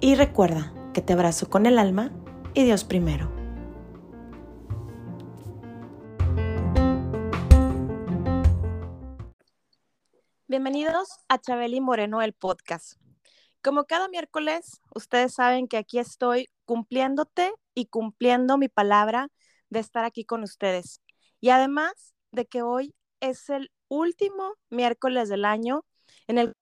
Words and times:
y 0.00 0.14
recuerda 0.14 0.72
que 0.92 1.02
te 1.02 1.12
abrazo 1.12 1.48
con 1.48 1.66
el 1.66 1.78
alma 1.78 2.12
y 2.54 2.64
Dios 2.64 2.84
primero. 2.84 3.32
Bienvenidos 10.48 11.08
a 11.28 11.38
Chabeli 11.38 11.80
Moreno, 11.80 12.22
el 12.22 12.32
podcast. 12.32 13.00
Como 13.62 13.84
cada 13.84 14.08
miércoles, 14.08 14.80
ustedes 14.94 15.34
saben 15.34 15.66
que 15.66 15.76
aquí 15.76 15.98
estoy 15.98 16.48
cumpliéndote 16.64 17.52
y 17.74 17.86
cumpliendo 17.86 18.58
mi 18.58 18.68
palabra 18.68 19.28
de 19.70 19.80
estar 19.80 20.04
aquí 20.04 20.24
con 20.24 20.42
ustedes. 20.42 21.00
Y 21.40 21.50
además 21.50 22.14
de 22.30 22.46
que 22.46 22.62
hoy 22.62 22.94
es 23.20 23.48
el 23.50 23.72
último 23.88 24.54
miércoles 24.70 25.28
del 25.28 25.44
año 25.44 25.84
en 26.26 26.38
el 26.38 26.52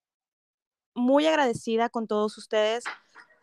muy 0.95 1.27
agradecida 1.27 1.89
con 1.89 2.07
todos 2.07 2.39
ustedes 2.39 2.85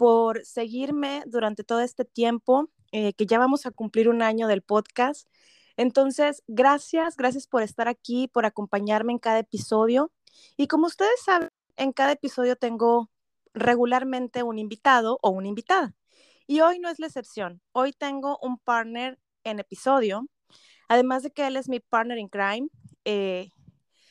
por 0.02 0.44
seguirme 0.44 1.22
durante 1.28 1.64
todo 1.64 1.82
este 1.82 2.06
tiempo, 2.06 2.72
eh, 2.92 3.14
que 3.14 3.28
ya 3.28 3.38
vamos 3.38 3.68
a 3.68 3.72
cumplir 3.72 4.10
un 4.10 4.24
año 4.24 4.48
del 4.48 4.64
podcast. 4.64 5.30
Entonces, 5.78 6.42
gracias, 6.48 7.16
gracias 7.16 7.46
por 7.46 7.62
estar 7.62 7.88
aquí, 7.88 8.28
por 8.28 8.48
acompañarme 8.48 9.12
en 9.12 9.20
cada 9.20 9.38
episodio. 9.38 10.12
Y 10.58 10.66
como 10.66 10.88
ustedes 10.88 11.22
saben, 11.24 11.50
en 11.76 11.92
cada 11.94 12.14
episodio 12.14 12.56
tengo 12.56 13.12
regularmente 13.54 14.42
un 14.42 14.58
invitado 14.58 15.20
o 15.22 15.30
una 15.30 15.50
invitada. 15.50 15.94
Y 16.48 16.62
hoy 16.62 16.80
no 16.80 16.90
es 16.90 16.98
la 16.98 17.06
excepción. 17.06 17.62
Hoy 17.72 17.94
tengo 17.94 18.40
un 18.42 18.58
partner 18.58 19.20
en 19.44 19.60
episodio, 19.60 20.28
además 20.90 21.22
de 21.22 21.30
que 21.30 21.46
él 21.46 21.58
es 21.58 21.70
mi 21.70 21.80
partner 21.80 22.18
in 22.18 22.28
crime, 22.28 22.70
eh, 23.06 23.52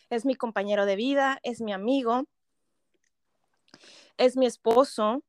es 0.09 0.25
mi 0.25 0.37
compañero 0.37 0.87
de 0.87 0.95
vida, 0.95 1.41
es 1.43 1.61
mi 1.61 1.73
amigo, 1.73 2.27
es 4.19 4.37
mi 4.37 4.47
esposo 4.47 5.25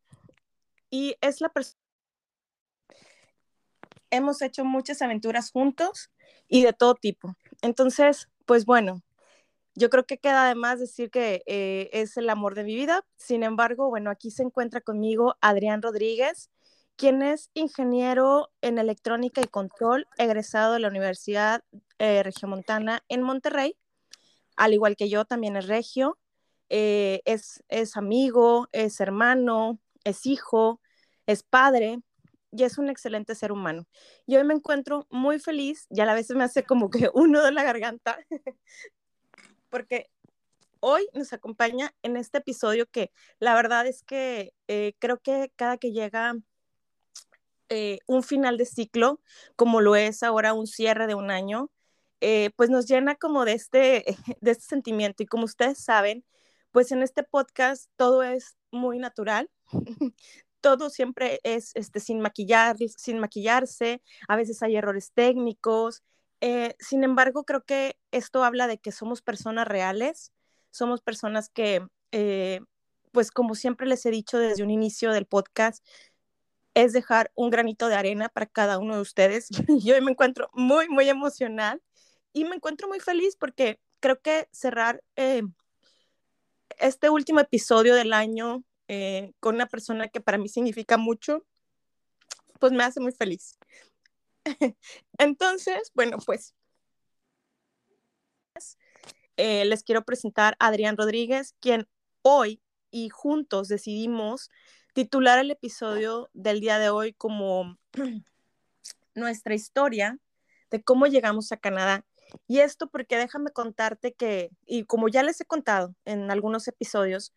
y 0.92 1.16
es 1.22 1.42
la 1.42 1.50
persona. 1.50 1.80
Hemos 4.12 4.42
hecho 4.44 4.66
muchas 4.66 5.02
aventuras 5.02 5.52
juntos 5.52 6.12
y 6.48 6.64
de 6.64 6.74
todo 6.74 6.94
tipo. 6.96 7.36
Entonces, 7.62 8.30
pues 8.46 8.66
bueno, 8.66 9.02
yo 9.74 9.90
creo 9.90 10.06
que 10.06 10.18
queda 10.18 10.46
además 10.46 10.80
decir 10.80 11.10
que 11.10 11.44
eh, 11.46 11.90
es 11.94 12.18
el 12.18 12.30
amor 12.30 12.56
de 12.56 12.66
mi 12.66 12.76
vida. 12.76 13.06
Sin 13.16 13.44
embargo, 13.44 13.90
bueno, 13.90 14.12
aquí 14.12 14.30
se 14.30 14.44
encuentra 14.44 14.82
conmigo 14.82 15.38
Adrián 15.40 15.82
Rodríguez, 15.82 16.52
quien 16.98 17.22
es 17.22 17.50
ingeniero 17.54 18.52
en 18.62 18.78
electrónica 18.78 19.42
y 19.42 19.48
control, 19.48 20.08
egresado 20.18 20.74
de 20.74 20.80
la 20.80 20.90
Universidad 20.90 21.64
eh, 22.00 22.22
Regiomontana 22.22 23.04
en 23.08 23.24
Monterrey. 23.24 23.78
Al 24.58 24.74
igual 24.74 24.98
que 24.98 25.10
yo, 25.10 25.24
también 25.24 25.56
es 25.56 25.68
regio. 25.68 26.20
Eh, 26.68 27.22
es, 27.26 27.64
es 27.70 27.98
amigo, 27.98 28.68
es 28.74 29.00
hermano, 29.00 29.80
es 30.04 30.26
hijo, 30.26 30.82
es 31.26 31.44
padre 31.44 32.00
y 32.52 32.64
es 32.64 32.78
un 32.78 32.90
excelente 32.90 33.36
ser 33.36 33.52
humano. 33.52 33.88
Y 34.26 34.36
hoy 34.36 34.44
me 34.44 34.54
encuentro 34.54 35.08
muy 35.10 35.40
feliz 35.40 35.88
y 35.90 36.02
a 36.02 36.06
la 36.06 36.14
vez 36.14 36.30
me 36.32 36.44
hace 36.44 36.64
como 36.64 36.90
que 36.90 37.10
uno 37.14 37.44
de 37.44 37.52
la 37.52 37.64
garganta 37.64 38.20
porque 39.70 40.10
hoy 40.82 41.08
nos 41.14 41.34
acompaña 41.34 41.94
en 42.04 42.18
este 42.18 42.40
episodio 42.40 42.88
que 42.88 43.12
la 43.40 43.56
verdad 43.56 43.88
es 43.88 44.04
que 44.04 44.54
eh, 44.68 44.94
creo 45.00 45.20
que 45.20 45.52
cada 45.56 45.78
que 45.78 45.92
llega 45.92 46.36
eh, 47.70 48.00
un 48.06 48.22
final 48.24 48.58
de 48.58 48.66
ciclo, 48.66 49.22
como 49.56 49.80
lo 49.80 49.96
es 49.96 50.24
ahora 50.24 50.54
un 50.54 50.68
cierre 50.68 51.08
de 51.08 51.16
un 51.16 51.32
año, 51.32 51.72
eh, 52.20 52.52
pues 52.58 52.70
nos 52.70 52.86
llena 52.88 53.16
como 53.16 53.46
de 53.46 53.54
este, 53.54 54.06
de 54.42 54.52
este 54.52 54.66
sentimiento. 54.66 55.24
Y 55.24 55.26
como 55.26 55.46
ustedes 55.46 55.84
saben, 55.84 56.26
pues 56.72 56.92
en 56.92 57.02
este 57.02 57.24
podcast 57.24 57.90
todo 57.96 58.24
es 58.24 58.58
muy 58.72 59.00
natural. 59.00 59.50
todo 60.62 60.90
siempre 60.92 61.40
es 61.44 61.72
este, 61.76 62.00
sin, 62.00 62.22
maquillar, 62.22 62.78
sin 62.78 63.20
maquillarse, 63.20 64.02
a 64.28 64.36
veces 64.36 64.62
hay 64.62 64.76
errores 64.76 65.12
técnicos, 65.12 66.04
eh, 66.42 66.76
sin 66.80 67.04
embargo, 67.04 67.44
creo 67.44 67.64
que 67.64 67.98
esto 68.12 68.44
habla 68.44 68.68
de 68.68 68.80
que 68.80 68.92
somos 68.92 69.22
personas 69.22 69.68
reales, 69.68 70.34
somos 70.72 71.02
personas 71.02 71.50
que, 71.50 71.86
eh, 72.12 72.62
pues 73.12 73.32
como 73.32 73.56
siempre 73.56 73.88
les 73.88 74.06
he 74.06 74.12
dicho 74.12 74.40
desde 74.40 74.64
un 74.64 74.72
inicio 74.72 75.12
del 75.12 75.28
podcast, 75.28 75.86
es 76.74 76.94
dejar 76.94 77.32
un 77.36 77.52
granito 77.52 77.90
de 77.90 77.96
arena 77.96 78.30
para 78.30 78.48
cada 78.48 78.80
uno 78.80 78.96
de 78.96 79.02
ustedes. 79.02 79.50
Yo 79.86 80.02
me 80.02 80.12
encuentro 80.12 80.50
muy, 80.54 80.90
muy 80.90 81.10
emocional 81.10 81.82
y 82.34 82.46
me 82.46 82.56
encuentro 82.56 82.88
muy 82.88 83.00
feliz 83.00 83.36
porque 83.36 83.80
creo 84.00 84.20
que 84.22 84.48
cerrar 84.52 85.04
eh, 85.16 85.44
este 86.82 87.10
último 87.10 87.40
episodio 87.40 87.96
del 87.96 88.14
año 88.14 88.64
con 89.40 89.56
una 89.56 89.68
persona 89.68 90.10
que 90.10 90.20
para 90.20 90.38
mí 90.38 90.50
significa 90.50 90.98
mucho, 90.98 91.46
pues 92.60 92.74
me 92.74 92.84
hace 92.84 93.00
muy 93.00 93.14
feliz. 93.14 93.58
Entonces, 95.18 95.92
bueno, 95.94 96.18
pues 96.26 96.54
eh, 99.38 99.66
les 99.66 99.84
quiero 99.84 100.04
presentar 100.04 100.56
a 100.60 100.68
Adrián 100.68 100.98
Rodríguez, 100.98 101.56
quien 101.60 101.88
hoy 102.22 102.62
y 102.92 103.10
juntos 103.10 103.70
decidimos 103.70 104.50
titular 104.94 105.40
el 105.40 105.52
episodio 105.52 106.30
del 106.34 106.60
día 106.60 106.78
de 106.78 106.90
hoy 106.90 107.14
como 107.14 107.78
nuestra 109.16 109.56
historia 109.56 110.20
de 110.70 110.84
cómo 110.84 111.08
llegamos 111.08 111.52
a 111.52 111.58
Canadá. 111.58 112.06
Y 112.48 112.60
esto 112.60 112.88
porque 112.88 113.18
déjame 113.18 113.52
contarte 113.52 114.14
que, 114.14 114.52
y 114.66 114.86
como 114.86 115.08
ya 115.10 115.24
les 115.24 115.42
he 115.42 115.46
contado 115.46 115.96
en 116.06 116.32
algunos 116.32 116.68
episodios, 116.68 117.34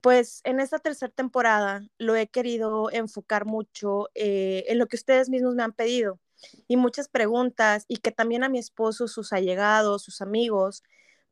pues 0.00 0.40
en 0.44 0.60
esta 0.60 0.78
tercera 0.78 1.12
temporada 1.12 1.82
lo 1.98 2.16
he 2.16 2.28
querido 2.28 2.90
enfocar 2.90 3.46
mucho 3.46 4.08
eh, 4.14 4.64
en 4.68 4.78
lo 4.78 4.86
que 4.88 4.96
ustedes 4.96 5.28
mismos 5.30 5.54
me 5.54 5.62
han 5.62 5.72
pedido 5.72 6.18
y 6.68 6.76
muchas 6.76 7.08
preguntas 7.08 7.84
y 7.88 7.98
que 7.98 8.10
también 8.10 8.44
a 8.44 8.48
mi 8.48 8.58
esposo, 8.58 9.08
sus 9.08 9.32
allegados, 9.32 10.02
sus 10.02 10.20
amigos, 10.20 10.82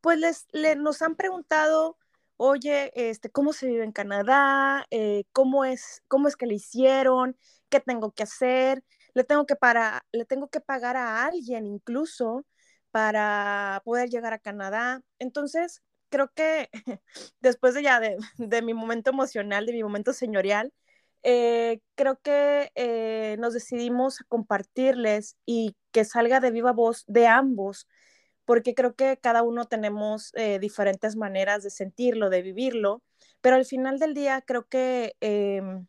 pues 0.01 0.19
les, 0.53 0.77
nos 0.79 1.03
han 1.03 1.17
preguntado, 1.17 1.99
oye, 2.37 2.93
este, 2.95 3.31
¿cómo 3.31 3.53
se 3.53 3.67
vive 3.67 3.85
en 3.85 3.93
Canadá? 3.93 4.87
Eh, 4.91 5.25
¿cómo, 5.33 5.65
es, 5.65 6.03
¿Cómo 6.09 6.29
es 6.29 6.37
que 6.37 6.47
le 6.47 6.55
hicieron? 6.55 7.37
¿Qué 7.69 7.81
tengo 7.81 8.13
que 8.13 8.23
hacer? 8.23 8.85
Le 9.15 9.25
tengo 9.25 9.47
que, 9.47 9.57
para, 9.57 10.07
le 10.13 10.25
tengo 10.25 10.49
que 10.49 10.61
pagar 10.61 10.97
a 10.97 11.25
alguien 11.25 11.67
incluso 11.67 12.45
para 12.91 13.83
poder 13.85 14.11
llegar 14.11 14.33
a 14.33 14.39
Canadá. 14.39 15.03
Entonces, 15.19 15.83
creo 16.11 16.31
que 16.35 16.69
después 17.41 17.75
de 17.75 17.83
ya 17.83 18.01
de, 18.39 18.63
mi 18.63 18.75
momento 18.75 19.11
emocional, 19.11 19.67
de 19.67 19.73
mi 19.73 19.83
momento 19.83 20.13
señorial, 20.13 20.73
eh, 21.23 21.81
creo 21.97 22.19
que 22.23 22.71
eh, 22.75 23.37
nos 23.39 23.55
decidimos 23.55 24.21
a 24.21 24.25
compartirles 24.29 25.37
y 25.47 25.77
que 25.93 26.05
salga 26.05 26.41
de 26.41 26.51
viva 26.51 26.73
voz 26.73 27.05
de 27.07 27.27
ambos, 27.27 27.89
porque 28.45 28.75
creo 28.75 28.95
que 28.95 29.19
cada 29.19 29.43
uno 29.43 29.67
tenemos 29.67 30.33
eh, 30.35 30.59
diferentes 30.59 31.17
maneras 31.17 31.63
de 31.63 31.71
sentirlo, 31.71 32.31
de 32.31 32.43
vivirlo, 32.43 33.03
pero 33.41 33.57
al 33.57 33.67
final 33.67 33.99
del 33.99 34.15
día 34.15 34.43
creo 34.43 34.67
que 34.67 35.15
em, 35.21 35.87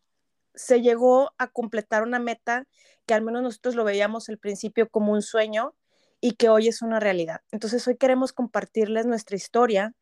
se 0.56 0.81
llegó 0.81 1.34
a 1.38 1.47
completar 1.47 2.03
una 2.03 2.20
meta 2.20 2.67
que 3.05 3.14
al 3.14 3.23
menos 3.23 3.41
nosotros 3.43 3.75
lo 3.75 3.84
veíamos 3.84 4.29
al 4.29 4.37
principio 4.37 4.90
como 4.90 5.14
un 5.14 5.22
sueño 5.22 5.75
y 6.22 6.35
que 6.35 6.50
hoy 6.50 6.68
es 6.68 6.82
una 6.82 7.00
realidad. 7.00 7.41
Entonces 7.52 7.85
hoy 7.88 7.97
queremos 7.97 8.32
compartirles 8.32 9.08
nuestra 9.08 9.35
historia 9.35 9.94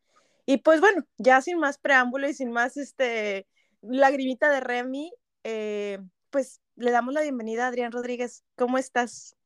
y 0.46 0.58
pues 0.58 0.80
bueno, 0.80 1.04
ya 1.16 1.40
sin 1.40 1.58
más 1.58 1.78
preámbulo 1.78 2.28
y 2.28 2.34
sin 2.34 2.52
más 2.52 2.76
este 2.76 3.46
lagrimita 3.80 4.50
de 4.50 4.60
Remy, 4.60 5.12
eh, 5.44 5.98
pues 6.28 6.60
le 6.76 6.90
damos 6.90 7.14
la 7.14 7.22
bienvenida 7.22 7.64
a 7.64 7.68
Adrián 7.68 7.92
Rodríguez. 7.92 8.44
¿Cómo 8.56 8.76
estás? 8.76 9.36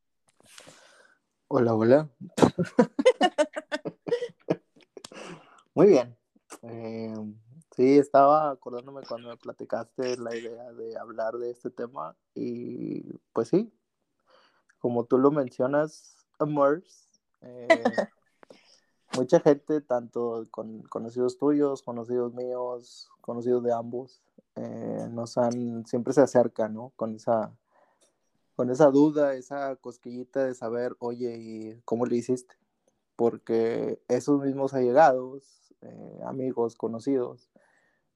Hola, 1.48 1.74
hola. 1.74 2.10
Muy 5.74 5.88
bien. 5.88 6.16
Eh, 6.62 7.14
sí, 7.76 7.98
estaba 7.98 8.50
acordándome 8.50 9.02
cuando 9.06 9.28
me 9.28 9.36
platicaste 9.36 10.16
la 10.16 10.34
idea 10.34 10.72
de 10.72 10.96
hablar 10.98 11.34
de 11.34 11.50
este 11.50 11.70
tema 11.70 12.16
y 12.34 13.12
pues 13.32 13.48
sí, 13.48 13.72
como 14.78 15.04
tú 15.04 15.18
lo 15.18 15.30
mencionas, 15.30 16.23
Amors, 16.38 17.08
eh, 17.42 17.68
mucha 19.16 19.40
gente, 19.40 19.80
tanto 19.80 20.46
con 20.50 20.82
conocidos 20.82 21.38
tuyos, 21.38 21.82
conocidos 21.82 22.34
míos, 22.34 23.10
conocidos 23.20 23.62
de 23.62 23.72
ambos, 23.72 24.22
eh, 24.56 25.08
nos 25.10 25.38
han, 25.38 25.86
siempre 25.86 26.12
se 26.12 26.22
acercan, 26.22 26.74
¿no? 26.74 26.92
Con 26.96 27.14
esa, 27.14 27.52
con 28.56 28.70
esa 28.70 28.90
duda, 28.90 29.34
esa 29.34 29.76
cosquillita 29.76 30.44
de 30.44 30.54
saber, 30.54 30.96
oye, 30.98 31.36
¿y 31.38 31.80
cómo 31.84 32.06
le 32.06 32.16
hiciste? 32.16 32.56
Porque 33.16 34.00
esos 34.08 34.42
mismos 34.42 34.74
allegados, 34.74 35.74
eh, 35.82 36.20
amigos, 36.24 36.76
conocidos, 36.76 37.50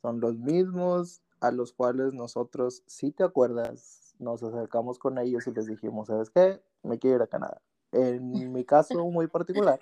son 0.00 0.20
los 0.20 0.36
mismos 0.38 1.22
a 1.40 1.50
los 1.50 1.72
cuales 1.72 2.14
nosotros, 2.14 2.82
si 2.86 3.12
te 3.12 3.24
acuerdas, 3.24 4.14
nos 4.18 4.42
acercamos 4.42 4.98
con 4.98 5.18
ellos 5.18 5.46
y 5.46 5.52
les 5.52 5.66
dijimos, 5.66 6.08
¿sabes 6.08 6.30
qué? 6.30 6.60
Me 6.82 6.98
quiero 6.98 7.16
ir 7.16 7.22
a 7.22 7.26
Canadá. 7.28 7.60
En 7.92 8.52
mi 8.52 8.64
caso 8.64 9.04
muy 9.06 9.26
particular, 9.28 9.80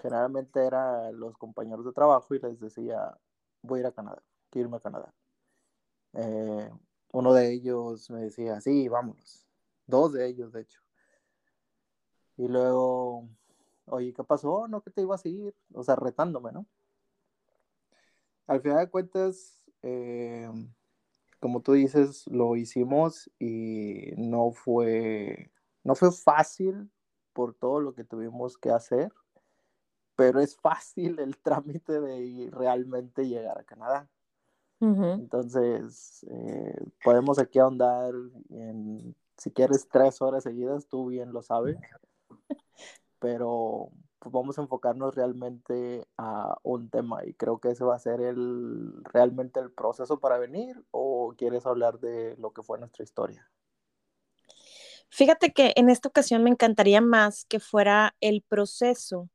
generalmente 0.00 0.64
eran 0.64 1.18
los 1.18 1.36
compañeros 1.36 1.84
de 1.84 1.92
trabajo 1.92 2.34
y 2.34 2.38
les 2.38 2.60
decía, 2.60 3.16
voy 3.62 3.78
a 3.78 3.80
ir 3.80 3.86
a 3.86 3.92
Canadá, 3.92 4.22
quiero 4.50 4.68
irme 4.68 4.76
a 4.76 4.80
Canadá. 4.80 5.14
Eh, 6.14 6.70
uno 7.12 7.32
de 7.32 7.52
ellos 7.52 8.10
me 8.10 8.22
decía, 8.22 8.60
sí, 8.60 8.88
vámonos. 8.88 9.46
Dos 9.86 10.12
de 10.12 10.26
ellos, 10.26 10.52
de 10.52 10.62
hecho. 10.62 10.80
Y 12.36 12.48
luego, 12.48 13.28
oye, 13.86 14.12
¿qué 14.12 14.24
pasó? 14.24 14.66
No, 14.68 14.80
que 14.80 14.90
te 14.90 15.02
ibas 15.02 15.24
a 15.24 15.28
ir. 15.28 15.54
O 15.72 15.84
sea, 15.84 15.96
retándome, 15.96 16.52
¿no? 16.52 16.66
Al 18.46 18.60
final 18.60 18.78
de 18.78 18.90
cuentas, 18.90 19.60
eh, 19.82 20.50
como 21.40 21.60
tú 21.60 21.72
dices, 21.72 22.26
lo 22.26 22.56
hicimos 22.56 23.30
y 23.38 24.12
no 24.16 24.52
fue, 24.52 25.50
no 25.84 25.94
fue 25.94 26.10
fácil 26.10 26.90
por 27.32 27.54
todo 27.54 27.80
lo 27.80 27.94
que 27.94 28.04
tuvimos 28.04 28.58
que 28.58 28.70
hacer, 28.70 29.12
pero 30.16 30.40
es 30.40 30.56
fácil 30.56 31.18
el 31.20 31.36
trámite 31.42 32.00
de 32.00 32.50
realmente 32.50 33.28
llegar 33.28 33.58
a 33.58 33.64
Canadá. 33.64 34.08
Entonces, 34.80 36.26
eh, 36.28 36.76
podemos 37.02 37.38
aquí 37.38 37.58
ahondar 37.58 38.12
en, 38.50 39.16
si 39.38 39.50
quieres, 39.50 39.88
tres 39.88 40.20
horas 40.20 40.42
seguidas, 40.42 40.88
tú 40.88 41.06
bien 41.06 41.32
lo 41.32 41.40
sabes, 41.40 41.78
pero 43.18 43.90
pues, 44.18 44.32
vamos 44.32 44.58
a 44.58 44.62
enfocarnos 44.62 45.14
realmente 45.14 46.06
a 46.18 46.58
un 46.62 46.90
tema 46.90 47.24
y 47.24 47.32
creo 47.32 47.60
que 47.60 47.70
ese 47.70 47.84
va 47.84 47.94
a 47.94 47.98
ser 47.98 48.20
el, 48.20 48.92
realmente 49.04 49.58
el 49.60 49.70
proceso 49.70 50.20
para 50.20 50.36
venir 50.36 50.84
o 50.90 51.34
quieres 51.36 51.64
hablar 51.64 51.98
de 51.98 52.36
lo 52.36 52.52
que 52.52 52.62
fue 52.62 52.78
nuestra 52.78 53.04
historia. 53.04 53.48
Fíjate 55.14 55.52
que 55.52 55.72
en 55.76 55.90
esta 55.90 56.08
ocasión 56.08 56.42
me 56.42 56.50
encantaría 56.50 57.00
más 57.00 57.44
que 57.44 57.60
fuera 57.60 58.16
el 58.20 58.42
proceso. 58.42 59.30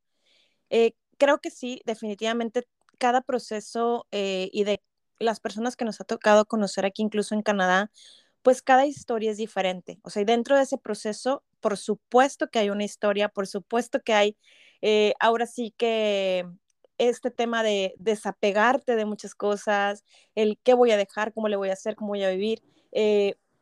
Eh, 0.70 0.92
creo 1.18 1.40
que 1.40 1.50
sí, 1.50 1.80
definitivamente 1.86 2.68
cada 2.98 3.22
proceso 3.22 4.06
eh, 4.12 4.50
y 4.52 4.64
de 4.64 4.82
las 5.18 5.40
personas 5.40 5.76
que 5.76 5.86
nos 5.86 5.98
ha 6.02 6.04
tocado 6.04 6.44
conocer 6.44 6.84
aquí, 6.84 7.02
incluso 7.02 7.34
en 7.34 7.42
Canadá, 7.42 7.90
pues 8.42 8.62
cada 8.62 8.86
historia 8.86 9.30
es 9.30 9.38
diferente. 9.38 9.98
O 10.02 10.10
sea, 10.10 10.24
dentro 10.24 10.56
de 10.56 10.64
ese 10.64 10.78
proceso, 10.78 11.44
por 11.60 11.78
supuesto 11.78 12.48
que 12.50 12.58
hay 12.58 12.70
una 12.70 12.84
historia, 12.84 13.30
por 13.30 13.46
supuesto 13.46 14.00
que 14.02 14.12
hay, 14.14 14.36
eh, 14.82 15.14
ahora 15.18 15.46
sí 15.46 15.74
que 15.78 16.46
este 16.98 17.30
tema 17.30 17.62
de 17.62 17.94
desapegarte 17.98 18.96
de 18.96 19.06
muchas 19.06 19.34
cosas, 19.34 20.04
el 20.34 20.58
qué 20.62 20.74
voy 20.74 20.90
a 20.90 20.98
dejar, 20.98 21.32
cómo 21.32 21.48
le 21.48 21.56
voy 21.56 21.70
a 21.70 21.74
hacer, 21.74 21.96
cómo 21.96 22.10
voy 22.10 22.24
a 22.24 22.30
vivir. 22.30 22.62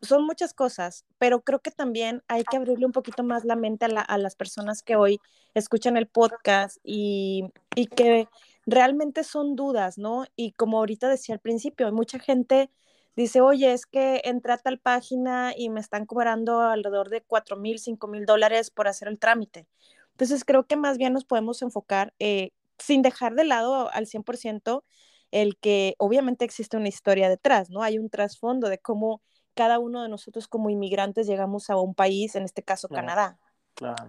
Son 0.00 0.24
muchas 0.24 0.54
cosas, 0.54 1.04
pero 1.18 1.42
creo 1.42 1.60
que 1.60 1.70
también 1.70 2.22
hay 2.28 2.44
que 2.44 2.56
abrirle 2.56 2.86
un 2.86 2.92
poquito 2.92 3.22
más 3.22 3.44
la 3.44 3.56
mente 3.56 3.86
a, 3.86 4.18
las 4.18 4.36
personas 4.36 4.82
que 4.82 4.96
hoy 4.96 5.18
escuchan 5.54 5.96
el 5.96 6.06
podcast 6.06 6.78
y, 6.84 7.44
y, 7.74 7.86
que 7.86 8.28
realmente 8.66 9.24
son 9.24 9.56
dudas, 9.56 9.98
¿no? 9.98 10.24
Y 10.36 10.52
como 10.52 10.78
ahorita 10.78 11.08
decía 11.08 11.34
al 11.34 11.40
principio, 11.40 11.90
mucha 11.92 12.18
gente 12.18 12.70
dice, 13.16 13.40
oye, 13.40 13.72
es 13.72 13.86
que 13.86 14.20
entré 14.24 14.52
a 14.52 14.58
tal 14.58 14.78
página 14.78 15.52
y 15.56 15.70
me 15.70 15.80
están 15.80 16.06
cobrando 16.06 16.60
alrededor 16.60 17.10
de 17.10 17.22
4 17.22 17.56
mil, 17.56 17.78
5 17.80 18.06
mil 18.06 18.26
dólares 18.26 18.70
por 18.70 18.86
hacer 18.88 19.08
el 19.08 19.18
trámite. 19.18 19.66
Entonces 20.12 20.44
creo 20.44 20.66
que 20.66 20.76
más 20.76 20.98
bien 20.98 21.12
nos 21.12 21.24
podemos 21.24 21.62
enfocar, 21.62 22.14
eh, 22.20 22.52
sin 22.78 23.02
dejar 23.02 23.34
de 23.34 23.44
lado 23.44 23.92
al 23.92 24.06
100%, 24.06 24.84
el 25.32 25.56
que 25.58 25.94
obviamente 25.98 26.44
existe 26.44 26.76
una 26.76 26.88
historia 26.88 27.28
detrás, 27.28 27.70
¿no? 27.70 27.82
Hay 27.82 27.98
un 27.98 28.10
trasfondo 28.10 28.68
de 28.68 28.78
cómo 28.78 29.22
cada 29.58 29.80
uno 29.80 30.04
de 30.04 30.08
nosotros 30.08 30.46
como 30.46 30.70
inmigrantes 30.70 31.26
llegamos 31.26 31.68
a 31.68 31.76
un 31.76 31.92
país, 31.92 32.36
en 32.36 32.44
este 32.44 32.62
caso 32.62 32.88
Canadá. 32.88 33.40
Claro. 33.74 34.08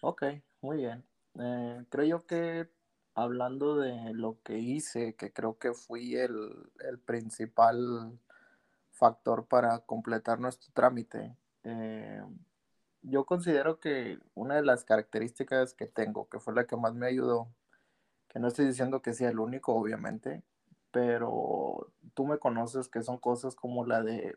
Ok, 0.00 0.24
muy 0.62 0.78
bien. 0.78 1.04
Eh, 1.38 1.84
creo 1.90 2.04
yo 2.06 2.26
que 2.26 2.68
hablando 3.14 3.76
de 3.76 4.12
lo 4.14 4.42
que 4.42 4.58
hice, 4.58 5.14
que 5.14 5.32
creo 5.32 5.58
que 5.58 5.74
fui 5.74 6.16
el, 6.16 6.68
principal 7.04 8.18
factor 8.90 9.46
para 9.46 9.78
completar 9.78 10.40
nuestro 10.40 10.72
trámite, 10.74 11.36
eh, 11.62 12.20
yo 13.02 13.26
considero 13.26 13.78
que 13.78 14.18
una 14.34 14.56
de 14.56 14.64
las 14.64 14.82
características 14.82 15.72
que 15.72 15.86
tengo, 15.86 16.28
que 16.28 16.40
fue 16.40 16.52
la 16.52 16.66
que 16.66 16.76
más 16.76 16.94
me 16.94 17.06
ayudó, 17.06 17.46
que 18.26 18.40
no 18.40 18.48
estoy 18.48 18.66
diciendo 18.66 19.02
que 19.02 19.14
sea 19.14 19.28
el 19.28 19.38
único, 19.38 19.72
obviamente, 19.72 20.42
pero 20.90 21.92
tú 22.14 22.26
me 22.26 22.38
conoces 22.38 22.88
que 22.88 23.02
son 23.02 23.18
cosas 23.18 23.54
como 23.54 23.84
la 23.84 24.02
de, 24.02 24.36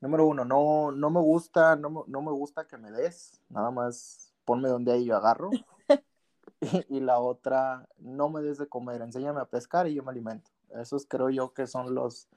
número 0.00 0.26
uno, 0.26 0.44
no, 0.44 0.92
no 0.92 1.10
me 1.10 1.20
gusta, 1.20 1.76
no, 1.76 2.04
no 2.06 2.22
me 2.22 2.32
gusta 2.32 2.66
que 2.66 2.78
me 2.78 2.90
des, 2.90 3.40
nada 3.48 3.70
más 3.70 4.32
ponme 4.44 4.68
donde 4.68 4.92
ahí 4.92 5.04
yo 5.04 5.16
agarro. 5.16 5.50
y, 6.88 7.00
la 7.00 7.18
otra, 7.20 7.88
no 7.98 8.28
me 8.28 8.42
des 8.42 8.58
de 8.58 8.66
comer, 8.66 9.02
enséñame 9.02 9.40
a 9.40 9.46
pescar 9.46 9.86
y 9.86 9.94
yo 9.94 10.02
me 10.02 10.10
alimento. 10.10 10.50
Esos 10.70 11.06
creo 11.06 11.30
yo 11.30 11.52
que 11.52 11.66
son 11.66 11.94
los, 11.94 12.28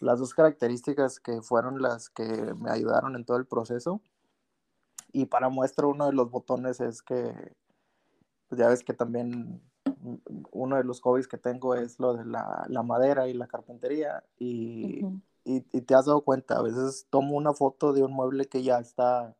las 0.00 0.18
dos 0.18 0.34
características 0.34 1.20
que 1.20 1.42
fueron 1.42 1.82
las 1.82 2.10
que 2.10 2.54
me 2.54 2.70
ayudaron 2.70 3.16
en 3.16 3.24
todo 3.24 3.36
el 3.36 3.46
proceso. 3.46 4.00
Y 5.12 5.26
para 5.26 5.48
muestra 5.48 5.86
uno 5.86 6.06
de 6.06 6.12
los 6.12 6.30
botones 6.30 6.80
es 6.80 7.02
que, 7.02 7.54
pues 8.48 8.58
ya 8.58 8.68
ves 8.68 8.84
que 8.84 8.94
también 8.94 9.60
uno 10.52 10.76
de 10.76 10.84
los 10.84 11.00
hobbies 11.00 11.28
que 11.28 11.38
tengo 11.38 11.74
es 11.74 11.98
lo 11.98 12.14
de 12.14 12.24
la, 12.24 12.64
la 12.68 12.82
madera 12.82 13.28
y 13.28 13.34
la 13.34 13.46
carpintería. 13.46 14.24
Y, 14.38 15.04
y, 15.44 15.64
y, 15.72 15.80
te 15.82 15.94
has 15.94 16.06
dado 16.06 16.22
cuenta, 16.22 16.58
a 16.58 16.62
veces 16.62 17.06
tomo 17.10 17.36
una 17.36 17.52
foto 17.52 17.92
de 17.92 18.02
un 18.02 18.12
mueble 18.12 18.46
que 18.46 18.62
ya 18.62 18.78
está 18.78 19.34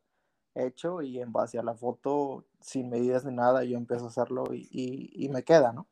hecho 0.55 1.01
y 1.01 1.19
en 1.19 1.31
base 1.31 1.59
a 1.59 1.63
la 1.63 1.75
foto, 1.75 2.45
sin 2.59 2.89
medidas 2.89 3.25
ni 3.25 3.33
nada, 3.33 3.63
yo 3.63 3.77
empiezo 3.77 4.05
a 4.05 4.09
hacerlo 4.09 4.53
y, 4.53 4.67
y, 5.13 5.29
me 5.29 5.43
queda, 5.43 5.71
¿no? 5.71 5.87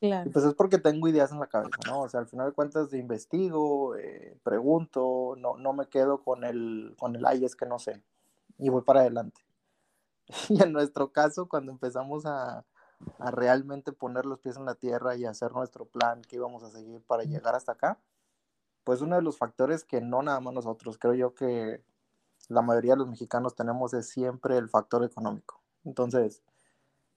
Claro. 0.00 0.30
Pues 0.32 0.44
es 0.44 0.54
porque 0.54 0.78
tengo 0.78 1.08
ideas 1.08 1.32
en 1.32 1.40
la 1.40 1.46
cabeza, 1.46 1.78
¿no? 1.86 2.00
O 2.02 2.08
sea, 2.08 2.20
al 2.20 2.26
final 2.26 2.48
de 2.48 2.52
cuentas 2.52 2.92
investigo, 2.92 3.96
eh, 3.96 4.36
pregunto, 4.42 5.34
no, 5.38 5.56
no 5.56 5.72
me 5.72 5.86
quedo 5.88 6.22
con 6.22 6.44
el, 6.44 6.94
con 6.98 7.16
el, 7.16 7.24
ay, 7.24 7.44
es 7.44 7.56
que 7.56 7.66
no 7.66 7.78
sé, 7.78 8.02
y 8.58 8.68
voy 8.68 8.82
para 8.82 9.00
adelante. 9.00 9.40
Y 10.48 10.62
en 10.62 10.72
nuestro 10.72 11.12
caso, 11.12 11.48
cuando 11.48 11.70
empezamos 11.70 12.26
a, 12.26 12.64
a 13.18 13.30
realmente 13.30 13.92
poner 13.92 14.26
los 14.26 14.40
pies 14.40 14.56
en 14.56 14.64
la 14.64 14.74
tierra 14.74 15.16
y 15.16 15.24
hacer 15.24 15.52
nuestro 15.52 15.86
plan 15.86 16.22
que 16.22 16.36
íbamos 16.36 16.62
a 16.62 16.70
seguir 16.70 17.02
para 17.02 17.24
llegar 17.24 17.54
hasta 17.54 17.72
acá, 17.72 17.98
pues 18.84 19.00
uno 19.00 19.16
de 19.16 19.22
los 19.22 19.38
factores 19.38 19.84
que 19.84 20.00
no 20.00 20.22
nada 20.22 20.40
más 20.40 20.54
nosotros, 20.54 20.98
creo 20.98 21.14
yo 21.14 21.34
que 21.34 21.82
la 22.48 22.62
mayoría 22.62 22.92
de 22.92 22.98
los 22.98 23.08
mexicanos 23.08 23.54
tenemos 23.54 23.94
es 23.94 24.08
siempre 24.08 24.58
el 24.58 24.68
factor 24.68 25.04
económico. 25.04 25.60
Entonces, 25.84 26.42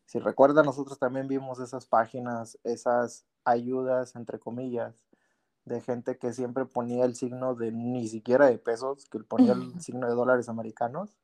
si 0.06 0.20
recuerdan, 0.20 0.66
nosotros 0.66 1.00
también 1.00 1.28
vimos 1.28 1.60
esas 1.60 1.86
páginas, 1.86 2.58
esas 2.64 3.26
ayudas, 3.44 4.16
entre 4.16 4.40
comillas, 4.40 5.04
de 5.66 5.82
gente 5.82 6.18
que 6.18 6.32
siempre 6.32 6.66
ponía 6.66 7.04
el 7.04 7.16
signo 7.16 7.56
de 7.56 7.74
ni 7.74 8.08
siquiera 8.08 8.48
de 8.48 8.58
pesos, 8.58 9.06
que 9.10 9.20
ponía 9.20 9.52
el 9.54 9.82
signo 9.82 10.08
de 10.08 10.16
dólares 10.16 10.48
americanos, 10.48 11.18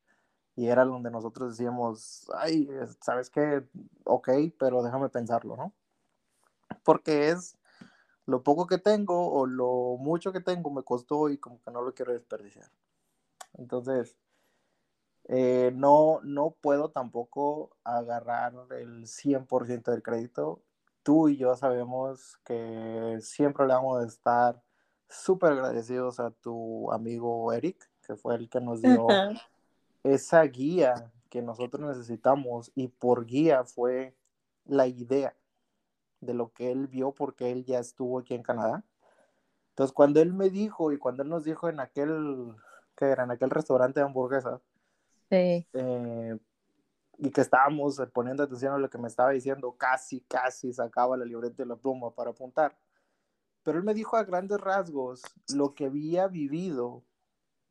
y 0.55 0.67
era 0.67 0.85
donde 0.85 1.09
nosotros 1.09 1.51
decíamos, 1.57 2.29
ay, 2.35 2.69
¿sabes 3.01 3.29
qué? 3.29 3.67
Ok, 4.03 4.29
pero 4.59 4.83
déjame 4.83 5.09
pensarlo, 5.09 5.55
¿no? 5.57 5.73
Porque 6.83 7.29
es 7.29 7.57
lo 8.25 8.43
poco 8.43 8.67
que 8.67 8.77
tengo 8.77 9.31
o 9.31 9.45
lo 9.45 9.97
mucho 9.97 10.31
que 10.31 10.41
tengo 10.41 10.69
me 10.69 10.83
costó 10.83 11.29
y 11.29 11.37
como 11.37 11.61
que 11.61 11.71
no 11.71 11.81
lo 11.81 11.93
quiero 11.93 12.13
desperdiciar. 12.13 12.69
Entonces, 13.55 14.15
eh, 15.25 15.71
no, 15.75 16.19
no 16.23 16.51
puedo 16.61 16.89
tampoco 16.89 17.75
agarrar 17.83 18.53
el 18.71 19.07
100% 19.07 19.91
del 19.91 20.03
crédito. 20.03 20.61
Tú 21.01 21.29
y 21.29 21.37
yo 21.37 21.55
sabemos 21.55 22.37
que 22.45 23.17
siempre 23.21 23.65
le 23.65 23.73
vamos 23.73 24.03
a 24.03 24.07
estar 24.07 24.61
súper 25.09 25.53
agradecidos 25.53 26.19
a 26.19 26.31
tu 26.31 26.91
amigo 26.91 27.51
Eric, 27.53 27.89
que 28.05 28.15
fue 28.15 28.35
el 28.35 28.49
que 28.49 28.61
nos 28.61 28.81
dio 28.81 29.07
esa 30.03 30.43
guía 30.43 31.11
que 31.29 31.41
nosotros 31.41 31.87
necesitamos 31.87 32.71
y 32.75 32.89
por 32.89 33.25
guía 33.25 33.63
fue 33.63 34.15
la 34.65 34.87
idea 34.87 35.35
de 36.21 36.33
lo 36.33 36.51
que 36.51 36.71
él 36.71 36.87
vio 36.87 37.11
porque 37.13 37.51
él 37.51 37.65
ya 37.65 37.79
estuvo 37.79 38.19
aquí 38.19 38.33
en 38.33 38.43
Canadá. 38.43 38.83
Entonces, 39.69 39.93
cuando 39.93 40.21
él 40.21 40.33
me 40.33 40.49
dijo 40.49 40.91
y 40.91 40.97
cuando 40.97 41.23
él 41.23 41.29
nos 41.29 41.43
dijo 41.43 41.67
en 41.67 41.79
aquel 41.79 42.53
que 42.95 43.05
era 43.05 43.23
en 43.23 43.31
aquel 43.31 43.49
restaurante 43.49 43.99
de 43.99 44.05
hamburguesas. 44.05 44.61
Sí. 45.29 45.67
Eh, 45.73 46.37
y 47.17 47.31
que 47.31 47.41
estábamos 47.41 48.01
poniendo 48.13 48.43
atención 48.43 48.73
a 48.73 48.77
lo 48.77 48.89
que 48.89 48.97
me 48.97 49.07
estaba 49.07 49.31
diciendo, 49.31 49.75
casi, 49.77 50.21
casi 50.21 50.73
sacaba 50.73 51.17
la 51.17 51.25
libreta 51.25 51.63
y 51.63 51.65
la 51.65 51.75
pluma 51.75 52.13
para 52.13 52.31
apuntar. 52.31 52.77
Pero 53.63 53.77
él 53.77 53.83
me 53.83 53.93
dijo 53.93 54.17
a 54.17 54.23
grandes 54.23 54.59
rasgos 54.59 55.23
lo 55.55 55.73
que 55.73 55.85
había 55.85 56.27
vivido 56.27 57.03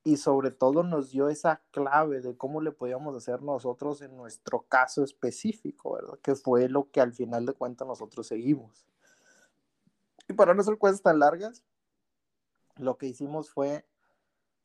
y 0.04 0.16
sobre 0.16 0.50
todo 0.50 0.82
nos 0.82 1.10
dio 1.10 1.28
esa 1.28 1.62
clave 1.70 2.20
de 2.20 2.36
cómo 2.36 2.60
le 2.60 2.72
podíamos 2.72 3.14
hacer 3.14 3.42
nosotros 3.42 4.02
en 4.02 4.16
nuestro 4.16 4.62
caso 4.62 5.04
específico, 5.04 5.94
¿verdad? 5.94 6.18
Que 6.22 6.34
fue 6.34 6.68
lo 6.68 6.90
que 6.90 7.00
al 7.00 7.12
final 7.12 7.46
de 7.46 7.52
cuentas 7.52 7.86
nosotros 7.86 8.26
seguimos. 8.26 8.84
Y 10.28 10.32
para 10.32 10.54
no 10.54 10.62
hacer 10.62 10.76
cosas 10.78 11.02
tan 11.02 11.20
largas, 11.20 11.64
lo 12.76 12.98
que 12.98 13.06
hicimos 13.06 13.50
fue 13.50 13.86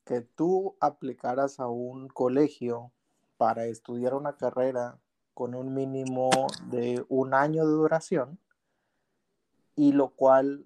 que 0.05 0.21
tú 0.21 0.75
aplicaras 0.79 1.59
a 1.59 1.67
un 1.67 2.07
colegio 2.07 2.91
para 3.37 3.65
estudiar 3.65 4.15
una 4.15 4.37
carrera 4.37 4.99
con 5.33 5.53
un 5.53 5.73
mínimo 5.73 6.29
de 6.71 7.05
un 7.09 7.35
año 7.35 7.65
de 7.65 7.73
duración 7.73 8.39
y 9.75 9.91
lo 9.91 10.09
cual 10.09 10.65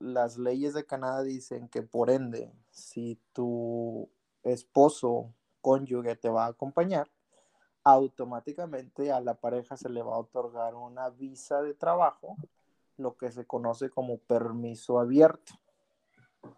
las 0.00 0.38
leyes 0.38 0.74
de 0.74 0.86
Canadá 0.86 1.22
dicen 1.22 1.68
que 1.68 1.82
por 1.82 2.10
ende, 2.10 2.52
si 2.70 3.20
tu 3.32 4.08
esposo, 4.42 5.32
cónyuge 5.60 6.16
te 6.16 6.30
va 6.30 6.46
a 6.46 6.48
acompañar, 6.48 7.08
automáticamente 7.84 9.12
a 9.12 9.20
la 9.20 9.34
pareja 9.34 9.76
se 9.76 9.90
le 9.90 10.02
va 10.02 10.14
a 10.14 10.20
otorgar 10.20 10.74
una 10.74 11.10
visa 11.10 11.62
de 11.62 11.74
trabajo, 11.74 12.36
lo 12.96 13.16
que 13.16 13.30
se 13.30 13.46
conoce 13.46 13.90
como 13.90 14.18
permiso 14.18 14.98
abierto, 14.98 15.52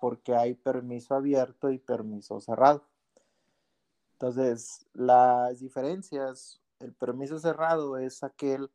porque 0.00 0.34
hay 0.34 0.54
permiso 0.54 1.14
abierto 1.14 1.70
y 1.70 1.78
permiso 1.78 2.40
cerrado. 2.40 2.84
Entonces, 4.12 4.87
las 4.92 5.58
diferencias, 5.58 6.61
el 6.78 6.94
permiso 6.94 7.40
cerrado 7.40 7.99
es 7.99 8.22
aquel 8.22 8.70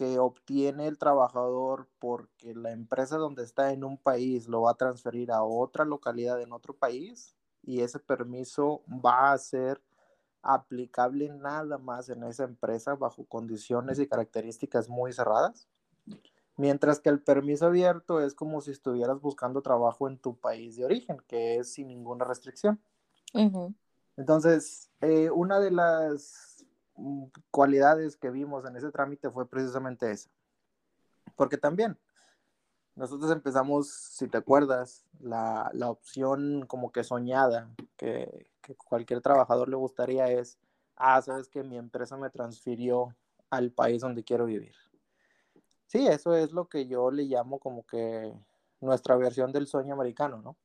que 0.00 0.18
obtiene 0.18 0.86
el 0.86 0.96
trabajador 0.96 1.86
porque 1.98 2.54
la 2.54 2.70
empresa 2.70 3.18
donde 3.18 3.42
está 3.44 3.70
en 3.74 3.84
un 3.84 3.98
país 3.98 4.48
lo 4.48 4.62
va 4.62 4.70
a 4.70 4.78
transferir 4.78 5.30
a 5.30 5.42
otra 5.42 5.84
localidad 5.84 6.40
en 6.40 6.54
otro 6.54 6.72
país 6.72 7.36
y 7.62 7.82
ese 7.82 7.98
permiso 7.98 8.82
va 8.88 9.30
a 9.30 9.36
ser 9.36 9.78
aplicable 10.40 11.28
nada 11.28 11.76
más 11.76 12.08
en 12.08 12.24
esa 12.24 12.44
empresa 12.44 12.94
bajo 12.94 13.26
condiciones 13.26 13.98
y 13.98 14.06
características 14.06 14.88
muy 14.88 15.12
cerradas. 15.12 15.68
Mientras 16.56 16.98
que 16.98 17.10
el 17.10 17.20
permiso 17.20 17.66
abierto 17.66 18.22
es 18.22 18.32
como 18.32 18.62
si 18.62 18.70
estuvieras 18.70 19.20
buscando 19.20 19.60
trabajo 19.60 20.08
en 20.08 20.16
tu 20.16 20.34
país 20.34 20.76
de 20.76 20.86
origen, 20.86 21.18
que 21.28 21.56
es 21.56 21.74
sin 21.74 21.88
ninguna 21.88 22.24
restricción. 22.24 22.80
Entonces, 24.16 24.90
eh, 25.02 25.28
una 25.28 25.60
de 25.60 25.72
las 25.72 26.49
cualidades 27.50 28.16
que 28.16 28.30
vimos 28.30 28.64
en 28.64 28.76
ese 28.76 28.90
trámite 28.90 29.30
fue 29.30 29.48
precisamente 29.48 30.10
esa. 30.10 30.30
Porque 31.36 31.56
también 31.56 31.98
nosotros 32.94 33.30
empezamos, 33.30 33.88
si 33.88 34.28
te 34.28 34.38
acuerdas, 34.38 35.06
la, 35.20 35.70
opción 35.88 36.66
como 36.66 36.92
que 36.92 37.04
soñada 37.04 37.70
que, 37.96 38.50
que, 38.60 38.74
cualquier 38.74 39.20
trabajador 39.20 39.68
le 39.68 39.76
gustaría 39.76 40.30
es, 40.30 40.58
ah, 40.96 41.20
sabes 41.22 41.48
que 41.48 41.62
mi 41.62 41.76
empresa 41.78 42.16
me 42.16 42.30
transfirió 42.30 43.16
al 43.48 43.70
país 43.70 44.02
donde 44.02 44.24
quiero 44.24 44.46
vivir. 44.46 44.74
Sí, 45.86 46.06
eso 46.06 46.34
es 46.36 46.52
lo 46.52 46.68
que 46.68 46.86
yo 46.86 47.10
le 47.10 47.24
llamo 47.24 47.58
como 47.58 47.84
que 47.84 48.32
nuestra 48.80 49.16
versión 49.16 49.50
del 49.52 49.66
sueño 49.66 49.94
americano, 49.94 50.40
¿no? 50.40 50.56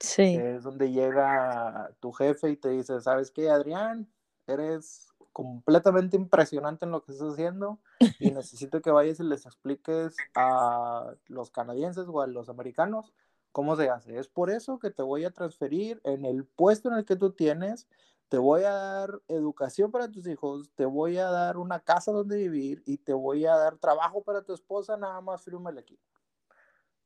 Sí. 0.00 0.36
Es 0.36 0.62
donde 0.62 0.92
llega 0.92 1.90
tu 2.00 2.12
jefe 2.12 2.50
y 2.50 2.56
te 2.56 2.68
dice, 2.68 3.00
¿sabes 3.00 3.30
qué, 3.30 3.50
Adrián? 3.50 4.08
Eres 4.46 5.07
completamente 5.32 6.16
impresionante 6.16 6.84
en 6.84 6.90
lo 6.90 7.02
que 7.02 7.12
estás 7.12 7.32
haciendo 7.32 7.78
y 8.18 8.30
necesito 8.30 8.80
que 8.80 8.90
vayas 8.90 9.20
y 9.20 9.24
les 9.24 9.46
expliques 9.46 10.16
a 10.34 11.14
los 11.26 11.50
canadienses 11.50 12.06
o 12.08 12.20
a 12.20 12.26
los 12.26 12.48
americanos 12.48 13.12
cómo 13.52 13.76
se 13.76 13.88
hace. 13.88 14.18
Es 14.18 14.28
por 14.28 14.50
eso 14.50 14.78
que 14.78 14.90
te 14.90 15.02
voy 15.02 15.24
a 15.24 15.30
transferir 15.30 16.00
en 16.04 16.24
el 16.24 16.44
puesto 16.44 16.88
en 16.88 16.96
el 16.96 17.04
que 17.04 17.16
tú 17.16 17.32
tienes, 17.32 17.88
te 18.28 18.38
voy 18.38 18.62
a 18.64 18.72
dar 18.72 19.20
educación 19.28 19.90
para 19.90 20.10
tus 20.10 20.26
hijos, 20.26 20.70
te 20.74 20.84
voy 20.84 21.18
a 21.18 21.30
dar 21.30 21.56
una 21.56 21.80
casa 21.80 22.12
donde 22.12 22.36
vivir 22.36 22.82
y 22.84 22.98
te 22.98 23.14
voy 23.14 23.46
a 23.46 23.56
dar 23.56 23.78
trabajo 23.78 24.22
para 24.22 24.42
tu 24.42 24.52
esposa, 24.52 24.96
nada 24.96 25.20
más 25.20 25.42
fírmale 25.42 25.80
aquí. 25.80 25.98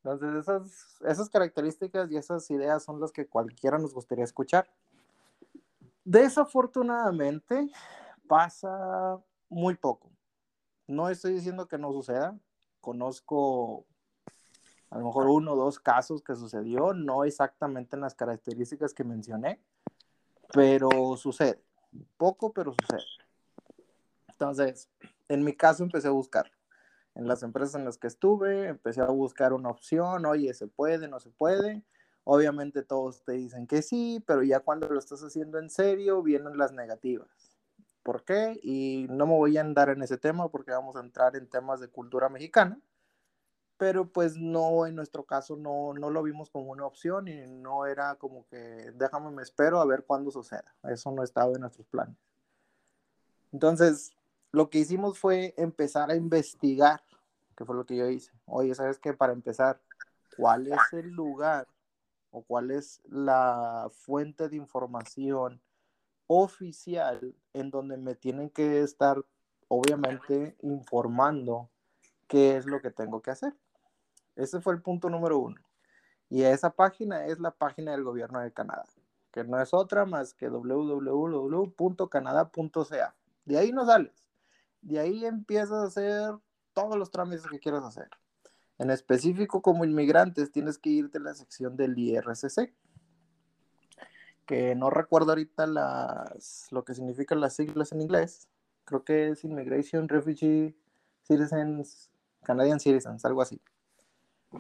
Entonces, 0.05 0.35
esas, 0.35 1.01
esas 1.03 1.31
características 1.31 2.11
y 2.11 2.17
esas 2.17 2.51
ideas 2.51 2.83
son 2.83 3.01
las 3.01 3.13
que 3.13 3.29
cualquiera 3.29 3.79
nos 3.79 3.95
gustaría 3.95 4.25
escuchar. 4.25 4.69
Desafortunadamente, 6.05 7.71
pasa 8.33 9.21
muy 9.51 9.75
poco. 9.75 10.11
No 10.87 11.11
estoy 11.11 11.35
diciendo 11.35 11.69
que 11.69 11.77
no 11.77 11.93
suceda. 11.93 12.35
Conozco 12.81 13.85
a 14.89 14.97
lo 14.97 15.05
mejor 15.05 15.27
uno 15.27 15.53
o 15.53 15.57
dos 15.57 15.79
casos 15.79 16.23
que 16.23 16.35
sucedió, 16.35 16.95
no 16.95 17.25
exactamente 17.25 17.95
en 17.95 18.01
las 18.01 18.15
características 18.15 18.95
que 18.95 19.05
mencioné, 19.05 19.61
pero 20.51 20.89
sucede. 21.19 21.63
Poco, 22.17 22.55
pero 22.55 22.73
sucede. 22.73 23.05
Entonces, 24.29 24.89
en 25.29 25.45
mi 25.45 25.53
caso 25.55 25.83
empecé 25.83 26.09
a 26.09 26.13
buscar 26.13 26.51
en 27.15 27.29
las 27.29 27.43
empresas 27.43 27.75
en 27.75 27.85
las 27.85 27.99
que 27.99 28.07
estuve, 28.07 28.69
empecé 28.69 29.03
a 29.03 29.09
buscar 29.09 29.53
una 29.53 29.69
opción, 29.69 30.25
oye, 30.25 30.55
se 30.55 30.69
puede, 30.69 31.07
no 31.07 31.21
se 31.21 31.29
puede. 31.29 31.83
Obviamente 32.25 32.83
todos 32.83 33.25
te 33.25 33.33
dicen 33.33 33.67
que 33.67 33.83
sí, 33.83 34.25
pero 34.27 34.43
ya 34.43 34.61
cuando 34.61 34.89
lo 34.89 34.99
estás 34.99 35.21
haciendo 35.21 35.59
en 35.59 35.69
serio 35.69 36.23
vienen 36.23 36.57
las 36.57 36.73
negativas. 36.73 37.52
¿Por 38.03 38.25
qué? 38.25 38.59
Y 38.63 39.07
no 39.09 39.27
me 39.27 39.35
voy 39.35 39.57
a 39.57 39.61
andar 39.61 39.89
en 39.91 40.03
ese 40.03 40.19
tema 40.19 40.49
porque 40.49 40.73
vamos 40.73 40.97
a 40.97 41.01
entrar 41.01 41.37
en 41.37 41.49
temas 41.49 41.81
de 41.81 41.89
cultura 41.89 42.29
mexicana, 42.29 42.81
pero 43.77 44.11
pues 44.11 44.37
no, 44.37 44.87
en 44.87 44.97
nuestro 44.97 45.25
caso 45.25 45.57
no, 45.57 45.93
no 45.95 46.11
lo 46.11 46.23
vimos 46.23 46.51
como 46.51 46.71
una 46.73 46.87
opción 46.87 47.29
y 47.29 47.47
no 47.47 47.87
era 47.87 48.17
como 48.17 48.47
que 48.49 48.57
déjame 48.95 49.31
me 49.31 49.43
espero 49.43 49.81
a 49.81 49.87
ver 49.87 50.05
cuándo 50.05 50.31
suceda. 50.31 50.75
Eso 50.85 51.13
no 51.13 51.23
estaba 51.23 51.53
en 51.53 51.61
nuestros 51.61 51.87
planes. 51.87 52.17
Entonces, 53.53 54.17
lo 54.51 54.69
que 54.69 54.79
hicimos 54.79 55.19
fue 55.19 55.55
empezar 55.57 56.11
a 56.11 56.17
investigar, 56.17 57.03
que 57.57 57.65
fue 57.65 57.77
lo 57.77 57.87
que 57.87 57.97
yo 57.97 58.09
hice. 58.09 58.33
Oye, 58.47 58.75
¿sabes 58.75 58.99
qué? 58.99 59.15
Para 59.15 59.33
empezar, 59.33 59.81
¿cuál 60.37 60.67
es 60.67 60.81
el 60.93 61.11
lugar 61.11 61.69
o 62.31 62.43
cuál 62.43 62.71
es 62.71 63.01
la 63.05 63.89
fuente 63.93 64.49
de 64.49 64.57
información 64.57 65.61
oficial 66.27 67.35
en 67.53 67.71
donde 67.71 67.97
me 67.97 68.15
tienen 68.15 68.51
que 68.51 68.81
estar, 68.81 69.23
obviamente, 69.69 70.57
informando 70.63 71.71
qué 72.29 72.57
es 72.57 72.67
lo 72.67 72.81
que 72.81 72.91
tengo 72.91 73.23
que 73.23 73.31
hacer? 73.31 73.55
Ese 74.37 74.61
fue 74.61 74.75
el 74.75 74.83
punto 74.83 75.11
número 75.11 75.39
uno. 75.39 75.61
Y 76.29 76.43
esa 76.43 76.71
página 76.71 77.27
es 77.27 77.39
la 77.39 77.51
página 77.51 77.93
del 77.93 78.05
gobierno 78.05 78.41
de 78.41 78.53
Canadá, 78.53 78.85
que 79.31 79.45
no 79.45 79.61
es 79.61 79.75
otra 79.75 80.07
más 80.07 80.33
que 80.33 80.49
www.canadá.ca. 80.49 83.15
De 83.45 83.59
ahí 83.59 83.73
no 83.73 83.85
sales. 83.85 84.31
De 84.81 84.99
ahí 84.99 85.27
empiezas 85.27 85.73
a 85.73 85.85
hacer 85.85 86.35
todos 86.73 86.97
los 86.97 87.11
trámites 87.11 87.47
que 87.47 87.59
quieras 87.59 87.85
hacer. 87.85 88.09
En 88.79 88.91
específico, 88.91 89.61
como 89.61 89.85
inmigrantes, 89.85 90.51
tienes 90.51 90.79
que 90.79 90.89
irte 90.91 91.19
a 91.19 91.21
la 91.21 91.35
sección 91.35 91.77
del 91.77 91.99
IRCC, 91.99 92.73
que 94.47 94.75
no 94.75 94.91
recuerdo 94.91 95.33
ahorita 95.33 95.67
las, 95.67 96.67
lo 96.71 96.85
que 96.85 96.95
significan 96.95 97.41
las 97.41 97.55
siglas 97.55 97.93
en 97.93 98.01
inglés. 98.01 98.49
Creo 98.85 99.05
que 99.05 99.29
es 99.29 99.45
Immigration 99.45 100.09
Refugee 100.09 100.77
Citizens, 101.23 102.11
Canadian 102.43 102.81
Citizens, 102.81 103.25
algo 103.25 103.43
así. 103.43 103.61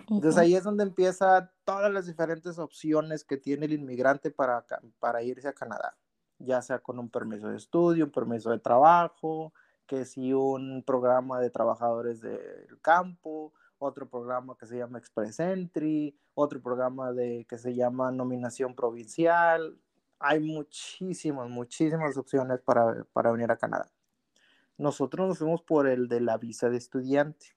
Entonces 0.08 0.38
ahí 0.38 0.54
es 0.54 0.64
donde 0.64 0.84
empieza 0.84 1.52
todas 1.64 1.92
las 1.92 2.06
diferentes 2.06 2.58
opciones 2.58 3.24
que 3.24 3.36
tiene 3.36 3.66
el 3.66 3.74
inmigrante 3.74 4.30
para, 4.30 4.64
para 4.98 5.22
irse 5.22 5.48
a 5.48 5.52
Canadá, 5.52 5.96
ya 6.38 6.62
sea 6.62 6.78
con 6.78 6.98
un 6.98 7.10
permiso 7.10 7.48
de 7.48 7.58
estudio, 7.58 8.06
un 8.06 8.10
permiso 8.10 8.50
de 8.50 8.58
trabajo, 8.58 9.52
que 9.86 10.06
si 10.06 10.32
un 10.32 10.82
programa 10.86 11.40
de 11.40 11.50
trabajadores 11.50 12.20
del 12.22 12.80
campo, 12.80 13.52
otro 13.82 14.08
programa 14.08 14.56
que 14.56 14.66
se 14.66 14.78
llama 14.78 14.98
Express 14.98 15.40
Entry, 15.40 16.16
otro 16.34 16.62
programa 16.62 17.12
de, 17.12 17.44
que 17.48 17.58
se 17.58 17.74
llama 17.74 18.10
Nominación 18.12 18.74
Provincial. 18.74 19.76
Hay 20.18 20.40
muchísimas, 20.40 21.48
muchísimas 21.48 22.16
opciones 22.16 22.60
para, 22.60 23.04
para 23.12 23.32
venir 23.32 23.50
a 23.50 23.56
Canadá. 23.56 23.90
Nosotros 24.78 25.28
nos 25.28 25.38
fuimos 25.38 25.62
por 25.62 25.88
el 25.88 26.08
de 26.08 26.20
la 26.20 26.38
visa 26.38 26.70
de 26.70 26.76
estudiante. 26.76 27.56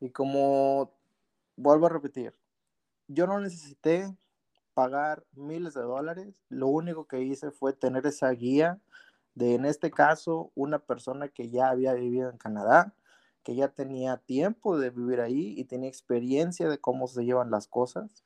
Y 0.00 0.10
como 0.10 0.94
vuelvo 1.56 1.86
a 1.86 1.90
repetir, 1.90 2.34
yo 3.06 3.26
no 3.26 3.38
necesité 3.40 4.16
pagar 4.72 5.24
miles 5.32 5.74
de 5.74 5.82
dólares, 5.82 6.34
lo 6.48 6.68
único 6.68 7.06
que 7.06 7.20
hice 7.20 7.50
fue 7.50 7.72
tener 7.72 8.06
esa 8.06 8.30
guía 8.30 8.80
de 9.34 9.54
en 9.54 9.64
este 9.64 9.90
caso 9.90 10.50
una 10.54 10.78
persona 10.78 11.28
que 11.28 11.50
ya 11.50 11.68
había 11.68 11.92
vivido 11.92 12.30
en 12.30 12.38
Canadá, 12.38 12.94
que 13.44 13.54
ya 13.54 13.68
tenía 13.68 14.16
tiempo 14.16 14.78
de 14.78 14.90
vivir 14.90 15.20
ahí 15.20 15.54
y 15.56 15.64
tenía 15.64 15.88
experiencia 15.88 16.68
de 16.68 16.78
cómo 16.78 17.06
se 17.06 17.24
llevan 17.24 17.50
las 17.50 17.68
cosas. 17.68 18.24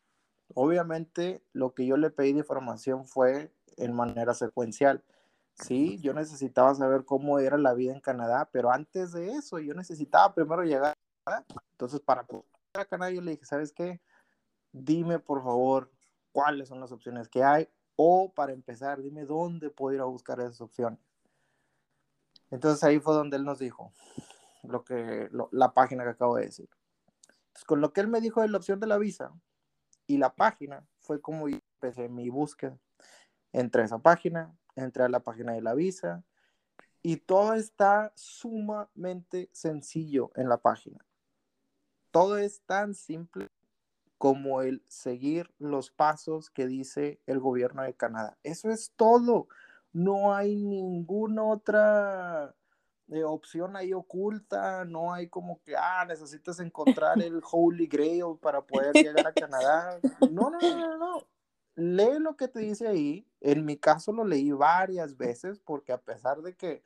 Obviamente 0.55 1.43
lo 1.53 1.75
que 1.75 1.87
yo 1.87 1.97
le 1.97 2.11
pedí 2.11 2.33
de 2.33 2.39
información 2.39 3.05
fue 3.07 3.53
en 3.77 3.95
manera 3.95 4.33
secuencial. 4.33 5.05
sí, 5.55 5.99
yo 6.01 6.15
necesitaba 6.15 6.73
saber 6.75 7.05
cómo 7.05 7.41
era 7.41 7.59
la 7.59 7.75
vida 7.75 7.93
en 7.93 8.01
Canadá, 8.01 8.49
pero 8.53 8.71
antes 8.71 9.13
de 9.13 9.33
eso, 9.33 9.59
yo 9.59 9.75
necesitaba 9.75 10.33
primero 10.33 10.63
llegar 10.63 10.97
a. 11.27 11.45
Entonces, 11.73 12.01
para 12.01 12.25
poder 12.25 12.45
a 12.75 12.85
Canadá, 12.85 13.11
yo 13.11 13.21
le 13.21 13.33
dije, 13.33 13.45
¿sabes 13.45 13.73
qué? 13.73 14.01
Dime, 14.73 15.19
por 15.19 15.43
favor, 15.43 15.91
cuáles 16.31 16.69
son 16.69 16.79
las 16.81 16.93
opciones 16.93 17.29
que 17.29 17.43
hay, 17.43 17.69
o 17.97 18.33
para 18.33 18.53
empezar, 18.53 19.03
dime 19.03 19.25
dónde 19.25 19.71
puedo 19.71 19.97
ir 19.97 20.01
a 20.01 20.05
buscar 20.05 20.39
esas 20.39 20.61
opciones. 20.61 21.01
Entonces 22.53 22.85
ahí 22.85 23.01
fue 23.01 23.15
donde 23.15 23.37
él 23.37 23.45
nos 23.45 23.59
dijo 23.59 23.93
lo 24.63 24.85
que, 24.85 25.29
la 25.53 25.73
página 25.73 26.05
que 26.05 26.11
acabo 26.11 26.37
de 26.37 26.47
decir. 26.47 26.69
Entonces, 27.49 27.65
con 27.65 27.81
lo 27.81 27.93
que 27.93 28.01
él 28.01 28.09
me 28.09 28.21
dijo 28.21 28.43
de 28.43 28.49
la 28.49 28.59
opción 28.59 28.81
de 28.81 28.87
la 28.87 28.99
visa 28.99 29.33
y 30.07 30.19
la 30.19 30.35
página, 30.35 30.87
fue 31.01 31.21
como 31.21 31.49
empecé 31.49 32.09
mi 32.09 32.29
búsqueda. 32.29 32.79
Entré 33.53 33.83
a 33.83 33.85
esa 33.87 33.99
página, 33.99 34.55
entré 34.77 35.05
a 35.05 35.09
la 35.09 35.21
página 35.21 35.53
de 35.53 35.63
la 35.63 35.75
visa 35.75 36.25
y 37.03 37.17
todo 37.17 37.55
está 37.55 38.13
sumamente 38.17 39.49
sencillo 39.53 40.33
en 40.35 40.49
la 40.49 40.59
página. 40.59 40.99
Todo 42.11 42.39
es 42.39 42.63
tan 42.63 42.95
simple 42.95 43.49
como 44.19 44.63
el 44.63 44.83
seguir 44.89 45.55
los 45.59 45.91
pasos 45.91 46.51
que 46.51 46.67
dice 46.67 47.21
el 47.27 47.39
gobierno 47.39 47.83
de 47.83 47.95
Canadá. 47.95 48.37
Eso 48.43 48.71
es 48.71 48.93
todo. 48.97 49.49
No 49.93 50.35
hay 50.35 50.57
ninguna 50.57 51.45
otra 51.45 52.55
eh, 53.11 53.25
opción 53.25 53.75
ahí 53.77 53.95
oculta, 53.95 54.85
no 54.85 55.13
hay 55.13 55.29
como 55.29 55.61
que, 55.63 55.75
ah, 55.77 56.05
necesitas 56.07 56.61
encontrar 56.61 57.21
el 57.23 57.41
Holy 57.51 57.87
Grail 57.87 58.39
para 58.41 58.61
poder 58.61 58.93
llegar 58.93 59.27
a 59.27 59.33
Canadá. 59.33 59.99
No, 60.31 60.51
no, 60.51 60.59
no, 60.61 60.77
no, 60.77 60.99
no. 60.99 61.27
Lee 61.75 62.19
lo 62.19 62.37
que 62.37 62.49
te 62.49 62.61
dice 62.61 62.89
ahí. 62.89 63.27
En 63.41 63.65
mi 63.65 63.77
caso 63.77 64.13
lo 64.13 64.25
leí 64.25 64.51
varias 64.51 65.17
veces 65.17 65.61
porque 65.61 65.93
a 65.93 65.99
pesar 65.99 66.43
de 66.43 66.55
que 66.55 66.83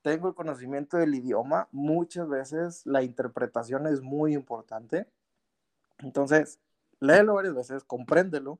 tengo 0.00 0.28
el 0.28 0.34
conocimiento 0.34 0.96
del 0.96 1.14
idioma, 1.14 1.68
muchas 1.72 2.28
veces 2.28 2.86
la 2.86 3.02
interpretación 3.02 3.86
es 3.86 4.00
muy 4.00 4.34
importante. 4.34 5.08
Entonces, 5.98 6.60
léelo 7.00 7.34
varias 7.34 7.54
veces, 7.54 7.84
compréndelo 7.84 8.58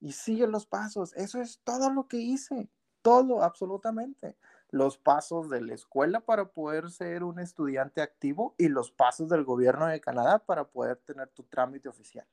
y 0.00 0.12
sigue 0.12 0.46
los 0.46 0.66
pasos. 0.66 1.14
Eso 1.14 1.40
es 1.40 1.60
todo 1.64 1.90
lo 1.90 2.08
que 2.08 2.18
hice, 2.18 2.68
todo, 3.00 3.42
absolutamente. 3.42 4.36
Los 4.70 4.98
pasos 4.98 5.50
de 5.50 5.60
la 5.60 5.74
escuela 5.74 6.20
para 6.20 6.46
poder 6.46 6.90
ser 6.90 7.22
un 7.22 7.38
estudiante 7.38 8.02
activo 8.02 8.54
y 8.58 8.68
los 8.68 8.90
pasos 8.90 9.28
del 9.28 9.44
gobierno 9.44 9.86
de 9.86 10.00
Canadá 10.00 10.40
para 10.40 10.64
poder 10.64 10.96
tener 10.96 11.28
tu 11.28 11.44
trámite 11.44 11.88
oficial. 11.88 12.26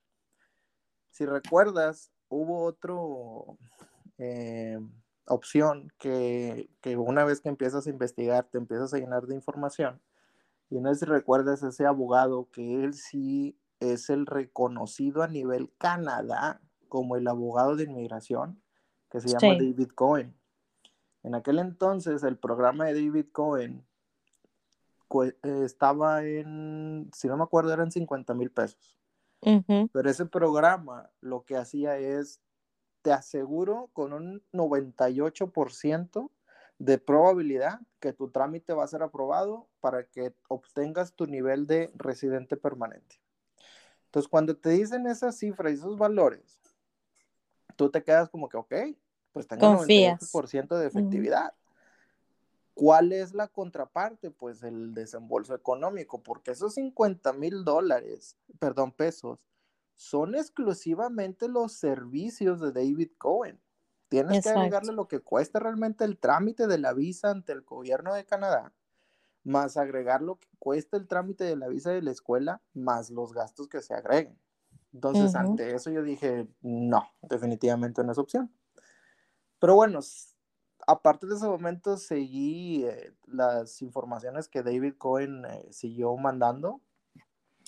Si 1.11 1.25
recuerdas, 1.25 2.11
hubo 2.29 2.63
otro 2.63 3.57
eh, 4.17 4.79
opción 5.25 5.91
que, 5.97 6.69
que, 6.81 6.97
una 6.97 7.25
vez 7.25 7.41
que 7.41 7.49
empiezas 7.49 7.85
a 7.85 7.89
investigar, 7.89 8.45
te 8.45 8.57
empiezas 8.57 8.93
a 8.93 8.97
llenar 8.97 9.27
de 9.27 9.35
información. 9.35 10.01
Y 10.69 10.79
no 10.79 10.93
sé 10.93 11.01
si 11.01 11.05
recuerdas 11.05 11.61
ese 11.63 11.85
abogado 11.85 12.49
que 12.51 12.83
él 12.83 12.93
sí 12.93 13.59
es 13.79 14.09
el 14.09 14.25
reconocido 14.25 15.21
a 15.21 15.27
nivel 15.27 15.71
Canadá 15.77 16.61
como 16.87 17.15
el 17.15 17.27
abogado 17.27 17.75
de 17.75 17.83
inmigración, 17.83 18.61
que 19.09 19.19
se 19.19 19.29
llama 19.29 19.55
David 19.55 19.89
Cohen. 19.95 20.35
En 21.23 21.35
aquel 21.35 21.59
entonces 21.59 22.23
el 22.23 22.37
programa 22.37 22.85
de 22.85 22.93
David 22.93 23.27
Cohen 23.31 23.85
estaba 25.43 26.23
en, 26.23 27.09
si 27.13 27.27
no 27.27 27.37
me 27.37 27.43
acuerdo, 27.43 27.73
eran 27.73 27.91
50 27.91 28.33
mil 28.33 28.51
pesos. 28.51 28.97
Pero 29.41 30.09
ese 30.09 30.25
programa 30.25 31.09
lo 31.19 31.43
que 31.43 31.57
hacía 31.57 31.97
es, 31.97 32.39
te 33.01 33.11
aseguro 33.11 33.89
con 33.93 34.13
un 34.13 34.43
98% 34.53 36.29
de 36.77 36.97
probabilidad 36.97 37.81
que 37.99 38.13
tu 38.13 38.29
trámite 38.29 38.73
va 38.73 38.83
a 38.83 38.87
ser 38.87 39.03
aprobado 39.03 39.67
para 39.79 40.05
que 40.05 40.35
obtengas 40.47 41.13
tu 41.13 41.25
nivel 41.25 41.67
de 41.67 41.91
residente 41.95 42.57
permanente. 42.57 43.19
Entonces, 44.05 44.29
cuando 44.29 44.55
te 44.55 44.69
dicen 44.69 45.07
esas 45.07 45.37
cifras 45.37 45.71
y 45.71 45.75
esos 45.75 45.97
valores, 45.97 46.59
tú 47.75 47.89
te 47.89 48.03
quedas 48.03 48.29
como 48.29 48.49
que, 48.49 48.57
ok, 48.57 48.73
pues 49.31 49.47
tengo 49.47 49.69
un 49.69 49.77
98% 49.77 50.77
de 50.77 50.87
efectividad. 50.87 51.53
¿Cuál 52.73 53.11
es 53.11 53.33
la 53.33 53.47
contraparte? 53.47 54.31
Pues 54.31 54.63
el 54.63 54.93
desembolso 54.93 55.53
económico, 55.53 56.21
porque 56.21 56.51
esos 56.51 56.73
50 56.75 57.33
mil 57.33 57.63
dólares, 57.63 58.37
perdón, 58.59 58.91
pesos, 58.91 59.39
son 59.95 60.35
exclusivamente 60.35 61.47
los 61.47 61.73
servicios 61.73 62.59
de 62.59 62.71
David 62.71 63.11
Cohen. 63.17 63.59
Tienes 64.09 64.43
que 64.43 64.49
agregarle 64.49 64.93
lo 64.93 65.07
que 65.07 65.19
cuesta 65.19 65.59
realmente 65.59 66.03
el 66.03 66.17
trámite 66.17 66.67
de 66.67 66.77
la 66.77 66.93
visa 66.93 67.29
ante 67.29 67.53
el 67.53 67.61
gobierno 67.61 68.13
de 68.13 68.25
Canadá 68.25 68.73
más 69.43 69.77
agregar 69.77 70.21
lo 70.21 70.37
que 70.37 70.47
cuesta 70.59 70.97
el 70.97 71.07
trámite 71.07 71.43
de 71.43 71.55
la 71.55 71.67
visa 71.67 71.91
de 71.91 72.01
la 72.01 72.11
escuela, 72.11 72.61
más 72.73 73.09
los 73.09 73.33
gastos 73.33 73.67
que 73.67 73.81
se 73.81 73.93
agreguen. 73.93 74.37
Entonces, 74.93 75.35
ante 75.35 75.73
eso 75.73 75.89
yo 75.89 76.03
dije, 76.03 76.47
no, 76.61 77.07
definitivamente 77.21 78.03
no 78.03 78.11
es 78.11 78.17
opción. 78.17 78.51
Pero 79.61 79.75
bueno, 79.75 79.99
aparte 80.87 81.27
de 81.27 81.35
ese 81.35 81.45
momento 81.45 81.95
seguí 81.95 82.83
eh, 82.83 83.13
las 83.27 83.83
informaciones 83.83 84.47
que 84.47 84.63
David 84.63 84.95
Cohen 84.97 85.45
eh, 85.45 85.67
siguió 85.69 86.17
mandando. 86.17 86.81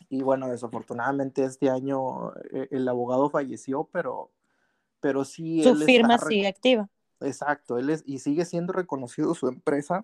Y 0.09 0.23
bueno, 0.23 0.49
desafortunadamente 0.49 1.43
este 1.43 1.69
año 1.69 2.33
eh, 2.51 2.67
el 2.71 2.87
abogado 2.87 3.29
falleció, 3.29 3.87
pero, 3.91 4.31
pero 5.01 5.23
sí... 5.23 5.61
Su 5.63 5.75
firma 5.75 6.17
sigue 6.17 6.47
activa. 6.47 6.89
Exacto, 7.21 7.77
él 7.77 7.91
es, 7.91 8.01
y 8.07 8.17
sigue 8.19 8.43
siendo 8.45 8.73
reconocido 8.73 9.35
su 9.35 9.47
empresa 9.47 10.03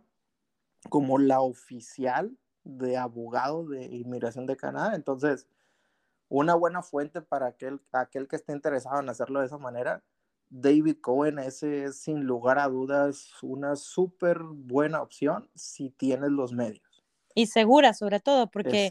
como 0.89 1.17
la 1.17 1.41
oficial 1.41 2.37
de 2.63 2.97
abogado 2.97 3.65
de 3.65 3.85
inmigración 3.85 4.45
de 4.45 4.57
Canadá. 4.57 4.95
Entonces, 4.95 5.47
una 6.29 6.53
buena 6.53 6.83
fuente 6.83 7.21
para 7.21 7.47
aquel, 7.47 7.81
aquel 7.91 8.27
que 8.27 8.35
esté 8.35 8.53
interesado 8.53 8.99
en 9.01 9.09
hacerlo 9.09 9.39
de 9.39 9.47
esa 9.47 9.57
manera. 9.57 10.03
David 10.49 10.97
Cohen, 11.01 11.39
ese 11.39 11.85
es 11.85 12.01
sin 12.01 12.23
lugar 12.23 12.59
a 12.59 12.67
dudas 12.67 13.29
una 13.41 13.75
súper 13.75 14.39
buena 14.43 15.01
opción 15.01 15.49
si 15.55 15.89
tienes 15.89 16.31
los 16.31 16.53
medios. 16.53 17.05
Y 17.35 17.47
segura, 17.47 17.93
sobre 17.93 18.19
todo, 18.19 18.47
porque 18.47 18.89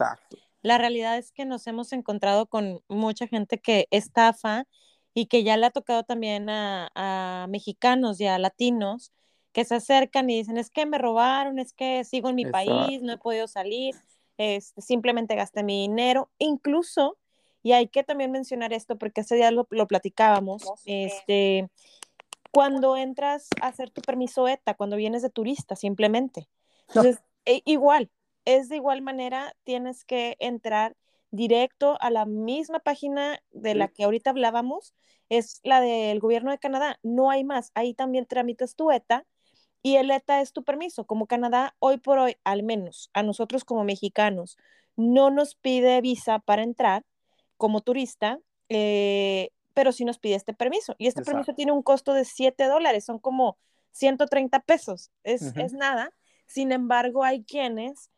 la 0.61 0.77
realidad 0.77 1.17
es 1.17 1.31
que 1.31 1.45
nos 1.45 1.67
hemos 1.67 1.93
encontrado 1.93 2.47
con 2.47 2.81
mucha 2.87 3.27
gente 3.27 3.59
que 3.59 3.87
estafa 3.91 4.65
y 5.13 5.25
que 5.25 5.43
ya 5.43 5.57
le 5.57 5.65
ha 5.65 5.71
tocado 5.71 6.03
también 6.03 6.49
a, 6.49 6.89
a 6.95 7.47
mexicanos 7.47 8.19
y 8.21 8.27
a 8.27 8.39
latinos 8.39 9.11
que 9.51 9.65
se 9.65 9.75
acercan 9.75 10.29
y 10.29 10.37
dicen, 10.37 10.57
es 10.57 10.69
que 10.69 10.85
me 10.85 10.97
robaron, 10.97 11.59
es 11.59 11.73
que 11.73 12.03
sigo 12.03 12.29
en 12.29 12.35
mi 12.35 12.45
país, 12.45 13.01
no 13.01 13.13
he 13.13 13.17
podido 13.17 13.47
salir, 13.47 13.95
este, 14.37 14.81
simplemente 14.81 15.35
gasté 15.35 15.63
mi 15.63 15.81
dinero, 15.81 16.29
incluso, 16.37 17.17
y 17.61 17.73
hay 17.73 17.87
que 17.87 18.03
también 18.03 18.31
mencionar 18.31 18.73
esto 18.73 18.97
porque 18.97 19.21
ese 19.21 19.35
día 19.35 19.51
lo, 19.51 19.65
platicábamos, 19.65 20.63
este, 20.85 21.69
cuando 22.51 22.97
entras 22.97 23.47
a 23.61 23.67
hacer 23.67 23.89
tu 23.89 24.01
permiso 24.01 24.47
ETA, 24.47 24.73
cuando 24.73 24.95
vienes 24.95 25.21
de 25.21 25.29
turista, 25.29 25.75
simplemente. 25.75 26.47
Entonces, 26.87 27.19
e, 27.45 27.61
igual, 27.65 28.09
es 28.45 28.69
de 28.69 28.77
igual 28.77 29.01
manera, 29.01 29.53
tienes 29.63 30.05
que 30.05 30.37
entrar 30.39 30.95
directo 31.31 31.97
a 32.01 32.09
la 32.09 32.25
misma 32.25 32.79
página 32.79 33.39
de 33.51 33.75
la 33.75 33.87
que 33.87 34.03
ahorita 34.03 34.31
hablábamos, 34.31 34.95
es 35.29 35.59
la 35.63 35.79
del 35.79 36.19
gobierno 36.19 36.49
de 36.49 36.57
Canadá, 36.57 36.99
no 37.03 37.29
hay 37.29 37.43
más, 37.43 37.71
ahí 37.75 37.93
también 37.93 38.25
tramitas 38.25 38.75
tu 38.75 38.89
ETA 38.89 39.25
y 39.83 39.97
el 39.97 40.09
ETA 40.09 40.41
es 40.41 40.53
tu 40.53 40.63
permiso. 40.63 41.05
Como 41.05 41.27
Canadá, 41.27 41.75
hoy 41.79 41.97
por 41.97 42.17
hoy, 42.17 42.35
al 42.43 42.63
menos 42.63 43.11
a 43.13 43.21
nosotros 43.21 43.63
como 43.63 43.83
mexicanos, 43.83 44.57
no 44.95 45.29
nos 45.29 45.55
pide 45.55 46.01
visa 46.01 46.39
para 46.39 46.63
entrar 46.63 47.05
como 47.59 47.81
turista, 47.81 48.39
eh, 48.69 49.51
pero 49.75 49.91
sí 49.91 50.05
nos 50.05 50.17
pide 50.17 50.35
este 50.35 50.53
permiso. 50.53 50.95
Y 50.97 51.07
este 51.07 51.21
permiso 51.21 51.53
tiene 51.53 51.73
un 51.73 51.83
costo 51.83 52.13
de 52.13 52.25
7 52.25 52.63
dólares, 52.65 53.05
son 53.05 53.19
como 53.19 53.57
130 53.91 54.61
pesos, 54.61 55.11
es, 55.23 55.53
es 55.55 55.73
nada. 55.73 56.11
Sin 56.47 56.71
embargo, 56.71 57.23
hay 57.23 57.43
quienes 57.43 58.09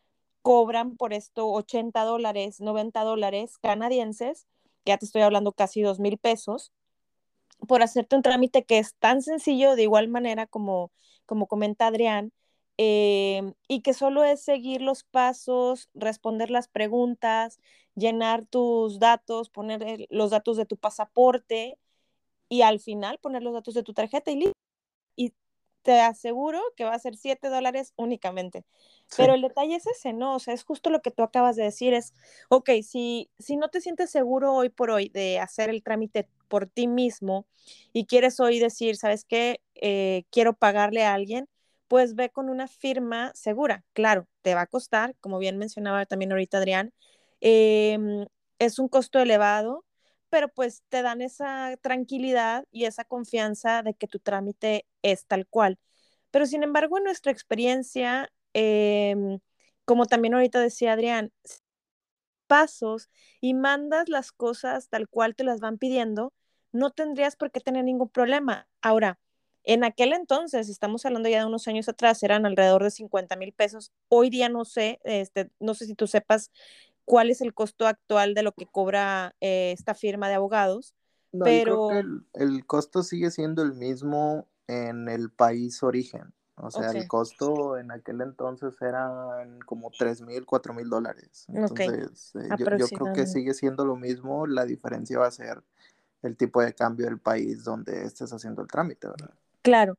cobran 0.41 0.95
por 0.95 1.11
esto 1.11 1.49
80 1.49 2.03
dólares, 2.03 2.61
90 2.61 3.01
dólares 3.01 3.57
canadienses, 3.57 4.47
que 4.85 4.91
ya 4.91 4.97
te 4.97 5.05
estoy 5.05 5.23
hablando 5.23 5.51
casi 5.53 5.81
2 5.81 5.99
mil 5.99 6.17
pesos, 6.17 6.71
por 7.67 7.81
hacerte 7.81 8.15
un 8.15 8.21
trámite 8.21 8.63
que 8.63 8.77
es 8.77 8.95
tan 8.95 9.21
sencillo 9.21 9.75
de 9.75 9.83
igual 9.83 10.07
manera 10.07 10.47
como 10.47 10.91
como 11.31 11.47
comenta 11.47 11.87
Adrián, 11.87 12.33
em, 12.83 13.53
y 13.67 13.81
que 13.81 13.93
solo 13.93 14.23
es 14.23 14.41
seguir 14.43 14.81
los 14.81 15.03
pasos, 15.03 15.89
responder 15.93 16.49
las 16.49 16.67
preguntas, 16.67 17.59
llenar 17.95 18.45
tus 18.45 18.99
datos, 18.99 19.49
poner 19.49 20.07
los 20.09 20.31
datos 20.31 20.57
de 20.57 20.65
tu 20.65 20.77
pasaporte 20.77 21.77
y 22.49 22.63
al 22.63 22.79
final 22.79 23.19
poner 23.19 23.43
los 23.43 23.53
datos 23.53 23.73
de 23.75 23.83
tu 23.83 23.93
tarjeta 23.93 24.31
y 24.31 24.35
listo. 24.37 24.53
Y 25.15 25.33
te 25.83 26.01
aseguro 26.01 26.61
que 26.77 26.85
va 26.85 26.93
a 26.95 26.99
ser 26.99 27.17
7 27.17 27.49
dólares 27.49 27.93
únicamente. 27.97 28.65
Pero 29.17 29.33
el 29.35 29.41
detalle 29.41 29.75
es 29.75 29.87
ese, 29.87 30.13
¿no? 30.13 30.35
O 30.35 30.39
sea, 30.39 30.53
es 30.53 30.63
justo 30.63 30.89
lo 30.89 31.01
que 31.01 31.11
tú 31.11 31.23
acabas 31.23 31.55
de 31.57 31.63
decir, 31.63 31.93
es, 31.93 32.13
ok, 32.49 32.69
si, 32.83 33.29
si 33.39 33.57
no 33.57 33.69
te 33.69 33.81
sientes 33.81 34.11
seguro 34.11 34.53
hoy 34.53 34.69
por 34.69 34.91
hoy 34.91 35.09
de 35.09 35.39
hacer 35.39 35.69
el 35.69 35.83
trámite 35.83 36.27
por 36.49 36.67
ti 36.67 36.87
mismo 36.87 37.45
y 37.93 38.05
quieres 38.05 38.39
hoy 38.39 38.59
decir, 38.59 38.97
¿sabes 38.97 39.25
qué? 39.25 39.61
Eh, 39.75 40.25
quiero 40.31 40.53
pagarle 40.53 41.03
a 41.05 41.13
alguien, 41.13 41.47
pues 41.91 42.15
ve 42.15 42.29
con 42.29 42.47
una 42.49 42.69
firma 42.69 43.33
segura. 43.35 43.83
Claro, 43.91 44.25
te 44.43 44.55
va 44.55 44.61
a 44.61 44.65
costar, 44.67 45.13
como 45.19 45.39
bien 45.39 45.57
mencionaba 45.57 46.05
también 46.05 46.31
ahorita 46.31 46.57
Adrián, 46.59 46.93
em, 47.41 48.25
es 48.59 48.79
un 48.79 48.87
costo 48.87 49.19
elevado, 49.19 49.85
pero 50.29 50.47
pues 50.47 50.83
te 50.87 51.01
dan 51.01 51.21
esa 51.21 51.75
tranquilidad 51.81 52.63
y 52.71 52.85
esa 52.85 53.03
confianza 53.03 53.83
de 53.83 53.93
que 53.93 54.07
tu 54.07 54.19
trámite 54.19 54.85
es 55.01 55.25
tal 55.25 55.45
cual. 55.47 55.79
Pero 56.31 56.45
sin 56.45 56.63
embargo, 56.63 56.97
en 56.97 57.03
nuestra 57.03 57.33
experiencia, 57.33 58.31
em, 58.53 59.39
como 59.83 60.05
también 60.05 60.33
ahorita 60.35 60.61
decía 60.61 60.93
Adrián, 60.93 61.33
pasos 62.47 63.09
y 63.39 63.53
mandas 63.53 64.09
las 64.09 64.31
cosas 64.31 64.89
tal 64.89 65.07
cual 65.09 65.35
te 65.35 65.43
las 65.43 65.59
van 65.59 65.77
pidiendo, 65.77 66.33
no 66.71 66.91
tendrías 66.91 67.35
por 67.35 67.51
qué 67.51 67.59
tener 67.59 67.83
ningún 67.83 68.09
problema. 68.09 68.67
Ahora, 68.81 69.19
en 69.63 69.83
aquel 69.83 70.13
entonces, 70.13 70.69
estamos 70.69 71.05
hablando 71.05 71.29
ya 71.29 71.39
de 71.39 71.45
unos 71.45 71.67
años 71.67 71.87
atrás, 71.87 72.23
eran 72.23 72.45
alrededor 72.45 72.83
de 72.83 72.91
50 72.91 73.35
mil 73.35 73.53
pesos. 73.53 73.91
Hoy 74.09 74.29
día 74.29 74.49
no 74.49 74.65
sé, 74.65 74.99
este, 75.03 75.51
no 75.59 75.73
sé 75.73 75.85
si 75.85 75.95
tú 75.95 76.07
sepas 76.07 76.51
cuál 77.05 77.29
es 77.29 77.41
el 77.41 77.53
costo 77.53 77.87
actual 77.87 78.33
de 78.33 78.43
lo 78.43 78.53
que 78.53 78.65
cobra 78.65 79.35
eh, 79.41 79.73
esta 79.77 79.93
firma 79.93 80.29
de 80.29 80.35
abogados. 80.35 80.95
No, 81.31 81.45
pero... 81.45 81.87
creo 81.87 82.01
que 82.33 82.43
el, 82.43 82.65
costo 82.65 83.03
sigue 83.03 83.31
siendo 83.31 83.61
el 83.61 83.73
mismo 83.73 84.47
en 84.67 85.07
el 85.09 85.29
país 85.29 85.83
origen. 85.83 86.33
O 86.55 86.69
sea, 86.69 86.91
el 86.91 87.07
costo 87.07 87.77
en 87.77 87.89
aquel 87.91 88.21
entonces 88.21 88.79
eran 88.81 89.59
como 89.61 89.89
3 89.97 90.21
mil, 90.21 90.45
4 90.45 90.73
mil 90.75 90.89
dólares. 90.89 91.45
Entonces, 91.47 92.35
eh, 92.35 92.49
yo, 92.59 92.77
yo, 92.77 92.87
creo 92.87 93.13
que 93.13 93.25
sigue 93.25 93.55
siendo 93.55 93.83
lo 93.83 93.95
mismo. 93.95 94.45
La 94.45 94.65
diferencia 94.65 95.17
va 95.17 95.27
a 95.27 95.31
ser 95.31 95.63
el 96.21 96.37
tipo 96.37 96.61
de 96.61 96.73
cambio 96.73 97.07
del 97.07 97.19
país 97.19 97.63
donde 97.63 98.05
estés 98.05 98.31
haciendo 98.31 98.61
el 98.61 98.67
trámite, 98.67 99.07
¿verdad? 99.07 99.33
Claro. 99.61 99.97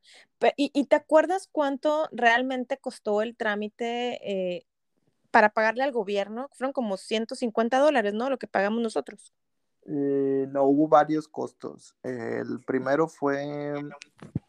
¿Y, 0.57 0.87
te 0.87 0.97
acuerdas 0.97 1.49
cuánto 1.51 2.09
realmente 2.11 2.77
costó 2.79 3.23
el 3.23 3.37
trámite 3.37 4.19
eh, 4.29 4.67
para 5.31 5.51
pagarle 5.51 5.85
al 5.85 5.93
gobierno? 5.93 6.49
Fueron 6.53 6.73
como 6.73 6.97
150 6.97 7.79
dólares, 7.79 8.13
¿no? 8.13 8.29
Lo 8.29 8.39
que 8.39 8.49
pagamos 8.49 8.83
nosotros. 8.83 9.33
Eh, 9.87 10.47
no, 10.51 10.65
hubo 10.65 10.89
varios 10.89 11.29
costos. 11.29 11.97
el 12.03 12.61
primero 12.67 13.07
fue, 13.07 13.75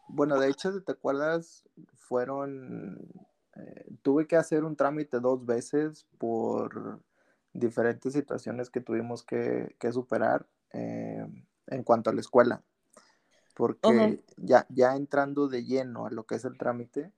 bueno, 0.08 0.38
de 0.38 0.48
hecho, 0.48 0.72
si 0.72 0.80
te 0.84 0.92
acuerdas, 0.92 1.62
fueron, 1.96 2.98
eh, 3.54 3.86
tuve 4.02 4.26
que 4.26 4.36
hacer 4.36 4.64
un 4.64 4.76
trámite 4.76 5.20
dos 5.20 5.46
veces 5.46 6.06
por 6.18 7.00
diferentes 7.52 8.12
situaciones 8.12 8.68
que 8.68 8.80
tuvimos 8.80 9.22
que, 9.22 9.76
superar 9.92 10.46
en 10.72 11.84
cuanto 11.84 12.10
a 12.10 12.12
la 12.12 12.20
escuela 12.20 12.64
porque 13.54 14.22
ya, 14.36 14.66
ya 14.68 14.96
entrando 14.96 15.48
de 15.48 15.64
lleno 15.64 16.06
a 16.06 16.10
lo 16.10 16.24
que 16.24 16.34
es 16.34 16.44
el 16.44 16.58
trámite, 16.58 17.12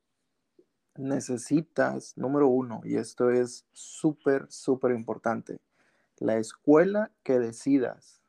necesitas, 0.95 2.17
número 2.17 2.49
uno, 2.49 2.81
y 2.85 2.97
esto 2.97 3.31
es 3.31 3.67
súper, 3.73 4.47
súper 4.51 4.93
importante, 4.93 5.61
la 6.19 6.37
escuela 6.37 7.11
que 7.23 7.39
decidas 7.39 8.23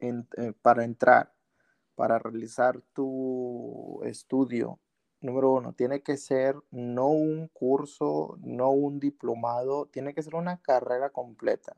eh, 0.00 0.52
para 0.62 0.84
entrar, 0.84 1.32
para 1.94 2.18
realizar 2.18 2.80
tu 2.92 4.00
estudio, 4.04 4.78
número 5.20 5.52
uno, 5.52 5.72
tiene 5.72 6.02
que 6.02 6.16
ser 6.16 6.56
no 6.70 7.08
un 7.08 7.48
curso, 7.48 8.36
no 8.40 8.70
un 8.70 8.98
diplomado, 8.98 9.86
tiene 9.86 10.14
que 10.14 10.22
ser 10.22 10.34
una 10.34 10.60
carrera 10.60 11.10
completa 11.10 11.76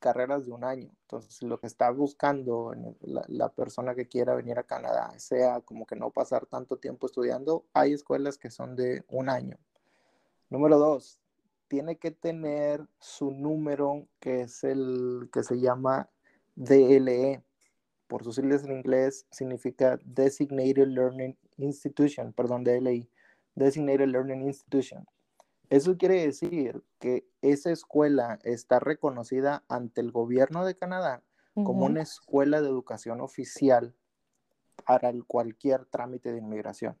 carreras 0.00 0.46
de 0.46 0.52
un 0.52 0.64
año. 0.64 0.90
Entonces, 1.02 1.42
lo 1.42 1.60
que 1.60 1.68
está 1.68 1.90
buscando 1.90 2.74
la, 3.28 3.48
persona 3.50 3.94
que 3.94 4.08
quiera 4.08 4.34
venir 4.34 4.58
a 4.58 4.64
Canadá, 4.64 5.12
sea 5.18 5.60
como 5.60 5.86
que 5.86 5.96
no 5.96 6.10
pasar 6.10 6.46
tanto 6.46 6.78
tiempo 6.78 7.06
estudiando, 7.06 7.64
hay 7.72 7.92
escuelas 7.92 8.38
que 8.38 8.50
son 8.50 8.74
de 8.74 9.04
un 9.08 9.28
año. 9.28 9.58
Número 10.48 10.78
dos, 10.78 11.20
tiene 11.68 11.96
que 11.98 12.10
tener 12.10 12.84
su 12.98 13.30
número 13.30 14.08
que 14.18 14.42
es 14.42 14.64
el 14.64 15.28
que 15.32 15.44
se 15.44 15.60
llama 15.60 16.08
DLE. 16.56 17.44
Por 18.08 18.24
sus 18.24 18.34
siglas 18.34 18.64
en 18.64 18.72
inglés 18.72 19.26
significa 19.30 19.98
Designated 20.04 20.88
Learning 20.88 21.38
Institution, 21.58 22.32
perdón, 22.32 22.64
DLI, 22.64 23.08
Designated 23.54 24.08
Learning 24.08 24.42
Institution. 24.42 25.06
Eso 25.70 25.96
quiere 25.96 26.26
decir 26.26 26.82
que 26.98 27.24
esa 27.42 27.70
escuela 27.70 28.40
está 28.42 28.80
reconocida 28.80 29.64
ante 29.68 30.00
el 30.00 30.10
gobierno 30.10 30.64
de 30.64 30.76
Canadá 30.76 31.22
como 31.54 31.86
una 31.86 32.02
escuela 32.02 32.60
de 32.60 32.68
educación 32.68 33.20
oficial 33.20 33.94
para 34.84 35.12
cualquier 35.26 35.84
trámite 35.84 36.32
de 36.32 36.38
inmigración. 36.38 36.98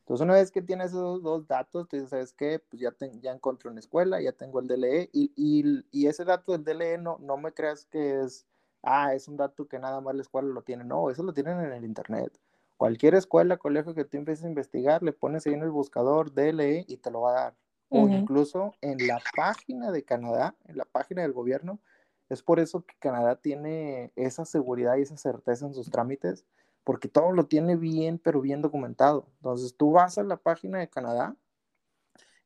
Entonces, 0.00 0.22
una 0.22 0.34
vez 0.34 0.50
que 0.50 0.60
tienes 0.60 0.90
esos 0.90 1.22
dos 1.22 1.46
datos, 1.46 1.88
tú 1.88 1.96
dices, 1.96 2.10
¿sabes 2.10 2.34
qué? 2.34 2.58
Pues 2.58 2.82
ya, 2.82 2.94
ya 3.22 3.32
encontré 3.32 3.70
una 3.70 3.80
escuela, 3.80 4.20
ya 4.20 4.32
tengo 4.32 4.60
el 4.60 4.66
DLE, 4.66 5.08
y, 5.14 5.32
y, 5.34 5.82
y, 5.90 6.06
ese 6.06 6.26
dato 6.26 6.52
del 6.52 6.64
DLE 6.64 6.98
no, 6.98 7.16
no 7.20 7.38
me 7.38 7.52
creas 7.52 7.86
que 7.86 8.20
es, 8.20 8.46
ah, 8.82 9.14
es 9.14 9.28
un 9.28 9.38
dato 9.38 9.66
que 9.66 9.78
nada 9.78 10.02
más 10.02 10.14
la 10.14 10.20
escuela 10.20 10.48
lo 10.48 10.60
tiene. 10.60 10.84
No, 10.84 11.08
eso 11.08 11.22
lo 11.22 11.32
tienen 11.32 11.58
en 11.60 11.72
el 11.72 11.84
Internet. 11.86 12.38
Cualquier 12.76 13.14
escuela, 13.14 13.56
colegio 13.56 13.94
que 13.94 14.04
tú 14.04 14.16
empieces 14.16 14.44
a 14.44 14.48
investigar, 14.48 15.02
le 15.02 15.12
pones 15.12 15.46
ahí 15.46 15.54
en 15.54 15.62
el 15.62 15.70
buscador 15.70 16.32
DLE 16.32 16.84
y 16.88 16.96
te 16.96 17.10
lo 17.10 17.22
va 17.22 17.30
a 17.30 17.40
dar. 17.42 17.56
O 17.90 18.08
incluso 18.08 18.74
en 18.80 19.06
la 19.06 19.20
página 19.36 19.92
de 19.92 20.02
Canadá, 20.02 20.56
en 20.64 20.76
la 20.76 20.84
página 20.84 21.22
del 21.22 21.32
gobierno. 21.32 21.78
Es 22.28 22.42
por 22.42 22.58
eso 22.58 22.84
que 22.84 22.96
Canadá 22.98 23.36
tiene 23.36 24.12
esa 24.16 24.44
seguridad 24.44 24.96
y 24.96 25.02
esa 25.02 25.16
certeza 25.16 25.66
en 25.66 25.74
sus 25.74 25.90
trámites, 25.90 26.44
porque 26.82 27.06
todo 27.06 27.30
lo 27.30 27.46
tiene 27.46 27.76
bien, 27.76 28.18
pero 28.18 28.40
bien 28.40 28.62
documentado. 28.62 29.28
Entonces 29.36 29.76
tú 29.76 29.92
vas 29.92 30.18
a 30.18 30.24
la 30.24 30.38
página 30.38 30.78
de 30.78 30.88
Canadá 30.88 31.36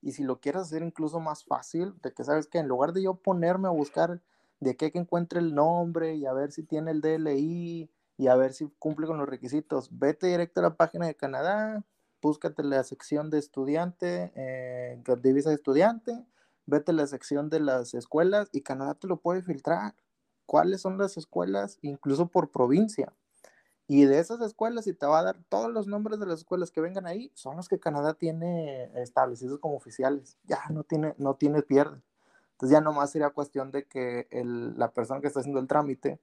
y 0.02 0.12
si 0.12 0.22
lo 0.22 0.40
quieres 0.40 0.62
hacer 0.62 0.82
incluso 0.82 1.20
más 1.20 1.44
fácil, 1.44 1.94
de 2.02 2.12
que 2.12 2.24
sabes 2.24 2.46
que 2.46 2.58
en 2.58 2.68
lugar 2.68 2.92
de 2.92 3.02
yo 3.02 3.14
ponerme 3.14 3.68
a 3.68 3.72
buscar 3.72 4.20
de 4.60 4.76
qué 4.76 4.92
que 4.92 4.98
encuentre 4.98 5.40
el 5.40 5.54
nombre 5.54 6.14
y 6.16 6.26
a 6.26 6.32
ver 6.32 6.52
si 6.52 6.62
tiene 6.62 6.90
el 6.90 7.00
DLI 7.00 7.90
y 8.18 8.26
a 8.26 8.34
ver 8.34 8.52
si 8.52 8.68
cumple 8.78 9.06
con 9.06 9.16
los 9.16 9.28
requisitos. 9.28 9.88
Vete 9.96 10.26
directo 10.26 10.60
a 10.60 10.64
la 10.64 10.76
página 10.76 11.06
de 11.06 11.14
Canadá, 11.14 11.84
búscate 12.20 12.64
la 12.64 12.82
sección 12.82 13.30
de 13.30 13.38
estudiante, 13.38 14.32
eh, 14.34 15.00
divisa 15.22 15.50
de 15.50 15.54
estudiante, 15.54 16.26
vete 16.66 16.90
a 16.90 16.94
la 16.94 17.06
sección 17.06 17.48
de 17.48 17.60
las 17.60 17.94
escuelas 17.94 18.48
y 18.52 18.62
Canadá 18.62 18.94
te 18.94 19.06
lo 19.06 19.18
puede 19.18 19.42
filtrar. 19.42 19.94
¿Cuáles 20.46 20.80
son 20.80 20.98
las 20.98 21.16
escuelas? 21.16 21.78
Incluso 21.80 22.26
por 22.26 22.50
provincia. 22.50 23.12
Y 23.86 24.04
de 24.04 24.18
esas 24.18 24.40
escuelas, 24.42 24.86
y 24.86 24.92
te 24.92 25.06
va 25.06 25.20
a 25.20 25.22
dar 25.22 25.42
todos 25.48 25.70
los 25.72 25.86
nombres 25.86 26.18
de 26.18 26.26
las 26.26 26.40
escuelas 26.40 26.70
que 26.70 26.80
vengan 26.80 27.06
ahí, 27.06 27.30
son 27.34 27.56
los 27.56 27.68
que 27.68 27.78
Canadá 27.78 28.14
tiene 28.14 28.90
establecidos 29.00 29.60
como 29.60 29.76
oficiales. 29.76 30.36
Ya 30.44 30.60
no 30.70 30.82
tiene, 30.82 31.14
no 31.18 31.36
tiene 31.36 31.62
pierde. 31.62 32.02
Entonces 32.52 32.76
ya 32.76 32.80
nomás 32.80 33.12
sería 33.12 33.30
cuestión 33.30 33.70
de 33.70 33.86
que 33.86 34.26
la 34.32 34.90
persona 34.90 35.20
que 35.20 35.28
está 35.28 35.40
haciendo 35.40 35.60
el 35.60 35.68
trámite 35.68 36.20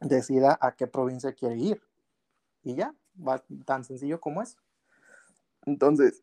decida 0.00 0.58
a 0.60 0.72
qué 0.72 0.86
provincia 0.86 1.32
quiere 1.32 1.56
ir. 1.56 1.82
Y 2.62 2.74
ya, 2.74 2.94
va 3.16 3.42
tan 3.64 3.84
sencillo 3.84 4.20
como 4.20 4.42
eso. 4.42 4.58
Entonces, 5.66 6.22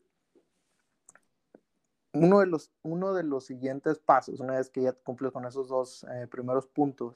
uno 2.13 2.39
de 2.39 2.47
los, 2.47 2.71
uno 2.83 3.13
de 3.13 3.23
los 3.23 3.45
siguientes 3.45 3.99
pasos, 3.99 4.39
una 4.39 4.57
vez 4.57 4.69
que 4.69 4.81
ya 4.81 4.93
cumples 4.93 5.31
con 5.31 5.45
esos 5.45 5.67
dos 5.67 6.05
eh, 6.11 6.27
primeros 6.27 6.67
puntos, 6.67 7.15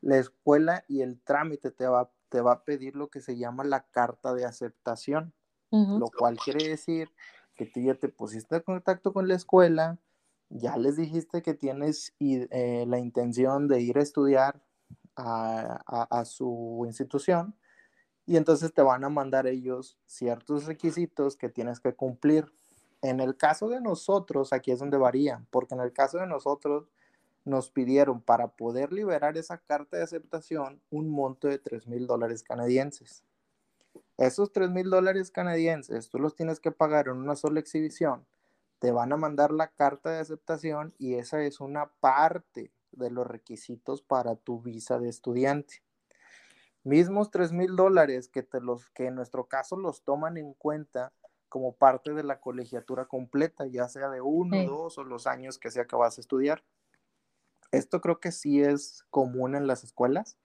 la 0.00 0.18
escuela 0.18 0.84
y 0.88 1.00
el 1.00 1.20
trámite 1.20 1.70
te 1.70 1.86
va, 1.86 2.10
te 2.28 2.40
va 2.40 2.52
a 2.52 2.64
pedir 2.64 2.96
lo 2.96 3.08
que 3.08 3.20
se 3.20 3.36
llama 3.36 3.64
la 3.64 3.86
carta 3.86 4.34
de 4.34 4.44
aceptación, 4.44 5.32
lo 5.70 6.08
cual 6.16 6.38
quiere 6.38 6.68
decir 6.68 7.10
que 7.56 7.66
tú 7.66 7.80
ya 7.80 7.96
te 7.96 8.08
pusiste 8.08 8.54
en 8.54 8.62
contacto 8.62 9.12
con 9.12 9.26
la 9.26 9.34
escuela, 9.34 9.98
ya 10.48 10.76
les 10.76 10.96
dijiste 10.96 11.42
que 11.42 11.54
tienes 11.54 12.14
eh, 12.20 12.84
la 12.86 12.98
intención 12.98 13.66
de 13.66 13.80
ir 13.80 13.98
a 13.98 14.02
estudiar 14.02 14.62
a, 15.16 16.24
su 16.24 16.82
institución 16.86 17.54
y 18.26 18.36
entonces 18.36 18.72
te 18.72 18.82
van 18.82 19.04
a 19.04 19.08
mandar 19.08 19.46
ellos 19.46 19.98
ciertos 20.06 20.64
requisitos 20.66 21.36
que 21.36 21.48
tienes 21.48 21.80
que 21.80 21.94
cumplir. 21.94 22.50
En 23.02 23.20
el 23.20 23.36
caso 23.36 23.68
de 23.68 23.80
nosotros, 23.80 24.52
aquí 24.52 24.70
es 24.70 24.78
donde 24.78 24.96
varía, 24.96 25.44
porque 25.50 25.74
en 25.74 25.80
el 25.80 25.92
caso 25.92 26.18
de 26.18 26.26
nosotros 26.26 26.88
nos 27.44 27.70
pidieron 27.70 28.22
para 28.22 28.48
poder 28.48 28.92
liberar 28.92 29.36
esa 29.36 29.58
carta 29.58 29.98
de 29.98 30.04
aceptación 30.04 30.80
un 30.90 31.10
monto 31.10 31.48
de 31.48 31.58
3 31.58 31.86
mil 31.86 32.06
dólares 32.06 32.42
canadienses. 32.42 33.22
Esos 34.16 34.52
3 34.52 34.70
mil 34.70 34.88
dólares 34.88 35.30
canadienses 35.30 36.08
tú 36.08 36.18
los 36.18 36.34
tienes 36.34 36.60
que 36.60 36.72
pagar 36.72 37.08
en 37.08 37.16
una 37.16 37.36
sola 37.36 37.60
exhibición. 37.60 38.24
Te 38.78 38.90
van 38.90 39.12
a 39.12 39.16
mandar 39.16 39.50
la 39.50 39.68
carta 39.68 40.10
de 40.10 40.20
aceptación 40.20 40.94
y 40.98 41.14
esa 41.14 41.42
es 41.42 41.60
una 41.60 41.90
parte 42.00 42.70
de 42.96 43.10
los 43.10 43.26
requisitos 43.26 44.02
para 44.02 44.36
tu 44.36 44.60
visa 44.60 44.98
de 44.98 45.08
estudiante. 45.08 45.82
Mismos 46.82 47.30
3 47.30 47.52
mil 47.52 47.76
dólares 47.76 48.28
que, 48.28 48.42
te 48.42 48.60
los, 48.60 48.90
que 48.90 49.06
en 49.06 49.14
nuestro 49.14 49.46
caso 49.46 49.76
los 49.76 50.02
toman 50.02 50.36
en 50.36 50.52
cuenta 50.54 51.12
como 51.48 51.72
parte 51.72 52.12
de 52.12 52.24
la 52.24 52.40
colegiatura 52.40 53.06
completa, 53.06 53.66
ya 53.66 53.88
sea 53.88 54.10
de 54.10 54.20
uno, 54.20 54.64
dos 54.64 54.98
o 54.98 55.04
los 55.04 55.26
años 55.26 55.58
que 55.58 55.70
sea 55.70 55.86
que 55.86 55.96
vas 55.96 56.18
a 56.18 56.20
estudiar. 56.20 56.64
Esto 57.70 58.00
creo 58.00 58.20
que 58.20 58.32
sí 58.32 58.60
es 58.60 59.04
común 59.10 59.54
en 59.54 59.66
las 59.66 59.84
escuelas, 59.84 60.36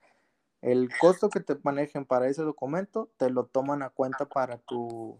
El 0.62 0.88
costo 0.98 1.28
que 1.28 1.40
te 1.40 1.56
manejen 1.62 2.04
para 2.04 2.28
ese 2.28 2.42
documento 2.42 3.10
te 3.16 3.30
lo 3.30 3.46
toman 3.46 3.82
a 3.82 3.90
cuenta 3.90 4.28
para 4.28 4.58
tu, 4.58 5.18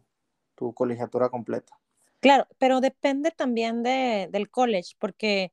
tu 0.54 0.72
colegiatura 0.74 1.28
completa. 1.28 1.78
Claro, 2.20 2.46
pero 2.58 2.80
depende 2.80 3.30
también 3.30 3.82
de, 3.82 4.28
del 4.30 4.50
college, 4.50 4.94
porque 4.98 5.52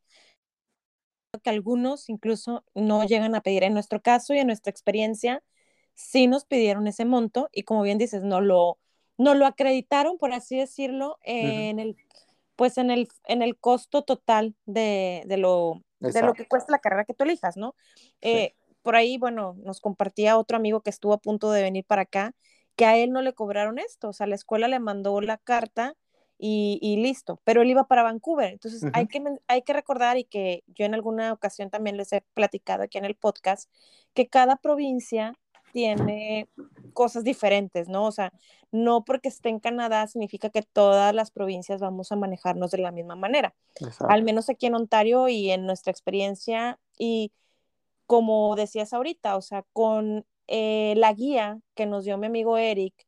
que 1.44 1.50
algunos 1.50 2.10
incluso 2.10 2.64
no 2.74 3.06
llegan 3.06 3.36
a 3.36 3.42
pedir. 3.42 3.64
En 3.64 3.74
nuestro 3.74 4.02
caso 4.02 4.34
y 4.34 4.40
en 4.40 4.48
nuestra 4.48 4.72
experiencia, 4.72 5.44
sí 5.94 6.28
nos 6.28 6.46
pidieron 6.46 6.88
ese 6.88 7.06
monto 7.06 7.50
y 7.52 7.64
como 7.64 7.82
bien 7.82 7.98
dices, 7.98 8.24
no 8.24 8.42
lo, 8.42 8.78
no 9.18 9.34
lo 9.34 9.46
acreditaron, 9.46 10.18
por 10.18 10.32
así 10.34 10.58
decirlo, 10.58 11.18
en 11.24 11.80
el 11.80 11.96
pues 12.56 12.80
en 12.80 12.90
el, 12.90 13.08
en 13.26 13.44
el 13.44 13.56
costo 13.56 14.04
total 14.04 14.56
de, 14.66 15.22
de 15.28 15.38
lo, 15.38 15.84
de 16.00 16.24
lo 16.24 16.34
que 16.34 16.48
cuesta 16.48 16.72
la 16.72 16.80
carrera 16.80 17.06
que 17.06 17.14
tú 17.14 17.24
elijas, 17.24 17.56
¿no? 17.56 17.76
Eh, 18.22 18.56
por 18.82 18.96
ahí, 18.96 19.20
bueno, 19.20 19.56
nos 19.60 19.80
compartía 19.80 20.40
otro 20.40 20.58
amigo 20.58 20.82
que 20.82 20.90
estuvo 20.90 21.14
a 21.14 21.20
punto 21.20 21.52
de 21.52 21.62
venir 21.62 21.86
para 21.86 22.02
acá, 22.02 22.34
que 22.76 22.86
a 22.86 22.98
él 22.98 23.12
no 23.12 23.22
le 23.22 23.34
cobraron 23.34 23.78
esto, 23.78 24.10
o 24.10 24.14
sea, 24.14 24.26
la 24.26 24.34
escuela 24.34 24.68
le 24.68 24.80
mandó 24.80 25.22
la 25.22 25.38
carta 25.38 25.96
y, 26.38 26.80
y 26.82 26.98
listo, 26.98 27.40
pero 27.44 27.62
él 27.62 27.70
iba 27.70 27.88
para 27.88 28.04
Vancouver, 28.04 28.54
entonces 28.54 28.84
hay, 28.94 29.08
que, 29.08 29.24
hay 29.48 29.62
que 29.64 29.74
recordar 29.74 30.18
y 30.18 30.24
que 30.24 30.64
yo 30.68 30.86
en 30.86 30.94
alguna 30.94 31.34
ocasión 31.34 31.70
también 31.70 31.98
les 31.98 32.14
he 32.14 32.22
platicado 32.34 32.84
aquí 32.84 32.98
en 32.98 33.06
el 33.06 33.16
podcast, 33.16 33.72
que 34.14 34.28
cada 34.28 34.58
provincia 34.58 35.34
tiene 35.74 36.48
cosas 36.94 37.24
diferentes, 37.24 37.88
¿no? 37.88 38.06
O 38.06 38.12
sea, 38.12 38.34
no 38.72 39.04
porque 39.04 39.30
esté 39.30 39.50
en 39.50 39.60
Canadá 39.60 40.08
significa 40.08 40.50
que 40.50 40.62
todas 40.62 41.14
las 41.14 41.32
provincias 41.32 41.82
vamos 41.82 42.12
a 42.12 42.16
manejarnos 42.16 42.72
de 42.72 42.80
la 42.80 42.92
misma 42.92 43.16
manera. 43.16 43.56
Al 44.08 44.24
menos 44.24 44.50
aquí 44.50 44.66
en 44.66 44.76
Ontario 44.76 45.28
y 45.28 45.52
en 45.52 45.66
nuestra 45.66 45.92
experiencia 45.92 46.80
y 46.98 47.32
como 48.06 48.56
decías 48.56 48.94
ahorita, 48.94 49.36
o 49.36 49.42
sea, 49.42 49.64
con 49.74 50.26
eh, 50.48 50.94
la 50.98 51.14
guía 51.14 51.60
que 51.76 51.86
nos 51.86 52.06
dio 52.06 52.18
mi 52.18 52.28
amigo 52.28 52.58
Eric, 52.58 53.07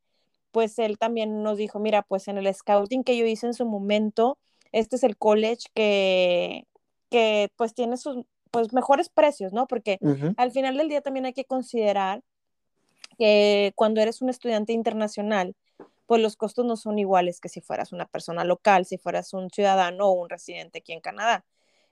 pues 0.51 0.79
él 0.79 0.97
también 0.97 1.43
nos 1.43 1.57
dijo, 1.57 1.79
mira, 1.79 2.01
pues 2.03 2.27
en 2.27 2.37
el 2.37 2.53
scouting 2.53 3.03
que 3.03 3.17
yo 3.17 3.25
hice 3.25 3.47
en 3.47 3.53
su 3.53 3.65
momento, 3.65 4.37
este 4.71 4.95
es 4.95 5.03
el 5.03 5.17
college 5.17 5.65
que, 5.73 6.65
que 7.09 7.49
pues 7.55 7.73
tiene 7.73 7.97
sus 7.97 8.25
pues 8.51 8.73
mejores 8.73 9.09
precios, 9.09 9.53
¿no? 9.53 9.67
Porque 9.67 9.99
al 10.37 10.51
final 10.51 10.77
del 10.77 10.89
día 10.89 11.01
también 11.01 11.25
hay 11.25 11.33
que 11.33 11.45
considerar 11.45 12.23
que 13.17 13.73
cuando 13.75 14.01
eres 14.01 14.21
un 14.21 14.29
estudiante 14.29 14.73
internacional, 14.73 15.55
pues 16.07 16.21
los 16.21 16.35
costos 16.35 16.65
no 16.65 16.75
son 16.75 16.97
iguales 16.97 17.39
que 17.39 17.49
si 17.49 17.61
fueras 17.61 17.91
una 17.91 18.07
persona 18.07 18.43
local, 18.43 18.85
si 18.85 18.97
fueras 18.97 19.33
un 19.33 19.49
ciudadano 19.51 20.07
o 20.07 20.13
un 20.13 20.29
residente 20.29 20.79
aquí 20.79 20.93
en 20.93 21.01
Canadá. 21.01 21.45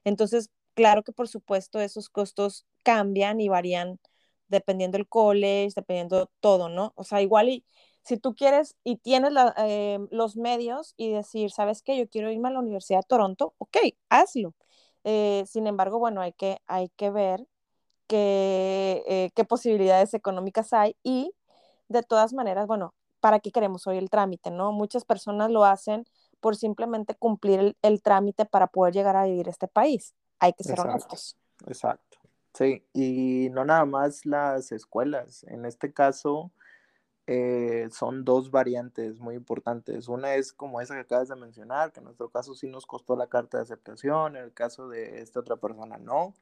Entonces, 0.04 0.50
claro 0.74 1.04
que 1.04 1.12
por 1.12 1.28
supuesto 1.28 1.80
esos 1.80 2.10
costos 2.10 2.66
cambian 2.84 3.40
y 3.40 3.50
varían 3.50 4.00
dependiendo 4.48 4.98
del 4.98 5.08
college, 5.08 5.74
dependiendo 5.76 6.32
todo, 6.40 6.70
¿no? 6.70 6.94
O 6.96 7.04
sea, 7.04 7.22
igual 7.22 7.50
y 7.50 7.66
si 8.08 8.18
tú 8.18 8.36
quieres 8.36 8.78
y 8.86 8.96
tienes 8.98 9.34
eh, 9.58 10.00
los 10.12 10.38
medios 10.38 10.94
y 10.96 11.12
decir, 11.12 11.52
¿sabes 11.52 11.82
qué? 11.82 11.98
Yo 11.98 12.08
quiero 12.08 12.32
irme 12.32 12.48
a 12.48 12.52
la 12.52 12.60
Universidad 12.60 13.00
de 13.00 13.08
Toronto, 13.08 13.54
ok, 13.58 13.78
hazlo. 14.10 14.54
Eh, 15.04 15.44
sin 15.46 15.68
embargo, 15.68 16.00
bueno, 16.00 16.22
hay 16.22 16.32
que, 16.32 16.62
hay 16.68 16.88
que 16.96 17.10
ver 17.10 17.46
qué, 18.08 19.04
eh, 19.08 19.32
qué 19.36 19.44
posibilidades 19.44 20.14
económicas 20.14 20.72
hay 20.72 20.96
y 21.04 21.34
de 21.90 22.02
todas 22.02 22.32
maneras, 22.32 22.66
bueno, 22.66 22.94
¿para 23.20 23.42
qué 23.42 23.52
queremos 23.52 23.88
hoy 23.88 23.98
el 23.98 24.10
trámite? 24.10 24.52
¿no? 24.52 24.72
Muchas 24.72 25.04
personas 25.04 25.52
lo 25.52 25.66
hacen 25.66 26.06
por 26.40 26.56
simplemente 26.56 27.14
cumplir 27.14 27.76
el, 27.82 28.02
trámite 28.02 28.46
para 28.46 28.68
poder 28.68 28.94
llegar 28.94 29.18
a 29.18 29.26
vivir 29.26 29.50
este 29.50 29.68
país. 29.68 30.14
Hay 30.40 30.54
que 30.54 30.64
ser 30.64 30.80
honestos. 30.80 31.36
Exacto. 31.66 32.20
Sí, 32.54 32.86
y 32.94 33.50
no 33.52 33.66
nada 33.66 33.84
más 33.84 34.26
las 34.26 34.72
escuelas. 34.72 35.44
En 35.50 35.66
este 35.66 35.92
caso, 35.92 36.52
eh, 37.28 37.90
son 37.92 38.26
dos 38.26 38.52
variantes 38.52 39.20
muy 39.20 39.36
importantes. 39.36 40.08
Una 40.08 40.36
es 40.36 40.54
como 40.54 40.82
esa 40.82 40.96
que 40.96 41.02
acabas 41.02 41.28
de 41.30 41.36
mencionar, 41.36 41.92
que 41.92 42.00
en 42.00 42.06
nuestro 42.06 42.30
caso 42.30 42.56
sí 42.56 42.68
nos 42.68 42.86
costó 42.86 43.16
la 43.16 43.28
carta 43.28 43.58
de 43.58 43.64
aceptación, 43.64 44.36
en 44.38 44.44
el 44.44 44.54
caso 44.54 44.90
de 44.90 45.22
esta 45.22 45.40
otra 45.42 45.58
persona 45.58 45.98
no 45.98 46.34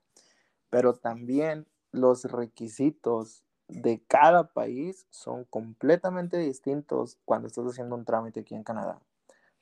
pero 0.76 0.94
también 0.94 1.68
los 1.94 2.26
requisitos 2.26 3.46
de 3.70 4.04
cada 4.08 4.52
país 4.52 5.08
son 5.10 5.46
completamente 5.46 6.38
distintos 6.38 7.18
cuando 7.24 7.48
estás 7.48 7.66
haciendo 7.66 7.96
un 7.96 8.04
trámite 8.04 8.42
aquí 8.42 8.56
en 8.56 8.64
Canadá. 8.64 9.00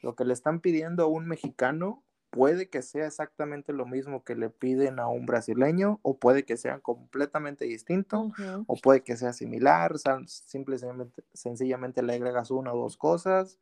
Lo 0.02 0.16
que 0.16 0.26
le 0.26 0.34
están 0.34 0.60
pidiendo 0.60 1.04
a 1.04 1.06
un 1.06 1.28
mexicano 1.28 2.02
puede 2.34 2.68
que 2.68 2.82
sea 2.82 3.06
exactamente 3.06 3.74
lo 3.74 3.86
mismo 3.86 4.24
que 4.24 4.36
le 4.36 4.50
piden 4.50 5.00
a 5.00 5.08
un 5.08 5.28
brasileño 5.28 6.00
o 6.02 6.18
puede 6.18 6.46
que 6.46 6.58
sea 6.58 6.80
completamente 6.80 7.66
distinto 7.66 8.34
o 8.66 8.76
puede 8.76 9.04
que 9.04 9.16
sea 9.16 9.34
similar, 9.34 9.94
o 9.94 9.98
sea, 10.00 10.18
simplemente, 10.26 11.24
sencillamente 11.34 12.02
le 12.02 12.16
agregas 12.16 12.50
una 12.50 12.74
o 12.74 12.78
dos 12.80 12.98
cosas, 12.98 13.60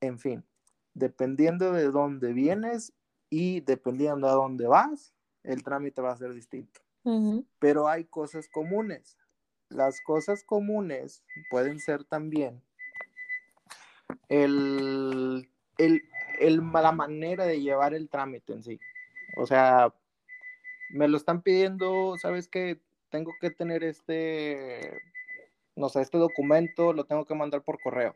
en 0.00 0.18
fin, 0.18 0.44
dependiendo 0.92 1.72
de 1.72 1.84
dónde 1.84 2.32
vienes 2.32 2.92
y 3.30 3.60
dependiendo 3.60 4.28
a 4.28 4.32
dónde 4.32 4.66
vas, 4.66 5.14
el 5.44 5.62
trámite 5.62 6.02
va 6.02 6.10
a 6.10 6.16
ser 6.16 6.34
distinto. 6.34 6.80
Pero 7.60 7.88
hay 7.88 8.06
cosas 8.06 8.48
comunes. 8.48 9.16
Las 9.68 10.00
cosas 10.02 10.42
comunes 10.42 11.22
pueden 11.48 11.78
ser 11.78 12.02
también 12.02 12.60
el, 14.28 15.48
la 16.40 16.92
manera 16.92 17.46
de 17.46 17.60
llevar 17.60 17.94
el 17.94 18.08
trámite 18.08 18.52
en 18.52 18.62
sí. 18.62 18.80
O 19.36 19.46
sea, 19.46 19.92
me 20.90 21.08
lo 21.08 21.16
están 21.16 21.42
pidiendo, 21.42 22.16
¿sabes 22.18 22.48
qué? 22.48 22.80
Tengo 23.10 23.32
que 23.40 23.50
tener 23.50 23.84
este, 23.84 25.00
no 25.76 25.88
sé, 25.88 26.00
este 26.00 26.18
documento, 26.18 26.92
lo 26.92 27.04
tengo 27.04 27.24
que 27.24 27.34
mandar 27.34 27.62
por 27.62 27.80
correo. 27.80 28.14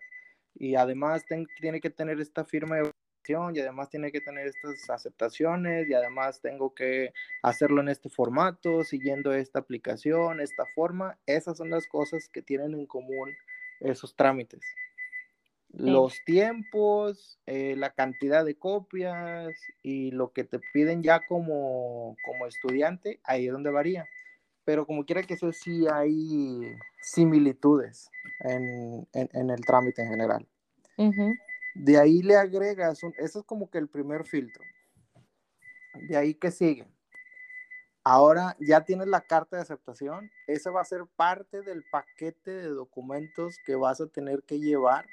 Y 0.55 0.77
además 0.77 1.25
tiene 1.61 1.81
que 1.81 1.91
tener 1.91 2.21
esta 2.21 2.45
firma 2.45 2.77
de 2.77 2.93
y 3.27 3.61
además 3.61 3.89
tiene 3.89 4.13
que 4.13 4.21
tener 4.21 4.47
estas 4.47 4.91
aceptaciones 4.91 5.89
y 5.89 5.95
además 5.95 6.41
tengo 6.43 6.75
que 6.75 7.13
hacerlo 7.43 7.81
en 7.81 7.89
este 7.89 8.11
formato, 8.11 8.85
siguiendo 8.85 9.33
esta 9.33 9.61
aplicación, 9.61 10.41
esta 10.41 10.65
forma. 10.75 11.17
Esas 11.27 11.57
son 11.57 11.71
las 11.71 11.87
cosas 11.87 12.29
que 12.29 12.43
tienen 12.43 12.75
en 12.75 12.87
común 12.87 13.31
esos 13.81 14.15
trámites. 14.15 14.61
Los 15.77 16.23
tiempos, 16.25 17.39
eh, 17.47 17.75
la 17.77 17.91
cantidad 17.91 18.45
de 18.45 18.57
copias 18.57 19.53
y 19.83 20.13
lo 20.13 20.33
que 20.33 20.45
te 20.45 20.61
piden 20.73 21.03
ya 21.03 21.27
como, 21.27 22.17
como 22.25 22.47
estudiante, 22.47 23.21
ahí 23.25 23.47
es 23.47 23.53
donde 23.53 23.71
varía. 23.71 24.07
Pero 24.65 24.87
como 24.87 25.05
quiera 25.05 25.23
que 25.23 25.37
sea, 25.37 25.53
sí 25.53 25.85
hay 25.93 26.77
similitudes 27.03 28.09
en, 28.41 29.07
en, 29.13 29.51
el 29.51 29.61
trámite 29.67 30.03
en 30.03 30.11
general. 30.11 30.47
De 31.75 31.99
ahí 31.99 32.23
le 32.23 32.37
agregas, 32.37 33.03
un, 33.03 33.13
eso 33.19 33.41
es 33.41 33.45
como 33.45 33.69
que 33.69 33.79
el 33.79 33.89
primer 33.89 34.25
filtro. 34.27 34.63
De 36.09 36.17
ahí 36.17 36.35
que 36.35 36.53
sigue. 36.53 36.87
Ahora 38.05 38.57
ya 38.61 38.83
tienes 38.83 39.09
la 39.09 39.23
carta 39.23 39.57
de 39.57 39.63
aceptación. 39.63 40.31
Esa 40.47 40.71
va 40.71 40.83
a 40.83 40.85
ser 40.85 41.01
parte 41.17 41.63
del 41.63 41.83
paquete 41.91 42.53
de 42.53 42.69
documentos 42.69 43.57
que 43.67 43.75
vas 43.75 44.01
a 44.01 44.07
tener 44.07 44.45
que 44.45 44.61
llevar 44.61 45.07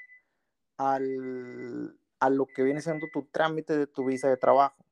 al, 0.82 2.00
a 2.20 2.30
lo 2.30 2.48
que 2.48 2.64
viene 2.64 2.82
siendo 2.82 3.08
tu 3.14 3.26
trámite 3.26 3.78
de 3.78 3.88
tu 3.88 4.06
visa 4.06 4.30
de 4.30 4.38
trabajo. 4.38 4.84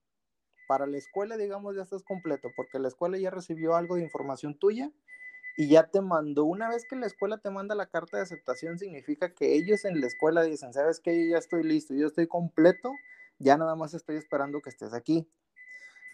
Para 0.68 0.86
la 0.86 0.98
escuela, 0.98 1.36
digamos, 1.36 1.76
ya 1.76 1.82
estás 1.82 2.04
completo, 2.04 2.50
porque 2.56 2.78
la 2.78 2.90
escuela 2.90 3.18
ya 3.18 3.32
recibió 3.32 3.76
algo 3.76 3.96
de 3.96 4.04
información 4.04 4.58
tuya 4.58 4.92
y 5.58 5.68
ya 5.68 5.88
te 5.88 6.02
mandó, 6.02 6.46
una 6.46 6.70
vez 6.70 6.86
que 6.88 6.96
la 6.96 7.08
escuela 7.08 7.40
te 7.40 7.50
manda 7.50 7.74
la 7.74 7.88
carta 7.88 8.18
de 8.18 8.24
aceptación, 8.24 8.78
significa 8.78 9.34
que 9.34 9.56
ellos 9.56 9.84
en 9.84 10.00
la 10.00 10.08
escuela 10.08 10.44
dicen, 10.44 10.74
sabes 10.74 11.00
que 11.00 11.26
yo 11.26 11.32
ya 11.32 11.38
estoy 11.40 11.64
listo, 11.64 11.96
yo 11.96 12.08
estoy 12.08 12.28
completo, 12.28 12.94
ya 13.40 13.58
nada 13.58 13.76
más 13.76 13.94
estoy 13.96 14.18
esperando 14.18 14.62
que 14.62 14.70
estés 14.70 14.94
aquí. 14.94 15.28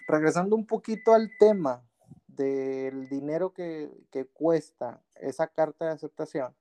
Regresando 0.07 0.55
un 0.55 0.65
poquito 0.65 1.13
al 1.13 1.29
tema 1.37 1.83
del 2.27 3.09
dinero 3.09 3.53
que, 3.53 3.91
que 4.09 4.25
cuesta 4.25 5.03
esa 5.15 5.47
carta 5.47 5.85
de 5.85 5.91
aceptación, 5.91 6.55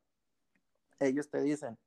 ellos 0.99 1.31
te 1.31 1.41
dicen, 1.43 1.79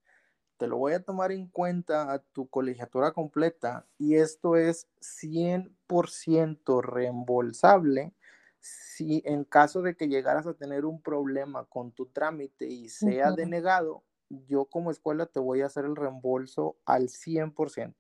te 0.57 0.67
lo 0.67 0.77
voy 0.77 0.93
a 0.93 1.03
tomar 1.03 1.31
en 1.31 1.47
cuenta 1.47 2.11
a 2.11 2.19
tu 2.19 2.47
colegiatura 2.47 3.11
completa 3.11 3.85
y 3.97 4.15
esto 4.15 4.55
es 4.55 4.87
100% 5.01 6.81
reembolsable 6.81 8.13
si 8.59 9.21
en 9.25 9.43
caso 9.43 9.81
de 9.81 9.95
que 9.95 10.07
llegaras 10.07 10.47
a 10.47 10.53
tener 10.53 10.85
un 10.85 11.01
problema 11.01 11.65
con 11.65 11.91
tu 11.91 12.07
trámite 12.07 12.65
y 12.65 12.89
sea 12.89 13.31
denegado, 13.31 14.03
yo 14.29 14.65
como 14.65 14.91
escuela 14.91 15.25
te 15.25 15.39
voy 15.39 15.61
a 15.61 15.67
hacer 15.67 15.85
el 15.85 15.95
reembolso 15.95 16.75
al 16.85 17.09
100%. 17.09 17.95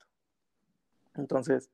Entonces, 1.15 1.71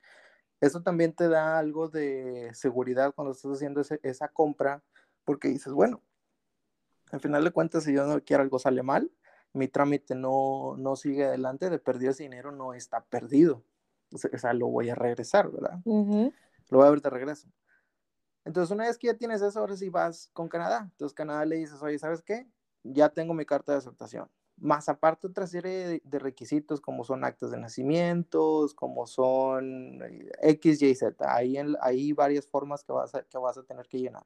eso 0.61 0.81
también 0.81 1.13
te 1.13 1.27
da 1.27 1.57
algo 1.57 1.89
de 1.89 2.51
seguridad 2.53 3.13
cuando 3.13 3.33
estás 3.33 3.53
haciendo 3.53 3.81
esa 3.81 4.27
compra, 4.27 4.83
porque 5.25 5.47
dices, 5.47 5.73
bueno, 5.73 6.01
al 7.11 7.19
final 7.19 7.43
de 7.43 7.51
cuentas, 7.51 7.83
si 7.83 7.93
yo 7.93 8.05
no 8.05 8.21
quiero 8.23 8.43
algo 8.43 8.59
sale 8.59 8.83
mal, 8.83 9.11
mi 9.53 9.67
trámite 9.67 10.15
no, 10.15 10.75
no 10.77 10.95
sigue 10.95 11.25
adelante, 11.25 11.69
de 11.69 11.79
perdido 11.79 12.11
ese 12.11 12.23
dinero 12.23 12.51
no 12.51 12.73
está 12.73 13.03
perdido. 13.05 13.63
O 14.11 14.37
sea, 14.37 14.53
lo 14.53 14.67
voy 14.67 14.89
a 14.89 14.95
regresar, 14.95 15.49
¿verdad? 15.51 15.79
Lo 15.85 16.77
voy 16.77 16.87
a 16.87 16.91
ver 16.91 17.01
de 17.01 17.09
regreso. 17.09 17.47
Entonces, 18.45 18.71
una 18.71 18.85
vez 18.85 18.97
que 18.97 19.07
ya 19.07 19.13
tienes 19.15 19.41
eso, 19.41 19.59
ahora 19.59 19.75
sí 19.75 19.89
vas 19.89 20.29
con 20.33 20.49
Canadá. 20.49 20.89
Entonces, 20.91 21.15
Canadá 21.15 21.45
le 21.45 21.55
dices, 21.55 21.81
oye, 21.81 21.97
¿sabes 21.97 22.21
qué? 22.21 22.47
Ya 22.83 23.09
tengo 23.09 23.33
mi 23.33 23.45
carta 23.45 23.71
de 23.71 23.77
aceptación. 23.77 24.29
Más 24.57 24.89
aparte 24.89 25.27
otra 25.27 25.47
serie 25.47 26.01
de, 26.03 26.19
requisitos 26.19 26.79
como 26.79 27.03
son 27.03 27.23
actos 27.23 27.51
de 27.51 27.57
nacimientos, 27.57 28.73
como 28.73 29.07
son 29.07 30.01
eh, 30.03 30.31
X, 30.41 30.81
Y, 30.81 30.93
Z. 30.93 31.33
Hay, 31.33 31.57
hay 31.81 32.13
varias 32.13 32.47
formas 32.47 32.83
que 32.83 32.91
vas, 32.91 33.15
a, 33.15 33.23
que 33.23 33.37
vas 33.37 33.57
a 33.57 33.63
tener 33.63 33.87
que 33.87 33.99
llenar. 33.99 34.23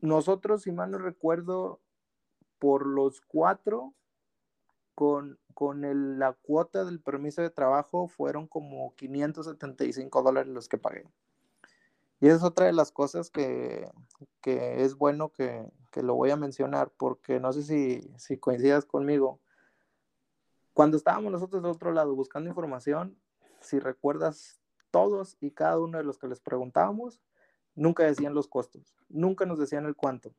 Nosotros, 0.00 0.62
si 0.62 0.72
mal 0.72 0.90
no 0.90 0.98
recuerdo, 0.98 1.80
por 2.60 2.86
los 2.86 3.20
cuatro, 3.22 3.94
con, 4.94 5.40
con 5.54 6.18
la 6.18 6.34
cuota 6.34 6.84
del 6.84 7.00
permiso 7.00 7.42
de 7.42 7.50
trabajo 7.50 8.06
fueron 8.06 8.46
como 8.46 8.94
575 8.94 10.22
dólares 10.22 10.52
los 10.52 10.68
que 10.68 10.78
pagué. 10.78 11.08
Y 12.20 12.26
esa 12.26 12.36
es 12.36 12.42
otra 12.42 12.66
de 12.66 12.74
las 12.74 12.92
cosas 12.92 13.30
que, 13.30 13.90
que 14.42 14.84
es 14.84 14.94
bueno 14.94 15.32
que, 15.32 15.66
que, 15.90 16.02
lo 16.02 16.14
voy 16.14 16.30
a 16.30 16.36
mencionar, 16.36 16.92
porque 16.98 17.40
no 17.40 17.50
sé 17.52 17.62
si, 17.62 18.12
si 18.18 18.36
coincidas 18.36 18.84
conmigo. 18.84 19.40
Cuando 20.74 20.98
estábamos 20.98 21.32
nosotros 21.32 21.62
de 21.62 21.70
otro 21.70 21.92
lado 21.92 22.14
buscando 22.14 22.50
información, 22.50 23.18
si 23.60 23.78
recuerdas 23.78 24.60
todos 24.90 25.38
y 25.40 25.52
cada 25.52 25.78
uno 25.78 25.96
de 25.96 26.04
los 26.04 26.18
que 26.18 26.28
les 26.28 26.40
preguntábamos, 26.40 27.22
nunca 27.74 28.04
decían 28.04 28.34
los 28.34 28.48
costos, 28.48 28.94
nunca 29.08 29.46
nos 29.46 29.58
decían 29.58 29.86
el 29.86 29.96
cuánto. 29.96 30.34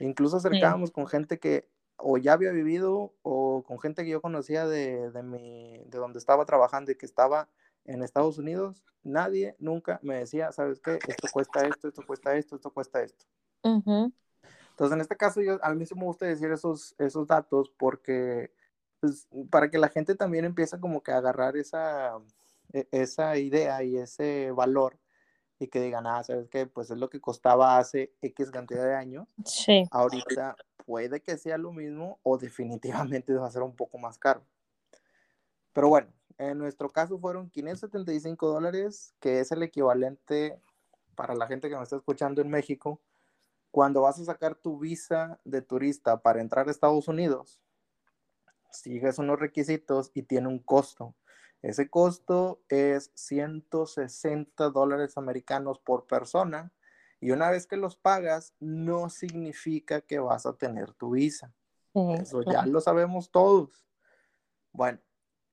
Incluso 0.00 0.36
acercábamos 0.36 0.90
con 0.90 1.06
gente 1.06 1.38
que 1.38 1.68
o 1.96 2.18
ya 2.18 2.32
había 2.32 2.50
vivido 2.50 3.14
o 3.22 3.62
con 3.66 3.78
gente 3.78 4.04
que 4.04 4.10
yo 4.10 4.20
conocía 4.20 4.66
de, 4.66 5.10
de, 5.10 5.22
mi, 5.22 5.78
de 5.86 5.98
donde 5.98 6.18
estaba 6.18 6.44
trabajando 6.44 6.90
y 6.90 6.96
que 6.96 7.06
estaba 7.06 7.48
en 7.84 8.02
Estados 8.02 8.38
Unidos, 8.38 8.82
nadie 9.02 9.56
nunca 9.58 9.98
me 10.02 10.16
decía, 10.16 10.52
¿sabes 10.52 10.80
qué? 10.80 10.98
Esto 11.06 11.28
cuesta 11.32 11.66
esto, 11.66 11.88
esto 11.88 12.02
cuesta 12.06 12.36
esto, 12.36 12.56
esto 12.56 12.70
cuesta 12.70 13.02
esto. 13.02 13.26
Entonces, 13.62 14.94
en 14.94 15.00
este 15.00 15.16
caso, 15.16 15.40
yo, 15.40 15.58
a 15.62 15.74
mí 15.74 15.86
sí 15.86 15.94
me 15.94 16.04
gusta 16.04 16.26
decir 16.26 16.50
esos, 16.50 16.94
esos 16.98 17.26
datos 17.26 17.70
porque, 17.76 18.52
pues, 19.00 19.28
para 19.50 19.70
que 19.70 19.78
la 19.78 19.88
gente 19.88 20.14
también 20.14 20.44
empiece 20.44 20.80
como 20.80 21.02
que 21.02 21.12
a 21.12 21.18
agarrar 21.18 21.56
esa, 21.56 22.18
e, 22.72 22.88
esa 22.90 23.36
idea 23.36 23.82
y 23.82 23.96
ese 23.96 24.50
valor 24.52 24.98
y 25.62 25.68
que 25.68 25.80
digan, 25.80 26.06
ah, 26.06 26.22
¿sabes 26.24 26.48
qué? 26.48 26.66
Pues 26.66 26.90
es 26.90 26.98
lo 26.98 27.08
que 27.08 27.20
costaba 27.20 27.78
hace 27.78 28.12
X 28.20 28.50
cantidad 28.50 28.84
de 28.84 28.94
años. 28.94 29.28
Sí. 29.44 29.84
Ahorita 29.90 30.56
puede 30.84 31.22
que 31.22 31.38
sea 31.38 31.56
lo 31.56 31.72
mismo 31.72 32.18
o 32.22 32.36
definitivamente 32.36 33.32
va 33.34 33.46
a 33.46 33.50
ser 33.50 33.62
un 33.62 33.76
poco 33.76 33.98
más 33.98 34.18
caro. 34.18 34.44
Pero 35.72 35.88
bueno, 35.88 36.12
en 36.38 36.58
nuestro 36.58 36.90
caso 36.90 37.18
fueron 37.18 37.48
575 37.48 38.48
dólares, 38.48 39.14
que 39.20 39.40
es 39.40 39.52
el 39.52 39.62
equivalente 39.62 40.60
para 41.14 41.34
la 41.34 41.46
gente 41.46 41.68
que 41.68 41.76
me 41.76 41.82
está 41.82 41.96
escuchando 41.96 42.42
en 42.42 42.50
México. 42.50 43.00
Cuando 43.70 44.02
vas 44.02 44.18
a 44.18 44.24
sacar 44.24 44.56
tu 44.56 44.78
visa 44.78 45.40
de 45.44 45.62
turista 45.62 46.20
para 46.20 46.40
entrar 46.40 46.66
a 46.66 46.70
Estados 46.70 47.06
Unidos, 47.08 47.62
sigues 48.70 49.18
unos 49.18 49.38
requisitos 49.38 50.10
y 50.12 50.22
tiene 50.24 50.48
un 50.48 50.58
costo. 50.58 51.14
Ese 51.62 51.88
costo 51.88 52.60
es 52.68 53.12
160 53.14 54.70
dólares 54.70 55.16
americanos 55.16 55.78
por 55.78 56.06
persona 56.06 56.72
y 57.20 57.30
una 57.30 57.50
vez 57.50 57.68
que 57.68 57.76
los 57.76 57.96
pagas, 57.96 58.52
no 58.58 59.08
significa 59.08 60.00
que 60.00 60.18
vas 60.18 60.44
a 60.44 60.54
tener 60.54 60.92
tu 60.92 61.12
visa. 61.12 61.54
Eso 61.94 62.42
ya 62.42 62.66
lo 62.66 62.80
sabemos 62.80 63.30
todos. 63.30 63.86
Bueno, 64.72 64.98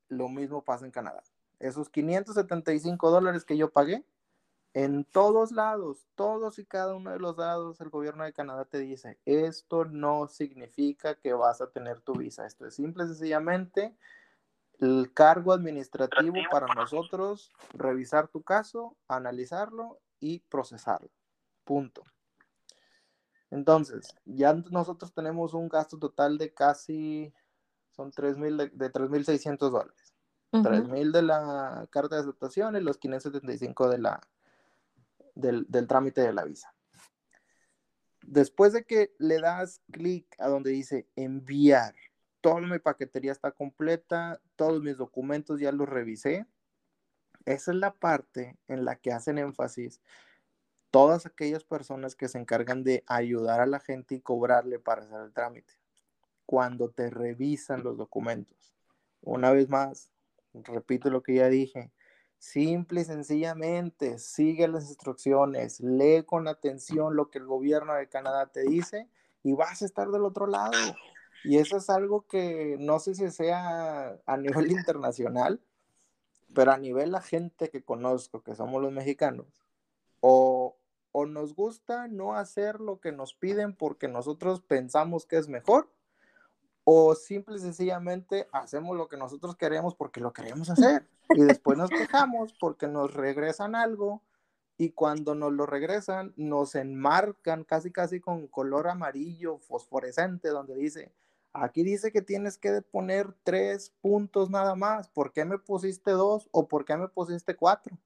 lo 0.07 0.29
mismo 0.29 0.63
pasa 0.63 0.85
en 0.85 0.91
Canadá. 0.91 1.21
Esos 1.59 1.89
575 1.89 3.11
dólares 3.11 3.45
que 3.45 3.55
yo 3.55 3.71
pagué, 3.71 4.03
en 4.73 5.03
todos 5.05 5.51
lados, 5.51 6.07
todos 6.15 6.57
y 6.57 6.65
cada 6.65 6.95
uno 6.95 7.11
de 7.11 7.19
los 7.19 7.37
lados, 7.37 7.81
el 7.81 7.89
gobierno 7.89 8.23
de 8.23 8.33
Canadá 8.33 8.65
te 8.65 8.79
dice, 8.79 9.19
esto 9.25 9.85
no 9.85 10.27
significa 10.27 11.15
que 11.15 11.33
vas 11.33 11.61
a 11.61 11.69
tener 11.69 12.01
tu 12.01 12.13
visa. 12.13 12.47
Esto 12.47 12.65
es 12.65 12.75
simple 12.75 13.03
y 13.03 13.07
sencillamente 13.07 13.95
el 14.79 15.11
cargo 15.13 15.53
administrativo 15.53 16.37
para 16.49 16.73
nosotros, 16.73 17.51
revisar 17.73 18.27
tu 18.27 18.43
caso, 18.43 18.97
analizarlo 19.07 19.99
y 20.19 20.39
procesarlo. 20.39 21.09
Punto. 21.63 22.03
Entonces, 23.51 24.15
ya 24.25 24.53
nosotros 24.53 25.13
tenemos 25.13 25.53
un 25.53 25.67
gasto 25.67 25.97
total 25.97 26.37
de 26.37 26.53
casi 26.53 27.33
son 27.91 28.11
3.000 28.11 28.55
de, 28.55 28.69
de 28.69 28.91
3.600 28.93 29.57
dólares. 29.69 30.15
3.000 30.51 31.11
de 31.11 31.21
la 31.21 31.87
carta 31.91 32.15
de 32.15 32.21
aceptación 32.21 32.75
y 32.75 32.81
los 32.81 32.97
575 32.97 33.89
de 33.89 33.97
la, 33.97 34.21
del, 35.35 35.65
del 35.67 35.87
trámite 35.87 36.21
de 36.21 36.33
la 36.33 36.45
visa. 36.45 36.73
Después 38.21 38.73
de 38.73 38.85
que 38.85 39.13
le 39.19 39.39
das 39.39 39.81
clic 39.91 40.33
a 40.39 40.47
donde 40.47 40.71
dice 40.71 41.09
enviar, 41.15 41.93
toda 42.41 42.61
mi 42.61 42.79
paquetería 42.79 43.31
está 43.31 43.51
completa, 43.51 44.41
todos 44.55 44.81
mis 44.81 44.97
documentos 44.97 45.59
ya 45.59 45.71
los 45.71 45.87
revisé. 45.87 46.45
Esa 47.45 47.71
es 47.71 47.77
la 47.77 47.93
parte 47.93 48.57
en 48.67 48.85
la 48.85 48.95
que 48.95 49.11
hacen 49.11 49.37
énfasis 49.37 50.01
todas 50.91 51.25
aquellas 51.25 51.63
personas 51.63 52.15
que 52.15 52.27
se 52.27 52.39
encargan 52.39 52.83
de 52.83 53.03
ayudar 53.07 53.61
a 53.61 53.65
la 53.65 53.79
gente 53.79 54.15
y 54.15 54.21
cobrarle 54.21 54.79
para 54.79 55.03
hacer 55.03 55.21
el 55.21 55.33
trámite 55.33 55.73
cuando 56.45 56.89
te 56.89 57.09
revisan 57.09 57.83
los 57.83 57.97
documentos. 57.97 58.73
Una 59.21 59.51
vez 59.51 59.69
más, 59.69 60.11
repito 60.53 61.09
lo 61.09 61.21
que 61.21 61.35
ya 61.35 61.47
dije, 61.47 61.91
simple 62.39 63.01
y 63.01 63.05
sencillamente 63.05 64.17
sigue 64.17 64.67
las 64.67 64.87
instrucciones, 64.87 65.79
lee 65.79 66.23
con 66.25 66.47
atención 66.47 67.15
lo 67.15 67.29
que 67.29 67.37
el 67.37 67.45
gobierno 67.45 67.93
de 67.93 68.09
Canadá 68.09 68.47
te 68.47 68.63
dice 68.63 69.07
y 69.43 69.53
vas 69.53 69.81
a 69.81 69.85
estar 69.85 70.09
del 70.09 70.23
otro 70.23 70.47
lado. 70.47 70.71
Y 71.43 71.57
eso 71.57 71.77
es 71.77 71.89
algo 71.89 72.27
que 72.27 72.77
no 72.79 72.99
sé 72.99 73.15
si 73.15 73.29
sea 73.31 74.19
a 74.25 74.37
nivel 74.37 74.71
internacional, 74.71 75.61
pero 76.53 76.71
a 76.71 76.77
nivel 76.77 77.11
la 77.11 77.21
gente 77.21 77.69
que 77.69 77.83
conozco, 77.83 78.43
que 78.43 78.55
somos 78.55 78.81
los 78.81 78.91
mexicanos, 78.91 79.47
o, 80.19 80.77
o 81.11 81.25
nos 81.25 81.55
gusta 81.55 82.07
no 82.07 82.35
hacer 82.35 82.79
lo 82.79 82.99
que 82.99 83.11
nos 83.11 83.33
piden 83.33 83.75
porque 83.75 84.07
nosotros 84.07 84.61
pensamos 84.61 85.25
que 85.25 85.37
es 85.37 85.47
mejor, 85.47 85.89
o 86.91 87.13
simple 87.13 87.57
y 87.57 87.59
sencillamente 87.59 88.47
hacemos 88.51 88.97
lo 88.97 89.07
que 89.07 89.15
nosotros 89.15 89.55
queremos 89.55 89.93
porque 89.93 90.21
lo 90.21 90.33
queremos 90.33 90.71
hacer 90.71 91.07
y 91.29 91.43
después 91.43 91.77
nos 91.77 91.91
quejamos 91.91 92.53
porque 92.53 92.87
nos 92.87 93.13
regresan 93.13 93.75
algo 93.75 94.23
y 94.75 94.91
cuando 94.91 95.35
nos 95.35 95.53
lo 95.53 95.67
regresan 95.67 96.33
nos 96.35 96.73
enmarcan 96.73 97.63
casi 97.63 97.91
casi 97.91 98.19
con 98.19 98.47
color 98.47 98.87
amarillo 98.87 99.59
fosforescente 99.59 100.49
donde 100.49 100.73
dice 100.73 101.13
aquí 101.53 101.83
dice 101.83 102.11
que 102.11 102.21
tienes 102.21 102.57
que 102.57 102.81
poner 102.81 103.33
tres 103.43 103.93
puntos 104.01 104.49
nada 104.49 104.75
más 104.75 105.09
¿por 105.09 105.31
qué 105.31 105.45
me 105.45 105.57
pusiste 105.57 106.11
dos 106.11 106.47
o 106.51 106.67
por 106.67 106.85
qué 106.85 106.97
me 106.97 107.07
pusiste 107.07 107.55
cuatro? 107.55 107.97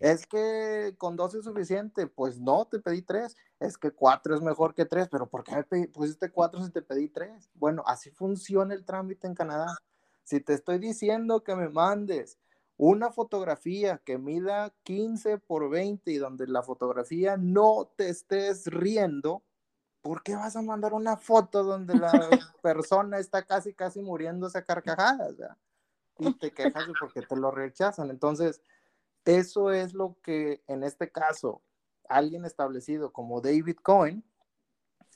Es 0.00 0.26
que 0.26 0.94
con 0.98 1.16
dos 1.16 1.34
es 1.34 1.44
suficiente. 1.44 2.06
Pues 2.06 2.40
no, 2.40 2.66
te 2.66 2.80
pedí 2.80 3.02
tres. 3.02 3.36
Es 3.60 3.78
que 3.78 3.90
cuatro 3.92 4.34
es 4.34 4.42
mejor 4.42 4.74
que 4.74 4.84
tres, 4.84 5.08
pero 5.08 5.28
¿por 5.28 5.44
qué 5.44 5.64
me 5.70 5.88
pusiste 5.88 6.30
cuatro 6.30 6.62
si 6.64 6.70
te 6.70 6.82
pedí 6.82 7.08
tres? 7.08 7.48
Bueno, 7.54 7.82
así 7.86 8.10
funciona 8.10 8.74
el 8.74 8.84
trámite 8.84 9.26
en 9.26 9.34
Canadá. 9.34 9.76
Si 10.24 10.40
te 10.40 10.54
estoy 10.54 10.78
diciendo 10.78 11.42
que 11.42 11.54
me 11.54 11.68
mandes 11.68 12.38
una 12.76 13.10
fotografía 13.10 14.00
que 14.04 14.18
mida 14.18 14.72
15 14.84 15.38
por 15.38 15.68
20 15.70 16.10
y 16.12 16.16
donde 16.18 16.46
la 16.46 16.62
fotografía 16.62 17.36
no 17.36 17.90
te 17.96 18.08
estés 18.08 18.66
riendo, 18.66 19.42
¿por 20.02 20.22
qué 20.22 20.34
vas 20.34 20.56
a 20.56 20.62
mandar 20.62 20.92
una 20.92 21.16
foto 21.16 21.62
donde 21.64 21.94
la 21.94 22.12
persona 22.62 23.18
está 23.18 23.42
casi, 23.42 23.74
casi 23.74 24.00
muriéndose 24.00 24.58
a 24.58 24.64
carcajadas? 24.64 25.34
Y 26.18 26.32
te 26.34 26.52
quejas 26.52 26.84
porque 26.98 27.22
te 27.22 27.36
lo 27.36 27.50
rechazan. 27.50 28.10
Entonces, 28.10 28.60
eso 29.24 29.72
es 29.72 29.94
lo 29.94 30.16
que 30.22 30.62
en 30.66 30.82
este 30.82 31.10
caso 31.10 31.62
alguien 32.08 32.44
establecido 32.44 33.12
como 33.12 33.40
David 33.40 33.76
Cohen 33.82 34.24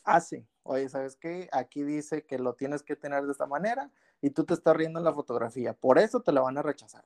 hace. 0.04 0.46
Oye, 0.64 0.88
¿sabes 0.88 1.16
qué? 1.16 1.48
Aquí 1.52 1.82
dice 1.82 2.24
que 2.24 2.38
lo 2.38 2.54
tienes 2.54 2.82
que 2.82 2.94
tener 2.94 3.24
de 3.24 3.32
esta 3.32 3.46
manera 3.46 3.90
y 4.20 4.30
tú 4.30 4.44
te 4.44 4.54
estás 4.54 4.76
riendo 4.76 4.98
en 4.98 5.04
la 5.04 5.12
fotografía. 5.12 5.74
Por 5.74 5.98
eso 5.98 6.20
te 6.20 6.32
la 6.32 6.40
van 6.40 6.58
a 6.58 6.62
rechazar. 6.62 7.04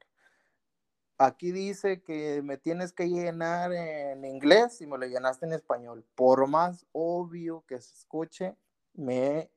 Aquí 1.18 1.50
dice 1.50 2.02
que 2.02 2.42
me 2.42 2.58
tienes 2.58 2.92
que 2.92 3.08
llenar 3.08 3.72
en 3.72 4.24
inglés 4.24 4.82
y 4.82 4.86
me 4.86 4.98
lo 4.98 5.06
llenaste 5.06 5.46
en 5.46 5.54
español. 5.54 6.04
Por 6.14 6.46
más 6.46 6.84
obvio 6.92 7.64
que 7.66 7.80
se 7.80 7.94
escuche, 7.94 8.54
me 8.92 9.50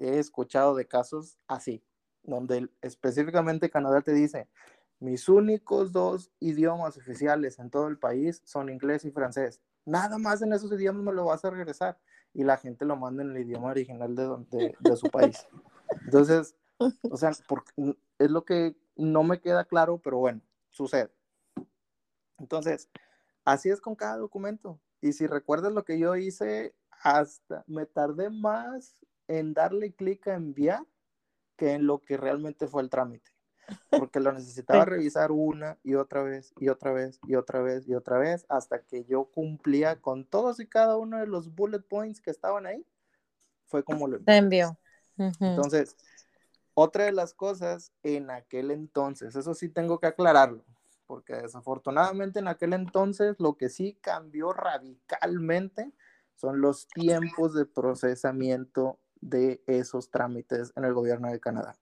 he 0.00 0.18
escuchado 0.18 0.74
de 0.74 0.86
casos 0.86 1.38
así, 1.46 1.84
donde 2.24 2.68
específicamente 2.82 3.70
Canadá 3.70 4.00
te 4.00 4.12
dice, 4.12 4.48
mis 4.98 5.28
únicos 5.28 5.92
dos 5.92 6.32
idiomas 6.40 6.96
oficiales 6.96 7.60
en 7.60 7.70
todo 7.70 7.86
el 7.86 7.98
país 7.98 8.42
son 8.44 8.68
inglés 8.68 9.04
y 9.04 9.12
francés. 9.12 9.60
Nada 9.84 10.18
más 10.18 10.42
en 10.42 10.52
esos 10.52 10.72
idiomas 10.72 11.04
me 11.04 11.12
lo 11.12 11.26
vas 11.26 11.44
a 11.44 11.50
regresar 11.50 11.96
y 12.32 12.42
la 12.42 12.56
gente 12.56 12.84
lo 12.84 12.96
manda 12.96 13.22
en 13.22 13.30
el 13.30 13.42
idioma 13.42 13.68
original 13.68 14.16
de, 14.16 14.74
de, 14.80 14.96
su 14.96 15.08
país. 15.10 15.46
Entonces, 16.06 16.56
o 17.08 17.16
sea, 17.16 17.30
es 17.30 18.30
lo 18.30 18.44
que 18.44 18.74
no 18.96 19.22
me 19.22 19.40
queda 19.40 19.64
claro, 19.64 19.98
pero 19.98 20.18
bueno, 20.18 20.40
sucede. 20.74 21.10
Entonces, 22.38 22.90
así 23.44 23.70
es 23.70 23.80
con 23.80 23.94
cada 23.94 24.18
documento. 24.18 24.80
Y 25.00 25.12
si 25.12 25.26
recuerdas 25.26 25.72
lo 25.72 25.84
que 25.84 25.98
yo 25.98 26.16
hice, 26.16 26.74
hasta 27.02 27.64
me 27.66 27.86
tardé 27.86 28.28
más 28.28 29.04
en 29.28 29.54
darle 29.54 29.94
clic 29.94 30.26
a 30.28 30.34
enviar 30.34 30.84
que 31.56 31.72
en 31.72 31.86
lo 31.86 32.00
que 32.02 32.16
realmente 32.16 32.66
fue 32.66 32.82
el 32.82 32.90
trámite. 32.90 33.30
Porque 33.88 34.20
lo 34.20 34.32
necesitaba 34.32 34.84
revisar 34.84 35.32
una 35.32 35.78
y 35.82 35.94
otra 35.94 36.22
vez 36.22 36.52
y 36.58 36.68
otra 36.68 36.92
vez 36.92 37.18
y 37.26 37.34
otra 37.36 37.62
vez 37.62 37.88
y 37.88 37.94
otra 37.94 38.18
vez 38.18 38.44
hasta 38.50 38.82
que 38.82 39.04
yo 39.04 39.24
cumplía 39.26 40.00
con 40.02 40.26
todos 40.26 40.60
y 40.60 40.66
cada 40.66 40.98
uno 40.98 41.18
de 41.18 41.26
los 41.26 41.54
bullet 41.54 41.80
points 41.80 42.20
que 42.20 42.30
estaban 42.30 42.66
ahí. 42.66 42.84
Fue 43.66 43.82
como 43.82 44.06
lo 44.06 44.18
envió. 44.26 44.76
Entonces, 45.40 45.96
otra 46.74 47.04
de 47.04 47.12
las 47.12 47.34
cosas 47.34 47.92
en 48.02 48.30
aquel 48.30 48.70
entonces, 48.70 49.36
eso 49.36 49.54
sí 49.54 49.68
tengo 49.68 49.98
que 50.00 50.08
aclararlo, 50.08 50.64
porque 51.06 51.34
desafortunadamente 51.34 52.40
en 52.40 52.48
aquel 52.48 52.72
entonces 52.72 53.36
lo 53.38 53.56
que 53.56 53.68
sí 53.68 53.98
cambió 54.00 54.52
radicalmente 54.52 55.92
son 56.34 56.60
los 56.60 56.88
tiempos 56.88 57.54
de 57.54 57.64
procesamiento 57.64 58.98
de 59.20 59.62
esos 59.66 60.10
trámites 60.10 60.72
en 60.76 60.84
el 60.84 60.92
gobierno 60.92 61.30
de 61.30 61.40
Canadá. 61.40 61.76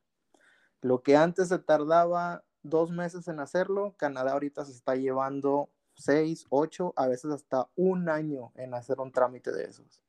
Lo 0.81 1.03
que 1.03 1.17
antes 1.17 1.49
se 1.49 1.59
tardaba 1.59 2.45
dos 2.63 2.91
meses 2.91 3.29
en 3.29 3.41
hacerlo, 3.41 3.95
Canadá 3.97 4.33
ahorita 4.33 4.65
se 4.65 4.73
está 4.73 4.95
llevando 4.95 5.71
seis, 5.95 6.47
ocho, 6.51 6.93
a 6.97 7.07
veces 7.07 7.31
hasta 7.33 7.69
un 7.77 8.09
año 8.09 8.53
en 8.55 8.75
hacer 8.75 9.01
un 9.01 9.13
trámite 9.13 9.53
de 9.53 9.65
esos. 9.65 10.01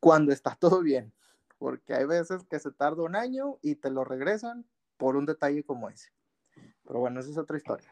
Cuando 0.00 0.32
está 0.32 0.54
todo 0.60 0.80
bien, 0.80 1.12
porque 1.58 1.94
hay 1.94 2.04
veces 2.04 2.44
que 2.44 2.58
se 2.58 2.70
tarda 2.70 3.02
un 3.02 3.16
año 3.16 3.58
y 3.62 3.76
te 3.76 3.90
lo 3.90 4.04
regresan 4.04 4.66
por 4.96 5.16
un 5.16 5.26
detalle 5.26 5.64
como 5.64 5.88
ese. 5.88 6.10
Pero 6.84 7.00
bueno, 7.00 7.20
esa 7.20 7.30
es 7.30 7.38
otra 7.38 7.56
historia. 7.56 7.90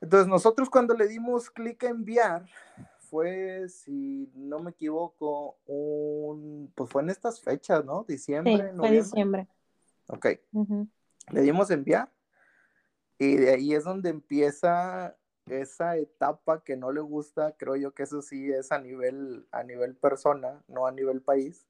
Entonces 0.00 0.28
nosotros 0.28 0.70
cuando 0.70 0.94
le 0.94 1.08
dimos 1.08 1.50
clic 1.50 1.84
a 1.84 1.88
enviar, 1.88 2.46
fue, 2.98 3.68
si 3.68 4.30
no 4.34 4.60
me 4.60 4.70
equivoco, 4.70 5.58
un, 5.66 6.70
pues 6.74 6.90
fue 6.90 7.02
en 7.02 7.10
estas 7.10 7.40
fechas, 7.40 7.84
¿no? 7.84 8.04
Diciembre, 8.04 8.70
sí, 8.70 8.76
fue 8.76 8.90
diciembre. 8.90 9.48
Ok. 10.08 10.26
Le 11.30 11.40
dimos 11.40 11.70
enviar 11.70 12.10
y 13.18 13.36
de 13.36 13.54
ahí 13.54 13.74
es 13.74 13.84
donde 13.84 14.10
empieza 14.10 15.16
esa 15.46 15.96
etapa 15.96 16.62
que 16.62 16.76
no 16.76 16.92
le 16.92 17.00
gusta, 17.00 17.56
creo 17.56 17.76
yo 17.76 17.92
que 17.94 18.02
eso 18.02 18.22
sí 18.22 18.52
es 18.52 18.70
a 18.70 18.78
nivel, 18.78 19.46
a 19.50 19.62
nivel 19.62 19.96
persona, 19.96 20.62
no 20.68 20.86
a 20.86 20.92
nivel 20.92 21.22
país, 21.22 21.66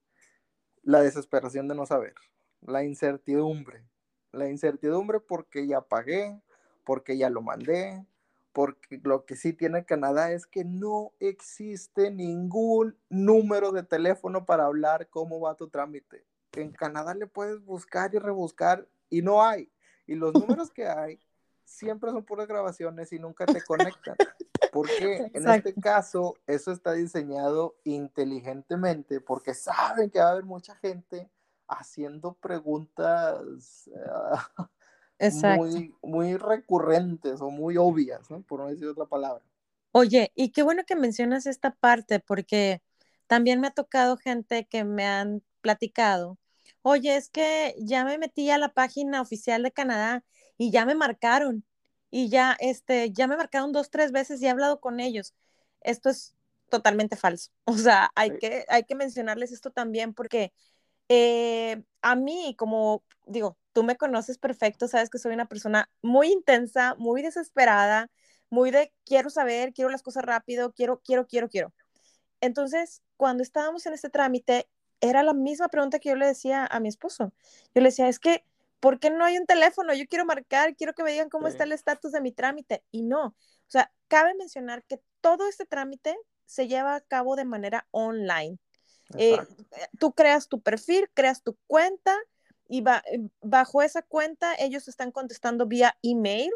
la 0.88 1.02
desesperación 1.02 1.68
de 1.68 1.74
no 1.74 1.84
saber, 1.84 2.14
la 2.62 2.82
incertidumbre, 2.82 3.84
la 4.32 4.48
incertidumbre 4.48 5.20
porque 5.20 5.66
ya 5.66 5.82
pagué, 5.82 6.40
porque 6.82 7.18
ya 7.18 7.28
lo 7.28 7.42
mandé, 7.42 8.06
porque 8.54 8.98
lo 9.04 9.26
que 9.26 9.36
sí 9.36 9.52
tiene 9.52 9.84
Canadá 9.84 10.32
es 10.32 10.46
que 10.46 10.64
no 10.64 11.12
existe 11.20 12.10
ningún 12.10 12.96
número 13.10 13.70
de 13.70 13.82
teléfono 13.82 14.46
para 14.46 14.64
hablar 14.64 15.10
cómo 15.10 15.38
va 15.40 15.56
tu 15.56 15.68
trámite. 15.68 16.24
En 16.52 16.72
Canadá 16.72 17.12
le 17.12 17.26
puedes 17.26 17.62
buscar 17.62 18.14
y 18.14 18.18
rebuscar 18.18 18.88
y 19.10 19.20
no 19.20 19.44
hay. 19.44 19.70
Y 20.06 20.14
los 20.14 20.32
números 20.56 20.70
que 20.70 20.86
hay 20.86 21.20
siempre 21.66 22.12
son 22.12 22.24
puras 22.24 22.48
grabaciones 22.48 23.12
y 23.12 23.18
nunca 23.18 23.44
te 23.44 23.62
conectan. 23.62 24.16
Porque 24.72 25.30
en 25.32 25.48
este 25.48 25.74
caso 25.74 26.36
eso 26.46 26.72
está 26.72 26.92
diseñado 26.92 27.76
inteligentemente 27.84 29.20
porque 29.20 29.54
saben 29.54 30.10
que 30.10 30.18
va 30.18 30.28
a 30.28 30.32
haber 30.32 30.44
mucha 30.44 30.74
gente 30.76 31.30
haciendo 31.66 32.34
preguntas 32.34 33.90
ah, 34.08 35.56
muy, 35.56 35.94
muy 36.02 36.36
recurrentes 36.36 37.40
o 37.40 37.50
muy 37.50 37.76
obvias, 37.76 38.30
¿no? 38.30 38.42
Por 38.42 38.60
no 38.60 38.68
decir 38.68 38.86
otra 38.88 39.06
palabra. 39.06 39.44
Oye, 39.92 40.32
y 40.34 40.50
qué 40.50 40.62
bueno 40.62 40.84
que 40.86 40.96
mencionas 40.96 41.46
esta 41.46 41.74
parte, 41.74 42.20
porque 42.20 42.82
también 43.26 43.60
me 43.60 43.68
ha 43.68 43.72
tocado 43.72 44.16
gente 44.16 44.66
que 44.66 44.84
me 44.84 45.06
han 45.06 45.42
platicado, 45.60 46.38
oye, 46.82 47.16
es 47.16 47.30
que 47.30 47.74
ya 47.78 48.04
me 48.04 48.18
metí 48.18 48.50
a 48.50 48.58
la 48.58 48.72
página 48.72 49.20
oficial 49.20 49.62
de 49.62 49.72
Canadá 49.72 50.24
y 50.56 50.70
ya 50.70 50.86
me 50.86 50.94
marcaron, 50.94 51.64
y 52.10 52.28
ya, 52.28 52.56
este, 52.60 53.12
ya 53.12 53.26
me 53.26 53.36
marcaron 53.36 53.72
dos, 53.72 53.90
tres 53.90 54.12
veces 54.12 54.40
y 54.42 54.46
he 54.46 54.50
hablado 54.50 54.80
con 54.80 55.00
ellos. 55.00 55.34
Esto 55.80 56.10
es 56.10 56.34
totalmente 56.68 57.16
falso. 57.16 57.50
O 57.66 57.76
sea, 57.76 58.10
hay, 58.14 58.38
que, 58.38 58.64
hay 58.68 58.84
que 58.84 58.94
mencionarles 58.94 59.52
esto 59.52 59.70
también 59.70 60.14
porque 60.14 60.52
eh, 61.08 61.82
a 62.02 62.16
mí, 62.16 62.54
como 62.58 63.02
digo, 63.26 63.58
tú 63.72 63.82
me 63.82 63.96
conoces 63.96 64.38
perfecto, 64.38 64.88
sabes 64.88 65.10
que 65.10 65.18
soy 65.18 65.34
una 65.34 65.46
persona 65.46 65.88
muy 66.02 66.32
intensa, 66.32 66.94
muy 66.98 67.22
desesperada, 67.22 68.10
muy 68.50 68.70
de 68.70 68.92
quiero 69.04 69.30
saber, 69.30 69.72
quiero 69.72 69.90
las 69.90 70.02
cosas 70.02 70.24
rápido, 70.24 70.72
quiero, 70.72 71.00
quiero, 71.00 71.26
quiero, 71.26 71.48
quiero. 71.48 71.72
Entonces, 72.40 73.02
cuando 73.16 73.42
estábamos 73.42 73.86
en 73.86 73.94
este 73.94 74.10
trámite, 74.10 74.68
era 75.00 75.22
la 75.22 75.34
misma 75.34 75.68
pregunta 75.68 75.98
que 75.98 76.10
yo 76.10 76.16
le 76.16 76.26
decía 76.26 76.66
a 76.66 76.80
mi 76.80 76.88
esposo. 76.88 77.32
Yo 77.74 77.82
le 77.82 77.88
decía, 77.88 78.08
es 78.08 78.18
que, 78.18 78.44
¿por 78.80 78.98
qué 79.00 79.10
no 79.10 79.24
hay 79.24 79.38
un 79.38 79.46
teléfono? 79.46 79.94
Yo 79.94 80.06
quiero 80.08 80.24
marcar, 80.24 80.76
quiero 80.76 80.94
que 80.94 81.02
me 81.02 81.12
digan 81.12 81.28
cómo 81.28 81.48
está 81.48 81.64
el 81.64 81.72
estatus 81.72 82.12
de 82.12 82.20
mi 82.20 82.32
trámite. 82.32 82.84
Y 82.90 83.02
no, 83.02 83.26
o 83.26 83.70
sea, 83.70 83.92
cabe 84.08 84.34
mencionar 84.34 84.84
que 84.84 85.00
todo 85.20 85.48
este 85.48 85.66
trámite 85.66 86.16
se 86.46 86.68
lleva 86.68 86.94
a 86.94 87.00
cabo 87.00 87.36
de 87.36 87.44
manera 87.44 87.86
online. 87.90 88.58
Eh, 89.16 89.38
tú 89.98 90.12
creas 90.12 90.48
tu 90.48 90.60
perfil, 90.60 91.10
creas 91.14 91.42
tu 91.42 91.56
cuenta, 91.66 92.14
y 92.68 92.84
eh, 92.86 93.28
bajo 93.40 93.82
esa 93.82 94.02
cuenta 94.02 94.54
ellos 94.58 94.88
están 94.88 95.10
contestando 95.10 95.66
vía 95.66 95.96
email 96.02 96.52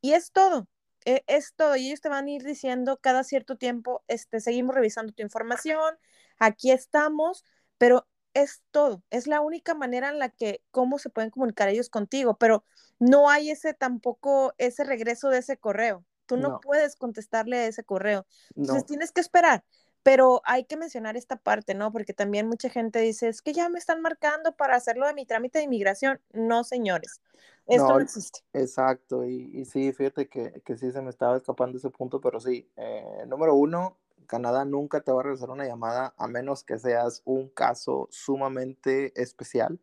y 0.00 0.12
es 0.12 0.32
todo. 0.32 0.66
E, 1.04 1.24
es 1.26 1.54
todo, 1.54 1.76
y 1.76 1.86
ellos 1.86 2.00
te 2.00 2.08
van 2.08 2.26
a 2.26 2.30
ir 2.30 2.42
diciendo 2.42 2.98
cada 2.98 3.24
cierto 3.24 3.56
tiempo, 3.56 4.04
este, 4.06 4.40
seguimos 4.40 4.74
revisando 4.74 5.12
tu 5.12 5.22
información, 5.22 5.96
aquí 6.38 6.70
estamos, 6.70 7.44
pero 7.78 8.06
es 8.34 8.62
todo, 8.70 9.02
es 9.10 9.26
la 9.26 9.40
única 9.40 9.74
manera 9.74 10.10
en 10.10 10.18
la 10.18 10.28
que, 10.28 10.62
cómo 10.70 10.98
se 10.98 11.10
pueden 11.10 11.30
comunicar 11.30 11.68
ellos 11.68 11.90
contigo, 11.90 12.36
pero 12.38 12.64
no 12.98 13.28
hay 13.28 13.50
ese 13.50 13.74
tampoco, 13.74 14.54
ese 14.58 14.84
regreso 14.84 15.28
de 15.30 15.38
ese 15.38 15.56
correo, 15.56 16.04
tú 16.26 16.36
no, 16.36 16.60
puedes 16.60 16.96
contestarle 16.96 17.66
ese 17.66 17.82
correo, 17.84 18.26
entonces 18.54 18.86
tienes 18.86 19.12
que 19.12 19.20
esperar, 19.20 19.64
pero 20.02 20.40
hay 20.44 20.64
que 20.64 20.76
mencionar 20.76 21.16
esta 21.16 21.36
parte, 21.36 21.74
¿no? 21.74 21.92
Porque 21.92 22.14
también 22.14 22.46
mucha 22.48 22.70
gente 22.70 23.00
dice, 23.00 23.28
es 23.28 23.42
que 23.42 23.52
ya 23.52 23.68
me 23.68 23.78
están 23.78 24.00
marcando 24.00 24.56
para 24.56 24.76
hacerlo 24.76 25.06
de 25.06 25.14
mi 25.14 25.26
trámite 25.26 25.58
de 25.58 25.64
inmigración. 25.64 26.20
No, 26.32 26.64
señores, 26.64 27.20
esto 27.66 27.88
no, 27.88 28.00
existe. 28.00 28.40
Exacto, 28.52 29.24
y, 29.26 29.64
sí, 29.66 29.92
fíjate 29.92 30.28
que, 30.28 30.62
que, 30.64 30.76
sí 30.76 30.90
se 30.90 31.02
me 31.02 31.10
estaba 31.10 31.36
escapando 31.36 31.76
ese 31.78 31.90
punto, 31.90 32.20
pero 32.20 32.40
sí, 32.40 32.70
eh, 32.76 33.24
número 33.26 33.54
uno, 33.54 33.98
Canadá 34.30 34.64
nunca 34.64 35.00
te 35.00 35.10
va 35.10 35.18
a 35.18 35.22
regresar 35.24 35.50
una 35.50 35.66
llamada 35.66 36.14
a 36.16 36.28
menos 36.28 36.62
que 36.62 36.78
seas 36.78 37.20
un 37.24 37.48
caso 37.48 38.06
sumamente 38.12 39.12
especial. 39.20 39.80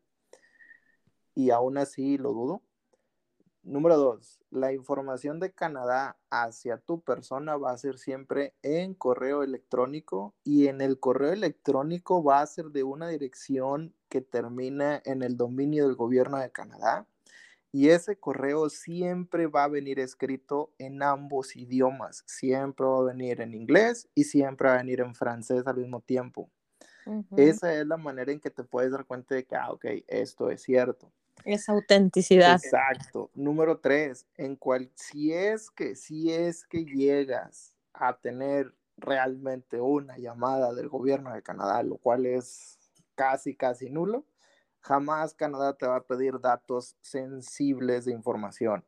Y 1.35 1.49
aún 1.49 1.77
así 1.77 2.17
lo 2.17 2.31
dudo. 2.31 2.61
Número 3.63 3.97
dos, 3.97 4.39
la 4.49 4.71
información 4.71 5.41
de 5.41 5.51
Canadá 5.51 6.17
hacia 6.29 6.77
tu 6.77 7.01
persona 7.01 7.57
va 7.57 7.71
a 7.71 7.77
ser 7.77 7.97
siempre 7.99 8.55
en 8.61 8.93
correo 8.93 9.43
electrónico 9.43 10.33
y 10.45 10.67
en 10.69 10.79
el 10.79 10.97
correo 10.97 11.33
electrónico 11.33 12.23
va 12.23 12.39
a 12.39 12.47
ser 12.47 12.67
de 12.67 12.83
una 12.83 13.09
dirección 13.09 13.93
que 14.07 14.21
termina 14.21 15.01
en 15.03 15.23
el 15.23 15.35
dominio 15.35 15.85
del 15.85 15.97
gobierno 15.97 16.37
de 16.37 16.53
Canadá 16.53 17.05
y 17.77 17.91
ese 17.91 18.17
correo 18.17 18.71
siempre 18.71 19.45
va 19.45 19.65
a 19.65 19.67
venir 19.67 19.99
escrito 19.99 20.73
en 20.79 21.03
ambos 21.03 21.55
idiomas, 21.55 22.23
siempre 22.25 22.87
va 22.87 23.01
a 23.01 23.13
venir 23.13 23.39
en 23.39 23.53
inglés 23.53 24.09
y 24.15 24.23
siempre 24.23 24.67
va 24.67 24.73
a 24.73 24.77
venir 24.77 24.99
en 25.01 25.13
francés 25.13 25.61
al 25.67 25.77
mismo 25.77 26.01
tiempo. 26.01 26.49
Esa 27.35 27.71
es 27.79 27.85
la 27.85 27.97
manera 27.97 28.31
en 28.31 28.39
que 28.39 28.49
te 28.49 28.63
puedes 28.63 28.91
dar 28.91 29.05
cuenta 29.05 29.35
de 29.35 29.45
que, 29.45 29.55
ah, 29.55 29.71
ok, 29.71 29.85
esto 30.07 30.49
es 30.49 30.63
cierto. 30.63 31.13
Esa 31.45 31.73
autenticidad. 31.73 32.55
Exacto. 32.55 33.29
Número 33.35 33.77
tres, 33.77 34.25
en 34.37 34.55
cual, 34.55 34.89
si 34.95 35.31
es 35.31 35.69
que, 35.69 35.95
si 35.95 36.33
es 36.33 36.65
que 36.65 36.83
llegas 36.83 37.75
a 37.93 38.17
tener 38.17 38.73
realmente 38.97 39.79
una 39.79 40.17
llamada 40.17 40.73
del 40.73 40.89
gobierno 40.89 41.31
de 41.31 41.43
Canadá, 41.43 41.83
lo 41.83 41.97
cual 41.97 42.25
es 42.25 42.79
casi, 43.13 43.55
casi 43.55 43.91
nulo, 43.91 44.25
jamás 44.87 45.33
Canadá 45.33 45.73
te 45.73 45.85
va 45.85 45.97
a 45.97 46.03
pedir 46.03 46.39
datos 46.39 46.95
sensibles 47.01 48.05
de 48.05 48.13
información. 48.13 48.85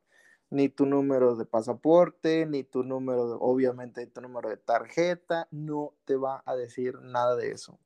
Ni 0.50 0.70
tu 0.70 0.86
número 0.86 1.36
de 1.36 1.46
pasaporte, 1.46 2.46
ni 2.46 2.64
tu 2.64 2.84
número, 2.84 3.38
obviamente, 3.40 4.08
tu 4.08 4.22
número 4.22 4.50
de 4.50 4.58
tarjeta, 4.58 5.48
no 5.52 5.94
te 6.06 6.16
va 6.16 6.42
a 6.46 6.56
decir 6.56 7.00
nada 7.02 7.36
de 7.36 7.52
eso. 7.52 7.80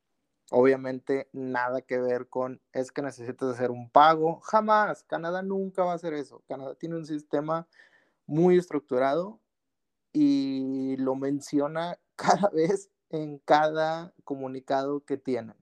Obviamente 0.51 1.29
nada 1.33 1.81
que 1.81 1.97
ver 1.97 2.29
con 2.29 2.61
es 2.71 2.91
que 2.91 3.01
necesitas 3.01 3.49
hacer 3.49 3.71
un 3.71 3.89
pago. 3.89 4.39
Jamás. 4.41 5.03
Canadá 5.03 5.41
nunca 5.41 5.83
va 5.83 5.93
a 5.93 5.95
hacer 5.95 6.13
eso. 6.13 6.43
Canadá 6.47 6.75
tiene 6.75 6.95
un 6.95 7.05
sistema 7.05 7.67
muy 8.27 8.57
estructurado 8.57 9.39
y 10.13 10.95
lo 10.97 11.15
menciona 11.15 11.99
cada 12.15 12.49
vez 12.49 12.91
en 13.09 13.39
cada 13.39 14.13
comunicado 14.23 15.03
que 15.03 15.17
tienen. 15.17 15.55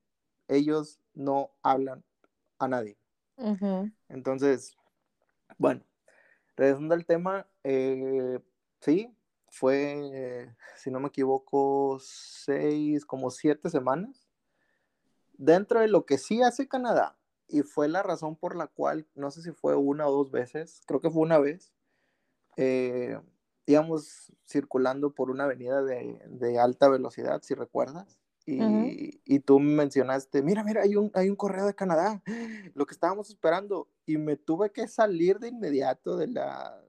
Ellos 0.50 1.00
no 1.14 1.52
hablan 1.64 2.04
a 2.66 2.70
nadie. 2.70 2.98
Entonces, 4.08 4.78
bueno, 5.58 5.84
regresando 6.56 6.94
al 6.94 7.06
tema, 7.06 7.48
eh, 7.64 8.40
sí, 8.80 9.16
fue, 9.50 10.54
si 10.78 10.92
no 10.92 11.00
me 11.00 11.08
equivoco, 11.10 11.98
seis, 12.00 13.06
como 13.06 13.32
siete 13.32 13.70
semanas. 13.70 14.28
Dentro 15.34 15.80
de 15.80 15.88
lo 15.88 16.06
que 16.06 16.18
sí 16.18 16.42
hace 16.42 16.68
Canadá, 16.68 17.18
y 17.52 17.64
fue 17.64 17.90
la 17.90 18.02
razón 18.02 18.36
por 18.36 18.56
la 18.56 18.68
cual, 18.68 19.08
no 19.14 19.30
sé 19.30 19.42
si 19.42 19.52
fue 19.52 19.76
una 19.76 20.08
o 20.08 20.12
dos 20.12 20.32
veces, 20.32 20.82
creo 20.86 21.02
que 21.02 21.10
fue 21.10 21.22
una 21.22 21.38
vez, 21.38 21.74
eh, 22.56 23.20
íbamos 23.66 24.32
circulando 24.48 25.14
por 25.14 25.30
una 25.30 25.44
avenida 25.44 25.84
de, 25.84 26.60
alta 26.60 26.88
velocidad, 26.88 27.42
si 27.42 27.54
recuerdas, 27.54 28.21
y, 28.46 29.22
y, 29.26 29.40
tú 29.40 29.60
mencionaste, 29.60 30.42
mira, 30.42 30.64
mira, 30.64 30.82
hay 30.82 30.96
un, 30.96 31.12
hay 31.14 31.30
un 31.30 31.36
correo 31.36 31.66
de 31.66 31.76
Canadá, 31.76 32.22
lo 32.74 32.86
que 32.86 32.94
estábamos 32.94 33.30
esperando, 33.30 33.88
y 34.06 34.18
me 34.18 34.36
tuve 34.36 34.72
que 34.72 34.88
salir 34.88 35.40
de 35.40 35.50
inmediato 35.50 36.18
de 36.18 36.28
la, 36.28 36.82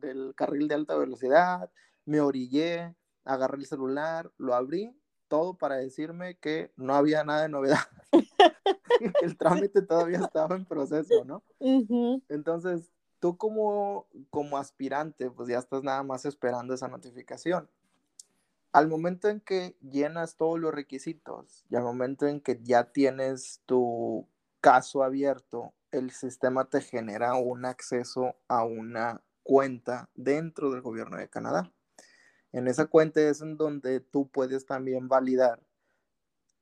del 0.00 0.34
carril 0.34 0.68
de 0.68 0.74
alta 0.74 0.96
velocidad, 0.96 1.70
me 2.04 2.20
orillé, 2.20 2.94
agarré 3.24 3.58
el 3.58 3.66
celular, 3.66 4.32
lo 4.38 4.54
abrí, 4.54 4.96
todo 5.28 5.54
para 5.54 5.76
decirme 5.76 6.36
que 6.36 6.72
no 6.76 6.94
había 6.94 7.24
nada 7.24 7.42
de 7.42 7.48
novedad. 7.48 7.78
el 9.22 9.36
trámite 9.38 9.82
todavía 9.82 10.18
estaba 10.18 10.56
en 10.56 10.64
proceso, 10.64 11.24
¿no? 11.24 11.42
Entonces, 12.28 12.90
tú 13.18 13.36
como, 13.36 14.06
como 14.30 14.58
aspirante, 14.58 15.30
pues 15.30 15.48
ya 15.48 15.58
estás 15.58 15.82
nada 15.82 16.02
más 16.02 16.24
esperando 16.24 16.74
esa 16.74 16.88
notificación. 16.88 17.68
Al 18.72 18.88
momento 18.88 19.28
en 19.28 19.40
que 19.40 19.76
llenas 19.80 20.36
todos 20.36 20.58
los 20.58 20.72
requisitos 20.74 21.64
y 21.68 21.76
al 21.76 21.82
momento 21.82 22.26
en 22.26 22.40
que 22.40 22.58
ya 22.62 22.90
tienes 22.90 23.60
tu 23.66 24.26
caso 24.60 25.02
abierto, 25.02 25.74
el 25.90 26.10
sistema 26.10 26.64
te 26.64 26.80
genera 26.80 27.34
un 27.34 27.66
acceso 27.66 28.34
a 28.48 28.64
una 28.64 29.22
cuenta 29.42 30.08
dentro 30.14 30.70
del 30.70 30.80
gobierno 30.80 31.18
de 31.18 31.28
Canadá. 31.28 31.70
En 32.52 32.66
esa 32.66 32.86
cuenta 32.86 33.20
es 33.20 33.42
en 33.42 33.56
donde 33.56 34.00
tú 34.00 34.28
puedes 34.28 34.64
también 34.64 35.08
validar 35.08 35.60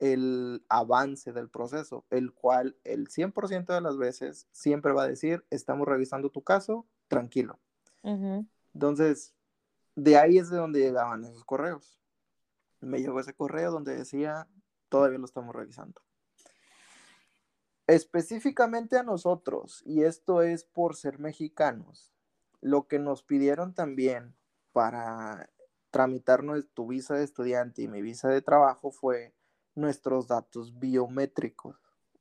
el 0.01 0.65
avance 0.69 1.33
del 1.33 1.49
proceso, 1.49 2.05
el 2.11 2.33
cual 2.33 2.77
el 2.85 3.09
100% 3.09 3.67
de 3.67 3.81
las 3.81 3.99
veces 3.99 4.49
siempre 4.51 4.93
va 4.93 5.05
a 5.05 5.09
decir, 5.09 5.45
estamos 5.51 5.87
revisando 5.87 6.31
tu 6.31 6.43
caso, 6.43 6.87
tranquilo. 7.07 7.61
Entonces, 8.73 9.35
de 9.95 10.17
ahí 10.17 10.39
es 10.39 10.49
de 10.49 10.57
donde 10.57 10.81
llegaban 10.81 11.25
esos 11.25 11.45
correos. 11.45 12.00
Me 12.81 13.01
llegó 13.01 13.21
ese 13.21 13.35
correo 13.35 13.71
donde 13.71 13.97
decía, 13.97 14.49
todavía 14.89 15.19
lo 15.19 15.27
estamos 15.27 15.55
revisando. 15.55 16.01
Específicamente 17.87 18.97
a 18.97 19.03
nosotros, 19.03 19.83
y 19.85 20.05
esto 20.05 20.43
es 20.43 20.65
por 20.65 20.95
ser 20.95 21.19
mexicanos, 21.19 22.13
lo 22.61 22.87
que 22.87 22.99
nos 22.99 23.23
pidieron 23.23 23.75
también 23.75 24.37
para 24.73 25.51
tramitarnos 25.91 26.69
tu 26.73 26.87
visa 26.87 27.15
de 27.15 27.25
estudiante 27.25 27.83
y 27.83 27.89
mi 27.89 28.01
visa 28.01 28.29
de 28.29 28.43
trabajo 28.43 28.93
fue 28.93 29.35
nuestros 29.75 30.29
datos 30.29 30.79
biométricos. 30.79 31.77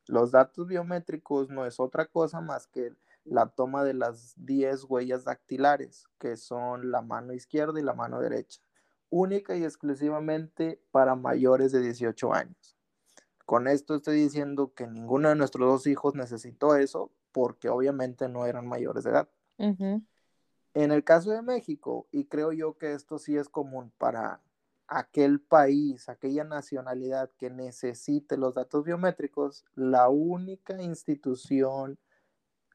Los 0.07 0.32
datos 0.32 0.68
biométricos 0.68 1.49
no 1.49 1.66
es 1.66 1.80
otra 1.80 2.07
cosa 2.07 2.41
más 2.41 2.66
que 2.66 2.95
la 3.24 3.47
toma 3.47 3.84
de 3.84 3.93
las 3.93 4.34
10 4.43 4.86
huellas 4.86 5.24
dactilares, 5.24 6.07
que 6.18 6.36
son 6.36 6.89
la 6.89 7.01
mano 7.01 7.34
izquierda 7.34 7.80
y 7.80 7.84
la 7.84 7.93
mano 7.93 8.20
derecha, 8.20 8.62
única 9.10 9.55
y 9.55 9.64
exclusivamente 9.64 10.82
para 10.91 11.16
mayores 11.16 11.72
de 11.72 11.82
18 11.82 12.34
años. 12.34 12.78
Con 13.45 13.68
esto 13.68 13.95
estoy 13.95 14.18
diciendo 14.22 14.74
que 14.74 14.88
ninguno 14.88 15.30
de 15.30 15.36
nuestros 15.36 15.68
dos 15.68 15.88
hijos 15.88 16.16
necesitó 16.16 16.76
eso 16.76 17.12
porque 17.32 17.70
obviamente 17.70 18.30
no 18.30 18.45
eran 18.45 18.68
mayores 18.68 19.03
de 19.03 19.12
edad. 19.12 19.30
En 20.76 20.91
el 20.91 21.03
caso 21.03 21.32
de 21.32 21.41
México, 21.41 22.07
y 22.12 22.26
creo 22.26 22.51
yo 22.51 22.78
que 22.78 22.93
esto 22.93 23.18
sí 23.18 23.36
es 23.36 23.49
común 23.49 23.91
para 23.97 24.41
aquel 24.88 25.39
país, 25.39 26.10
aquella 26.10 26.43
nacionalidad 26.43 27.32
que 27.38 27.49
necesite 27.49 28.38
los 28.38 28.53
datos 28.53 28.84
biométricos, 28.84 29.66
la 29.76 30.10
única 30.10 30.82
institución 30.82 31.99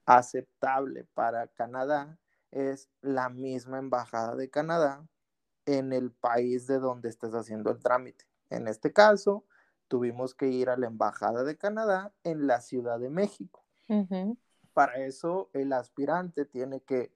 aceptable 0.07 1.05
para 1.15 1.49
Canadá 1.49 2.19
es 2.51 2.89
la 3.01 3.29
misma 3.29 3.79
embajada 3.79 4.37
de 4.37 4.51
Canadá 4.51 5.05
en 5.67 5.93
el 5.93 6.11
país 6.11 6.67
de 6.67 6.79
donde 6.79 7.09
estés 7.09 7.35
haciendo 7.35 7.71
el 7.71 7.81
trámite. 7.81 8.27
En 8.51 8.69
este 8.69 8.93
caso, 8.93 9.45
tuvimos 9.89 10.35
que 10.35 10.49
ir 10.49 10.69
a 10.69 10.77
la 10.77 10.87
embajada 10.87 11.45
de 11.45 11.57
Canadá 11.57 12.13
en 12.25 12.47
la 12.47 12.61
Ciudad 12.61 12.99
de 12.99 13.11
México. 13.11 13.65
Para 14.73 14.97
eso, 14.99 15.51
el 15.53 15.73
aspirante 15.73 16.45
tiene 16.45 16.81
que 16.81 17.13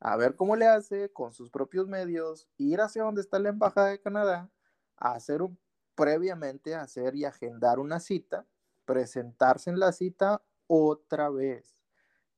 a 0.00 0.16
ver 0.16 0.36
cómo 0.36 0.56
le 0.56 0.66
hace 0.66 1.10
con 1.12 1.32
sus 1.32 1.50
propios 1.50 1.88
medios, 1.88 2.48
ir 2.56 2.80
hacia 2.80 3.02
donde 3.02 3.20
está 3.20 3.38
la 3.38 3.48
Embajada 3.48 3.88
de 3.88 4.00
Canadá, 4.00 4.48
hacer 4.96 5.42
un, 5.42 5.58
previamente 5.94 6.74
hacer 6.76 7.16
y 7.16 7.24
agendar 7.24 7.80
una 7.80 7.98
cita, 7.98 8.46
presentarse 8.84 9.70
en 9.70 9.80
la 9.80 9.92
cita 9.92 10.42
otra 10.68 11.30
vez. 11.30 11.76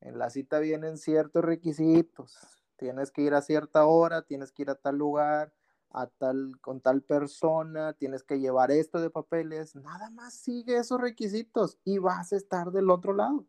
En 0.00 0.18
la 0.18 0.30
cita 0.30 0.58
vienen 0.60 0.96
ciertos 0.96 1.44
requisitos. 1.44 2.38
Tienes 2.80 3.12
que 3.12 3.22
ir 3.22 3.34
a 3.34 3.42
cierta 3.42 3.84
hora, 3.84 4.22
tienes 4.22 4.50
que 4.50 4.62
ir 4.62 4.70
a 4.70 4.74
tal 4.74 4.96
lugar, 4.96 5.52
a 5.90 6.08
tal, 6.08 6.58
con 6.60 6.80
tal 6.80 7.02
persona, 7.02 7.92
tienes 7.92 8.24
que 8.24 8.40
llevar 8.40 8.72
esto 8.72 9.00
de 9.00 9.10
papeles. 9.10 9.76
Nada 9.76 10.10
más 10.10 10.34
sigue 10.34 10.78
esos 10.78 11.00
requisitos 11.00 11.78
y 11.84 11.98
vas 11.98 12.32
a 12.32 12.36
estar 12.36 12.72
del 12.72 12.90
otro 12.90 13.12
lado, 13.12 13.46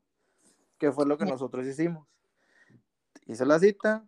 que 0.77 0.91
fue 0.91 1.07
lo 1.07 1.17
que 1.17 1.25
nosotros 1.25 1.65
hicimos 1.65 2.11
hice 3.31 3.45
la 3.45 3.59
cita, 3.59 4.05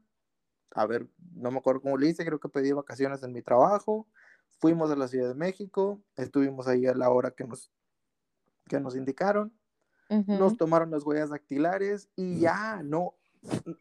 a 0.71 0.85
ver, 0.85 1.07
no 1.35 1.51
me 1.51 1.57
acuerdo 1.57 1.81
cómo 1.81 1.97
le 1.97 2.09
hice, 2.09 2.25
creo 2.25 2.39
que 2.39 2.49
pedí 2.49 2.71
vacaciones 2.71 3.23
en 3.23 3.31
mi 3.31 3.41
trabajo, 3.41 4.07
fuimos 4.59 4.91
a 4.91 4.95
la 4.95 5.07
Ciudad 5.07 5.29
de 5.29 5.35
México, 5.35 6.01
estuvimos 6.15 6.67
ahí 6.67 6.85
a 6.85 6.93
la 6.93 7.09
hora 7.09 7.31
que 7.31 7.45
nos, 7.45 7.71
que 8.67 8.79
nos 8.79 8.95
indicaron, 8.95 9.53
nos 10.09 10.57
tomaron 10.57 10.91
las 10.91 11.03
huellas 11.03 11.31
dactilares 11.31 12.07
y 12.15 12.39
ya, 12.39 12.83
no, 12.83 13.15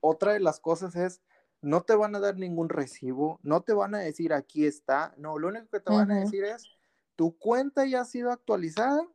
otra 0.00 0.32
de 0.32 0.40
las 0.40 0.60
cosas 0.60 0.96
es, 0.96 1.20
no 1.62 1.82
te 1.82 1.94
van 1.94 2.14
a 2.14 2.20
dar 2.20 2.36
ningún 2.36 2.68
recibo, 2.68 3.38
no 3.42 3.62
te 3.62 3.72
van 3.72 3.94
a 3.94 3.98
decir 3.98 4.32
aquí 4.32 4.66
está, 4.66 5.14
no, 5.16 5.38
lo 5.38 5.48
único 5.48 5.68
que 5.70 5.80
te 5.80 5.92
van 5.92 6.10
a 6.10 6.18
decir 6.18 6.44
es, 6.44 6.68
tu 7.16 7.38
cuenta 7.38 7.86
ya 7.86 8.00
ha 8.00 8.04
sido 8.04 8.32
actualizada, 8.32 9.08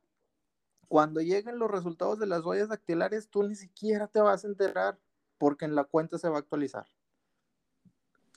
cuando 0.87 1.19
lleguen 1.19 1.59
los 1.59 1.69
resultados 1.69 2.17
de 2.19 2.25
las 2.25 2.43
huellas 2.45 2.69
dactilares, 2.69 3.29
tú 3.29 3.43
ni 3.43 3.55
siquiera 3.55 4.07
te 4.07 4.21
vas 4.21 4.45
a 4.45 4.47
enterar 4.47 4.97
porque 5.37 5.65
en 5.65 5.75
la 5.75 5.83
cuenta 5.83 6.17
se 6.17 6.29
va 6.29 6.37
a 6.37 6.39
actualizar. 6.39 6.87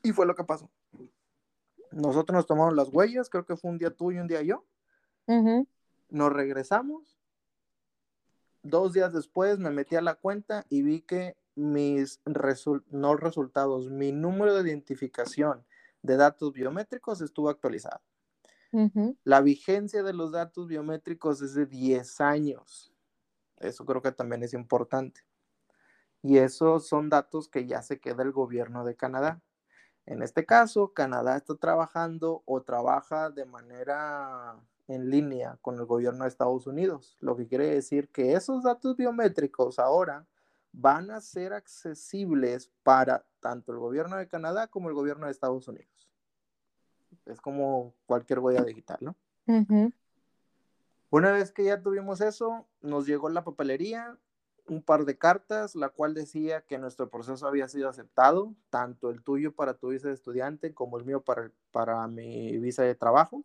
Y 0.03 0.11
fue 0.11 0.27
lo 0.27 0.35
que 0.35 0.43
pasó. 0.43 0.69
Nosotros 1.93 2.35
nos 2.35 2.47
tomamos 2.47 2.75
las 2.75 2.89
huellas, 2.89 3.31
creo 3.31 3.47
que 3.47 3.57
fue 3.57 3.71
un 3.71 3.79
día 3.79 3.91
tú 3.91 4.11
y 4.11 4.19
un 4.19 4.27
día 4.27 4.43
yo. 4.43 4.67
Nos 6.09 6.33
regresamos. 6.33 7.17
Dos 8.63 8.93
días 8.93 9.13
después 9.13 9.59
me 9.61 9.71
metí 9.71 9.95
a 9.95 10.03
la 10.03 10.17
cuenta 10.17 10.67
y 10.69 10.83
vi 10.83 11.03
que 11.03 11.37
mis 11.55 12.21
no 12.91 13.17
resultados, 13.17 13.91
mi 13.91 14.13
número 14.13 14.55
de 14.55 14.71
identificación 14.71 15.65
de 16.03 16.17
datos 16.17 16.53
biométricos 16.53 17.21
estuvo 17.21 17.49
actualizado. 17.51 18.01
La 19.25 19.41
vigencia 19.41 20.05
de 20.05 20.13
los 20.13 20.31
datos 20.31 20.69
biométricos 20.69 21.43
es 21.43 21.55
de 21.55 21.67
10 21.67 22.21
años. 22.21 22.93
Eso 23.59 23.85
creo 23.85 24.01
que 24.01 24.13
también 24.13 24.45
es 24.45 24.55
importante. 24.55 25.23
Y 26.23 26.39
esos 26.39 26.87
son 26.87 27.09
datos 27.09 27.49
que 27.49 27.67
ya 27.67 27.83
se 27.83 27.99
queda 27.99 28.23
el 28.23 28.31
gobierno 28.31 28.85
de 28.85 28.95
Canadá. 28.95 29.43
En 30.07 30.23
este 30.23 30.47
caso, 30.47 30.93
Canadá 30.93 31.37
está 31.37 31.57
trabajando 31.57 32.43
o 32.47 32.63
trabaja 32.63 33.31
de 33.31 33.45
manera 33.45 34.57
en 34.87 35.11
línea 35.11 35.59
con 35.63 35.79
el 35.79 35.87
gobierno 35.87 36.25
de 36.25 36.29
Estados 36.29 36.67
Unidos, 36.67 37.17
lo 37.21 37.37
que 37.37 37.47
quiere 37.47 37.69
decir 37.69 38.09
que 38.09 38.35
esos 38.35 38.65
datos 38.65 38.97
biométricos 38.97 39.79
ahora 39.79 40.27
van 40.73 41.11
a 41.11 41.21
ser 41.21 41.53
accesibles 41.53 42.71
para 42.83 43.25
tanto 43.41 43.73
el 43.73 43.79
gobierno 43.79 44.17
de 44.17 44.29
Canadá 44.29 44.69
como 44.69 44.89
el 44.89 44.95
gobierno 44.95 45.27
de 45.27 45.33
Estados 45.33 45.67
Unidos. 45.69 46.11
Es 47.27 47.41
como 47.41 47.95
cualquier 48.07 48.39
huella 48.39 48.63
digital, 48.63 48.99
¿no? 49.01 49.17
Una 51.11 51.33
vez 51.33 51.51
que 51.51 51.65
ya 51.65 51.83
tuvimos 51.83 52.21
eso, 52.21 52.69
nos 52.81 53.07
llegó 53.07 53.29
la 53.31 53.43
papelería, 53.43 54.17
un 54.69 54.83
par 54.83 55.05
de 55.05 55.19
cartas, 55.19 55.75
la 55.75 55.89
cual 55.89 56.15
decía 56.15 56.63
que 56.63 56.79
nuestro 56.79 57.11
proceso 57.11 57.49
había 57.49 57.67
sido 57.67 57.89
aceptado, 57.89 58.55
tanto 58.71 59.11
el 59.11 59.23
tuyo 59.23 59.53
para 59.53 59.75
tu 59.75 59.89
visa 59.89 60.09
de 60.09 60.15
estudiante 60.15 60.73
como 60.73 60.99
el 60.99 61.05
mío 61.05 61.23
para, 61.23 61.51
para 61.73 62.07
mi 62.07 62.57
visa 62.59 62.85
de 62.85 62.95
trabajo. 62.95 63.45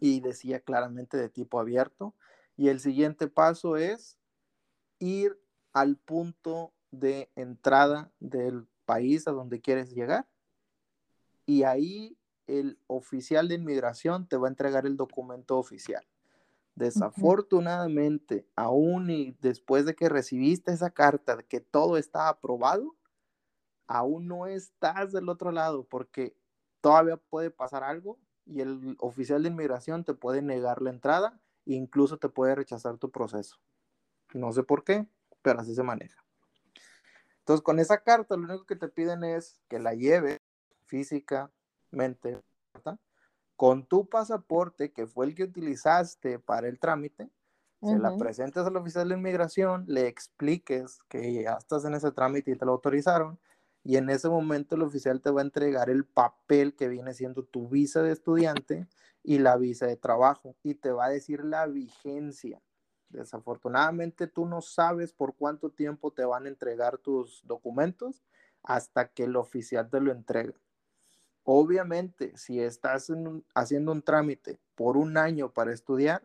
Y 0.00 0.20
decía 0.20 0.60
claramente 0.60 1.16
de 1.16 1.28
tipo 1.28 1.58
abierto. 1.58 2.14
Y 2.56 2.68
el 2.68 2.78
siguiente 2.78 3.26
paso 3.26 3.76
es 3.76 4.16
ir 5.00 5.36
al 5.78 5.96
punto 5.96 6.72
de 6.90 7.30
entrada 7.36 8.10
del 8.18 8.66
país 8.84 9.28
a 9.28 9.30
donde 9.30 9.60
quieres 9.60 9.94
llegar. 9.94 10.26
Y 11.46 11.62
ahí 11.62 12.18
el 12.48 12.78
oficial 12.88 13.46
de 13.46 13.54
inmigración 13.54 14.26
te 14.26 14.36
va 14.36 14.48
a 14.48 14.50
entregar 14.50 14.86
el 14.86 14.96
documento 14.96 15.56
oficial. 15.56 16.04
Desafortunadamente, 16.74 18.46
aún 18.56 19.10
y 19.10 19.36
después 19.40 19.84
de 19.84 19.94
que 19.94 20.08
recibiste 20.08 20.72
esa 20.72 20.90
carta 20.90 21.36
de 21.36 21.44
que 21.44 21.60
todo 21.60 21.96
está 21.96 22.28
aprobado, 22.28 22.96
aún 23.86 24.26
no 24.26 24.46
estás 24.46 25.12
del 25.12 25.28
otro 25.28 25.52
lado 25.52 25.84
porque 25.84 26.36
todavía 26.80 27.16
puede 27.16 27.50
pasar 27.50 27.84
algo 27.84 28.18
y 28.46 28.62
el 28.62 28.96
oficial 28.98 29.42
de 29.42 29.50
inmigración 29.50 30.04
te 30.04 30.14
puede 30.14 30.42
negar 30.42 30.82
la 30.82 30.90
entrada 30.90 31.40
e 31.66 31.74
incluso 31.74 32.16
te 32.16 32.28
puede 32.28 32.56
rechazar 32.56 32.98
tu 32.98 33.10
proceso. 33.10 33.58
No 34.34 34.52
sé 34.52 34.62
por 34.62 34.84
qué, 34.84 35.06
pero 35.48 35.60
así 35.60 35.74
se 35.74 35.82
maneja. 35.82 36.22
Entonces, 37.38 37.62
con 37.62 37.78
esa 37.78 38.02
carta, 38.02 38.36
lo 38.36 38.44
único 38.44 38.66
que 38.66 38.76
te 38.76 38.88
piden 38.88 39.24
es 39.24 39.62
que 39.68 39.78
la 39.78 39.94
lleves 39.94 40.38
físicamente, 40.84 42.42
con 43.56 43.86
tu 43.86 44.06
pasaporte, 44.08 44.92
que 44.92 45.06
fue 45.06 45.24
el 45.24 45.34
que 45.34 45.44
utilizaste 45.44 46.38
para 46.38 46.68
el 46.68 46.78
trámite, 46.78 47.30
se 47.80 47.98
la 47.98 48.16
presentes 48.18 48.66
al 48.66 48.76
oficial 48.76 49.08
de 49.08 49.14
inmigración, 49.14 49.84
le 49.86 50.06
expliques 50.06 50.98
que 51.08 51.42
ya 51.42 51.54
estás 51.54 51.84
en 51.86 51.94
ese 51.94 52.12
trámite 52.12 52.50
y 52.50 52.56
te 52.56 52.66
lo 52.66 52.72
autorizaron, 52.72 53.38
y 53.82 53.96
en 53.96 54.10
ese 54.10 54.28
momento 54.28 54.74
el 54.74 54.82
oficial 54.82 55.22
te 55.22 55.30
va 55.30 55.40
a 55.40 55.44
entregar 55.44 55.88
el 55.88 56.04
papel 56.04 56.76
que 56.76 56.88
viene 56.88 57.14
siendo 57.14 57.44
tu 57.44 57.68
visa 57.68 58.02
de 58.02 58.12
estudiante 58.12 58.86
y 59.22 59.38
la 59.38 59.56
visa 59.56 59.86
de 59.86 59.96
trabajo, 59.96 60.54
y 60.62 60.74
te 60.74 60.90
va 60.90 61.06
a 61.06 61.10
decir 61.10 61.42
la 61.44 61.66
vigencia. 61.66 62.60
Desafortunadamente 63.08 64.26
tú 64.26 64.46
no 64.46 64.60
sabes 64.60 65.12
por 65.12 65.34
cuánto 65.34 65.70
tiempo 65.70 66.12
te 66.12 66.24
van 66.24 66.44
a 66.44 66.48
entregar 66.48 66.98
tus 66.98 67.42
documentos 67.46 68.22
hasta 68.62 69.08
que 69.08 69.24
el 69.24 69.36
oficial 69.36 69.88
te 69.88 70.00
lo 70.00 70.12
entregue. 70.12 70.54
Obviamente, 71.42 72.36
si 72.36 72.60
estás 72.60 73.10
haciendo 73.54 73.92
un 73.92 74.02
trámite 74.02 74.60
por 74.74 74.98
un 74.98 75.16
año 75.16 75.50
para 75.50 75.72
estudiar, 75.72 76.22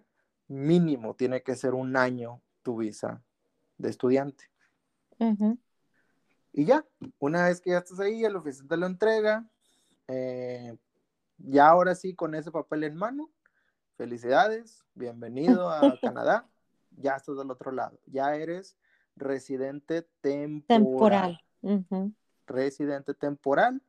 mínimo 0.48 1.16
tiene 1.16 1.42
que 1.42 1.56
ser 1.56 1.74
un 1.74 1.96
año 1.96 2.42
tu 2.62 2.78
visa 2.78 3.24
de 3.78 3.90
estudiante. 3.90 4.52
Y 6.52 6.66
ya, 6.66 6.86
una 7.20 7.46
vez 7.46 7.62
que 7.62 7.70
ya 7.72 7.78
estás 7.78 8.00
ahí, 8.02 8.26
el 8.26 8.36
oficial 8.36 8.68
te 8.68 8.78
lo 8.78 8.86
entrega. 8.86 9.50
Eh, 10.08 10.78
ya 11.38 11.70
ahora 11.70 11.96
sí, 11.96 12.14
con 12.14 12.36
ese 12.36 12.52
papel 12.52 12.84
en 12.84 12.96
mano, 12.96 13.32
felicidades, 13.96 14.84
bienvenido 14.94 15.70
a 15.70 15.80
Canadá. 16.02 16.50
Ya 16.98 17.16
estás 17.16 17.38
del 17.38 17.52
otro 17.52 17.72
lado. 17.72 18.00
Ya 18.06 18.36
eres 18.36 18.78
residente 19.16 20.08
temporal. 20.22 21.42
Temporal. 21.62 22.16
Residente 22.46 23.14
temporal 23.14 23.82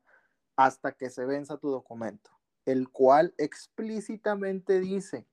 hasta 0.57 0.93
que 0.93 1.11
se 1.11 1.25
venza 1.25 1.57
tu 1.57 1.71
documento, 1.71 2.31
el 2.65 2.89
cual 2.89 3.35
explícitamente 3.39 4.79
dice 4.81 5.27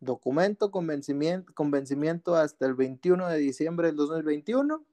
documento 0.00 0.70
con 0.70 0.86
vencimiento, 0.86 2.36
hasta 2.36 2.66
el 2.66 2.74
21 2.74 3.28
de 3.28 3.38
diciembre 3.38 3.88
del 3.88 3.96
2021, 3.96 4.84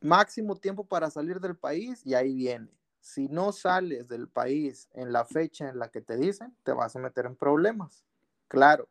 máximo 0.00 0.56
tiempo 0.56 0.84
para 0.86 1.10
salir 1.10 1.40
del 1.40 1.56
país 1.56 2.04
y 2.04 2.14
ahí 2.14 2.34
viene. 2.34 2.70
Si 3.00 3.28
no 3.28 3.52
sales 3.52 4.08
del 4.08 4.28
país 4.28 4.88
en 4.92 5.12
la 5.12 5.24
fecha 5.24 5.68
en 5.70 5.78
la 5.78 5.88
que 5.88 6.02
te 6.02 6.16
dicen, 6.16 6.54
te 6.62 6.72
vas 6.72 6.94
a 6.94 6.98
meter 6.98 7.26
en 7.26 7.36
problemas. 7.36 8.04
Claro, 8.48 8.88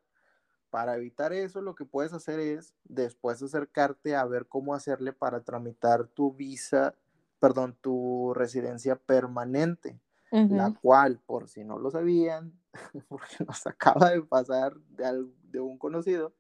para 0.70 0.96
evitar 0.96 1.34
eso, 1.34 1.62
lo 1.62 1.76
que 1.76 1.86
puedes 1.86 2.14
hacer 2.14 2.40
es 2.40 2.74
después 2.84 3.42
acercarte 3.42 4.16
a 4.16 4.26
ver 4.26 4.48
cómo 4.48 4.74
hacerle 4.74 5.14
para 5.14 5.44
tramitar 5.44 6.08
tu 6.08 6.34
visa 6.34 6.96
perdón, 7.40 7.78
tu 7.82 8.34
residencia 8.34 8.96
permanente, 8.96 10.00
la 10.32 10.74
cual, 10.74 11.22
por 11.26 11.48
si 11.48 11.64
no 11.64 11.78
lo 11.80 11.92
sabían, 11.92 12.60
porque 13.10 13.44
nos 13.46 13.66
acaba 13.68 14.12
de 14.12 14.22
pasar 14.22 14.76
de, 14.90 15.26
de 15.44 15.60
un 15.60 15.78
conocido, 15.78 16.34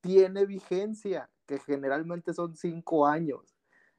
tiene 0.00 0.46
vigencia, 0.46 1.30
que 1.46 1.58
generalmente 1.58 2.34
son 2.34 2.56
cinco 2.56 3.06
años. 3.06 3.56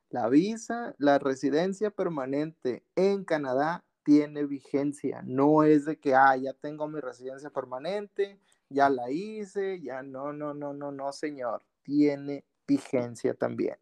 La 0.09 0.29
visa, 0.29 0.95
la 0.97 1.19
residencia 1.19 1.91
permanente 1.91 2.85
en 2.95 3.23
Canadá 3.25 3.83
tiene 4.03 4.45
vigencia. 4.45 5.21
No 5.23 5.63
es 5.63 5.85
de 5.85 5.99
que, 5.99 6.13
ah, 6.13 6.35
ya 6.35 6.53
tengo 6.53 6.87
mi 6.87 6.99
residencia 6.99 7.49
permanente, 7.49 8.39
ya 8.73 8.89
la 8.89 9.09
hice, 9.11 9.79
ya 9.81 10.01
no, 10.01 10.33
no, 10.33 10.53
no, 10.53 10.73
no, 10.73 10.91
no, 10.91 11.11
señor. 11.11 11.63
Tiene 11.83 12.43
vigencia 12.67 13.33
también. 13.33 13.77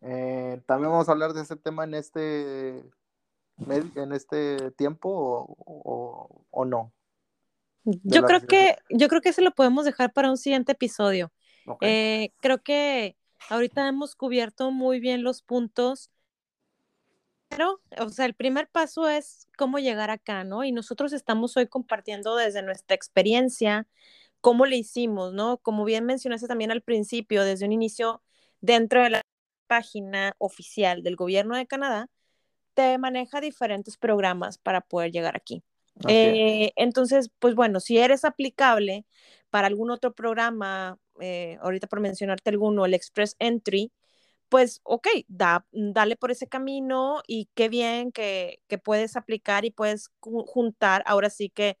Eh, 0.00 0.60
también 0.66 0.90
vamos 0.90 1.08
a 1.08 1.12
hablar 1.12 1.32
de 1.32 1.42
ese 1.42 1.56
tema 1.56 1.84
en 1.84 1.94
este, 1.94 2.84
en 3.58 4.12
este 4.12 4.70
tiempo 4.72 5.56
o, 5.58 6.64
no. 6.64 6.92
Yo 7.84 8.22
creo 8.22 8.46
que 8.46 8.76
yo 8.90 9.08
creo 9.08 9.20
que 9.20 9.32
se 9.32 9.42
lo 9.42 9.50
podemos 9.50 9.84
dejar 9.84 10.12
para 10.12 10.30
un 10.30 10.38
siguiente 10.38 10.72
episodio. 10.72 11.32
Eh, 11.80 12.32
creo 12.40 12.62
que 12.62 13.16
ahorita 13.48 13.88
hemos 13.88 14.14
cubierto 14.14 14.70
muy 14.70 15.00
bien 15.00 15.22
los 15.22 15.42
puntos, 15.42 16.10
pero, 17.56 17.80
o 17.98 18.08
sea, 18.08 18.26
el 18.26 18.34
primer 18.34 18.68
paso 18.68 19.08
es 19.08 19.46
cómo 19.56 19.78
llegar 19.78 20.10
acá, 20.10 20.42
¿no? 20.42 20.64
Y 20.64 20.72
nosotros 20.72 21.12
estamos 21.12 21.56
hoy 21.56 21.68
compartiendo 21.68 22.34
desde 22.34 22.62
nuestra 22.62 22.96
experiencia 22.96 23.86
cómo 24.40 24.66
le 24.66 24.76
hicimos, 24.76 25.32
¿no? 25.32 25.58
Como 25.58 25.84
bien 25.84 26.04
mencionaste 26.04 26.48
también 26.48 26.72
al 26.72 26.82
principio, 26.82 27.44
desde 27.44 27.64
un 27.64 27.72
inicio 27.72 28.22
dentro 28.60 29.02
de 29.02 29.10
la 29.10 29.22
página 29.68 30.34
oficial 30.38 31.02
del 31.04 31.14
gobierno 31.14 31.56
de 31.56 31.66
Canadá, 31.66 32.08
te 32.74 32.98
maneja 32.98 33.40
diferentes 33.40 33.96
programas 33.96 34.58
para 34.58 34.80
poder 34.80 35.12
llegar 35.12 35.36
aquí. 35.36 35.62
Eh, 36.08 36.72
entonces, 36.74 37.30
pues 37.38 37.54
bueno, 37.54 37.78
si 37.78 37.98
eres 37.98 38.24
aplicable 38.24 39.06
para 39.50 39.68
algún 39.68 39.92
otro 39.92 40.12
programa, 40.12 40.98
eh, 41.20 41.56
ahorita 41.60 41.86
por 41.86 42.00
mencionarte 42.00 42.50
alguno, 42.50 42.84
el 42.84 42.94
Express 42.94 43.36
Entry, 43.38 43.92
pues 44.48 44.80
ok, 44.84 45.08
da, 45.28 45.66
dale 45.72 46.16
por 46.16 46.30
ese 46.30 46.46
camino 46.46 47.22
y 47.26 47.48
qué 47.54 47.68
bien 47.68 48.12
que, 48.12 48.60
que 48.68 48.78
puedes 48.78 49.16
aplicar 49.16 49.64
y 49.64 49.70
puedes 49.70 50.10
juntar 50.20 51.02
ahora 51.06 51.30
sí 51.30 51.50
que 51.50 51.78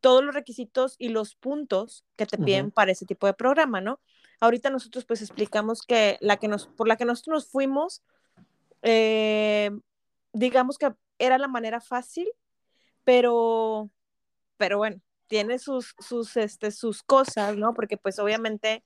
todos 0.00 0.24
los 0.24 0.34
requisitos 0.34 0.94
y 0.98 1.08
los 1.08 1.34
puntos 1.34 2.04
que 2.16 2.26
te 2.26 2.38
piden 2.38 2.70
para 2.70 2.92
ese 2.92 3.06
tipo 3.06 3.26
de 3.26 3.34
programa, 3.34 3.80
¿no? 3.80 4.00
Ahorita 4.40 4.70
nosotros 4.70 5.04
pues 5.04 5.22
explicamos 5.22 5.82
que 5.82 6.18
la 6.20 6.36
que 6.36 6.48
nos, 6.48 6.68
por 6.68 6.86
la 6.86 6.96
que 6.96 7.04
nosotros 7.04 7.34
nos 7.34 7.50
fuimos, 7.50 8.02
eh, 8.82 9.70
digamos 10.32 10.78
que 10.78 10.92
era 11.18 11.38
la 11.38 11.48
manera 11.48 11.80
fácil, 11.80 12.28
pero, 13.04 13.90
pero 14.56 14.78
bueno, 14.78 15.00
tiene 15.26 15.58
sus, 15.58 15.94
sus, 15.98 16.36
este, 16.36 16.70
sus 16.70 17.02
cosas, 17.02 17.56
¿no? 17.56 17.74
Porque 17.74 17.96
pues 17.96 18.18
obviamente 18.18 18.84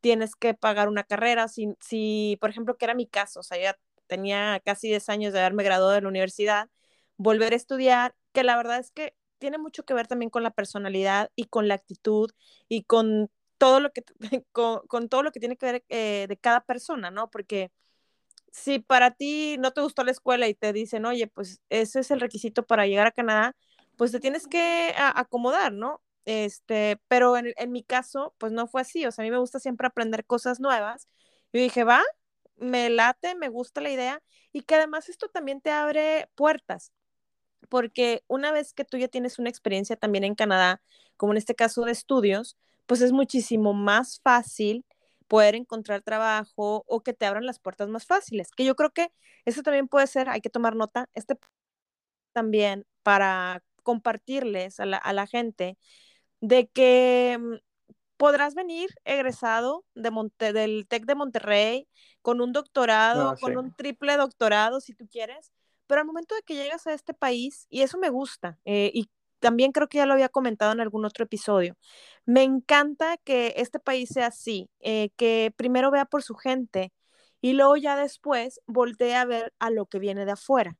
tienes 0.00 0.36
que 0.36 0.54
pagar 0.54 0.88
una 0.88 1.04
carrera, 1.04 1.48
si, 1.48 1.74
si, 1.80 2.38
por 2.40 2.50
ejemplo, 2.50 2.76
que 2.76 2.84
era 2.84 2.94
mi 2.94 3.06
caso, 3.06 3.40
o 3.40 3.42
sea, 3.42 3.58
ya 3.58 3.78
tenía 4.06 4.60
casi 4.64 4.88
10 4.88 5.08
años 5.08 5.32
de 5.32 5.40
haberme 5.40 5.64
graduado 5.64 5.92
de 5.92 6.02
la 6.02 6.08
universidad, 6.08 6.68
volver 7.16 7.52
a 7.52 7.56
estudiar, 7.56 8.14
que 8.32 8.44
la 8.44 8.56
verdad 8.56 8.78
es 8.78 8.90
que 8.90 9.14
tiene 9.38 9.58
mucho 9.58 9.84
que 9.84 9.94
ver 9.94 10.08
también 10.08 10.30
con 10.30 10.42
la 10.42 10.50
personalidad 10.50 11.30
y 11.36 11.44
con 11.44 11.68
la 11.68 11.74
actitud 11.74 12.30
y 12.68 12.84
con 12.84 13.30
todo 13.58 13.80
lo 13.80 13.92
que, 13.92 14.02
con, 14.52 15.08
todo 15.08 15.22
lo 15.22 15.32
que 15.32 15.40
tiene 15.40 15.56
que 15.56 15.66
ver 15.66 15.84
eh, 15.88 16.26
de 16.28 16.36
cada 16.36 16.60
persona, 16.62 17.10
¿no? 17.10 17.30
Porque 17.30 17.70
si 18.52 18.78
para 18.80 19.12
ti 19.12 19.56
no 19.58 19.72
te 19.72 19.80
gustó 19.82 20.04
la 20.04 20.12
escuela 20.12 20.48
y 20.48 20.54
te 20.54 20.72
dicen, 20.72 21.06
oye, 21.06 21.26
pues 21.28 21.60
ese 21.70 22.00
es 22.00 22.10
el 22.10 22.20
requisito 22.20 22.64
para 22.66 22.86
llegar 22.86 23.06
a 23.06 23.12
Canadá, 23.12 23.56
pues 23.96 24.12
te 24.12 24.20
tienes 24.20 24.46
que 24.46 24.94
acomodar, 24.96 25.72
¿no? 25.72 26.02
Este, 26.28 27.00
pero 27.08 27.38
en, 27.38 27.54
en, 27.56 27.72
mi 27.72 27.82
caso, 27.82 28.34
pues 28.36 28.52
no 28.52 28.66
fue 28.66 28.82
así, 28.82 29.06
o 29.06 29.12
sea, 29.12 29.22
a 29.22 29.26
mí 29.26 29.30
me 29.30 29.38
gusta 29.38 29.58
siempre 29.60 29.86
aprender 29.86 30.26
cosas 30.26 30.60
nuevas. 30.60 31.08
Yo 31.54 31.60
dije, 31.60 31.84
va, 31.84 32.02
me 32.56 32.90
late, 32.90 33.34
me 33.34 33.48
gusta 33.48 33.80
la 33.80 33.90
idea 33.90 34.22
y 34.52 34.60
que 34.62 34.74
además 34.74 35.08
esto 35.08 35.28
también 35.28 35.62
te 35.62 35.70
abre 35.70 36.28
puertas, 36.34 36.92
porque 37.70 38.24
una 38.28 38.52
vez 38.52 38.74
que 38.74 38.84
tú 38.84 38.98
ya 38.98 39.08
tienes 39.08 39.38
una 39.38 39.48
experiencia 39.48 39.96
también 39.96 40.24
en 40.24 40.34
Canadá, 40.34 40.82
como 41.16 41.32
en 41.32 41.38
este 41.38 41.54
caso 41.54 41.84
de 41.86 41.92
estudios, 41.92 42.58
pues 42.86 43.00
es 43.00 43.12
muchísimo 43.12 43.72
más 43.72 44.20
fácil 44.22 44.84
poder 45.28 45.54
encontrar 45.54 46.02
trabajo 46.02 46.84
o 46.86 47.02
que 47.02 47.14
te 47.14 47.24
abran 47.26 47.46
las 47.46 47.58
puertas 47.58 47.88
más 47.88 48.06
fáciles, 48.06 48.50
que 48.50 48.66
yo 48.66 48.76
creo 48.76 48.90
que 48.92 49.12
eso 49.46 49.62
también 49.62 49.88
puede 49.88 50.06
ser, 50.06 50.28
hay 50.28 50.42
que 50.42 50.50
tomar 50.50 50.76
nota, 50.76 51.08
este 51.14 51.38
también 52.32 52.86
para 53.02 53.62
compartirles 53.88 54.80
a 54.80 54.84
la, 54.86 55.26
gente 55.26 55.78
de 56.40 56.68
que 56.68 57.38
mm, 57.40 57.54
podrás 58.16 58.54
venir 58.54 58.90
egresado 59.04 59.84
de 59.94 60.10
del 60.52 60.86
TEC 60.88 61.06
de 61.06 61.14
Monterrey 61.14 61.88
con 62.22 62.40
un 62.40 62.52
doctorado, 62.52 63.36
con 63.40 63.56
un 63.56 63.74
triple 63.74 64.16
doctorado 64.16 64.80
si 64.80 64.94
tú 64.94 65.06
quieres, 65.08 65.52
pero 65.86 66.00
al 66.00 66.06
momento 66.06 66.34
de 66.34 66.42
que 66.42 66.54
llegas 66.54 66.86
a 66.86 66.92
este 66.92 67.14
país, 67.14 67.66
y 67.70 67.82
eso 67.82 67.96
me 67.98 68.10
gusta, 68.10 68.58
eh, 68.64 68.90
y 68.92 69.08
también 69.38 69.72
creo 69.72 69.88
que 69.88 69.98
ya 69.98 70.06
lo 70.06 70.14
había 70.14 70.28
comentado 70.28 70.72
en 70.72 70.80
algún 70.80 71.04
otro 71.04 71.24
episodio. 71.24 71.76
Me 72.26 72.42
encanta 72.42 73.16
que 73.18 73.54
este 73.56 73.78
país 73.78 74.10
sea 74.10 74.26
así, 74.26 74.68
eh, 74.80 75.10
que 75.16 75.52
primero 75.56 75.90
vea 75.90 76.04
por 76.04 76.22
su 76.22 76.34
gente 76.34 76.92
y 77.40 77.52
luego 77.52 77.76
ya 77.76 77.96
después 77.96 78.60
voltee 78.66 79.14
a 79.14 79.24
ver 79.24 79.54
a 79.58 79.70
lo 79.70 79.86
que 79.86 79.98
viene 79.98 80.24
de 80.24 80.32
afuera. 80.32 80.76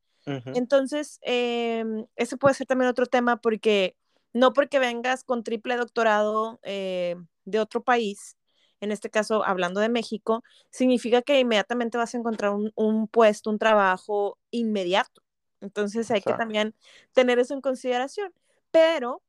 Entonces, 0.54 1.18
eh, 1.22 1.82
ese 2.16 2.36
puede 2.36 2.54
ser 2.54 2.66
también 2.66 2.90
otro 2.90 3.06
tema 3.06 3.38
porque 3.38 3.96
no 4.38 4.52
porque 4.52 4.78
vengas 4.78 5.24
con 5.24 5.42
triple 5.42 5.76
doctorado 5.76 6.60
eh, 6.62 7.16
de 7.44 7.60
otro 7.60 7.82
país, 7.82 8.36
en 8.80 8.92
este 8.92 9.10
caso 9.10 9.44
hablando 9.44 9.80
de 9.80 9.88
México, 9.88 10.44
significa 10.70 11.22
que 11.22 11.40
inmediatamente 11.40 11.98
vas 11.98 12.14
a 12.14 12.18
encontrar 12.18 12.52
un 12.52 13.08
puesto, 13.08 13.50
un 13.50 13.58
trabajo 13.58 14.38
inmediato. 14.50 15.22
Entonces 15.60 16.10
hay 16.10 16.20
que 16.20 16.32
también 16.34 16.74
tener 17.12 17.38
eso 17.38 17.54
en 17.54 17.60
consideración. 17.60 18.32
Pero, 18.70 19.22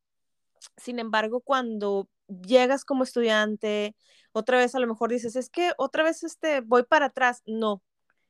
sin 0.78 1.00
embargo, 1.00 1.42
cuando 1.42 2.08
llegas 2.28 2.86
como 2.86 3.04
estudiante, 3.04 3.96
otra 4.32 4.58
vez 4.58 4.76
a 4.76 4.80
lo 4.80 4.88
mejor 4.88 5.10
dices, 5.10 5.36
es 5.36 5.50
que 5.50 5.72
otra 5.78 6.04
vez 6.04 6.24
este, 6.24 6.62
voy 6.62 6.84
para 6.84 7.08
atrás. 7.08 7.42
No, 7.46 7.82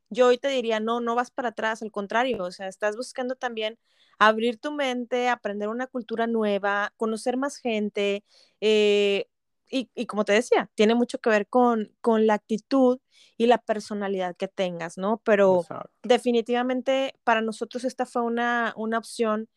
yo 0.09 0.27
hoy 0.27 0.37
te 0.37 0.49
diría, 0.49 0.79
no, 0.79 1.01
no 1.01 1.15
vas 1.15 1.31
para 1.31 1.49
atrás, 1.49 1.81
al 1.81 1.91
contrario, 1.91 2.43
o 2.43 2.51
sea, 2.51 2.67
estás 2.67 2.95
buscando 2.95 3.35
también 3.35 3.77
abrir 4.19 4.59
tu 4.59 4.71
mente, 4.71 5.29
aprender 5.29 5.69
una 5.69 5.87
cultura 5.87 6.27
nueva, 6.27 6.93
conocer 6.97 7.37
más 7.37 7.57
gente, 7.57 8.23
eh, 8.61 9.25
y, 9.71 10.05
como 10.07 10.25
te 10.25 10.33
decía, 10.33 10.69
tiene 10.75 10.95
mucho 10.95 11.19
que 11.19 11.29
ver 11.29 11.47
con, 11.47 11.93
con, 12.01 12.25
la 12.25 12.33
actitud 12.33 12.99
y 13.37 13.45
la 13.45 13.59
personalidad 13.59 14.35
que 14.35 14.47
tengas, 14.47 14.97
¿no? 14.97 15.21
Pero 15.23 15.63
definitivamente 16.01 17.13
para 17.23 17.41
nosotros 17.41 17.83
esta 17.83 18.05
fue 18.07 18.23
una, 18.23 18.73
una 18.75 18.97
opción, 18.97 19.47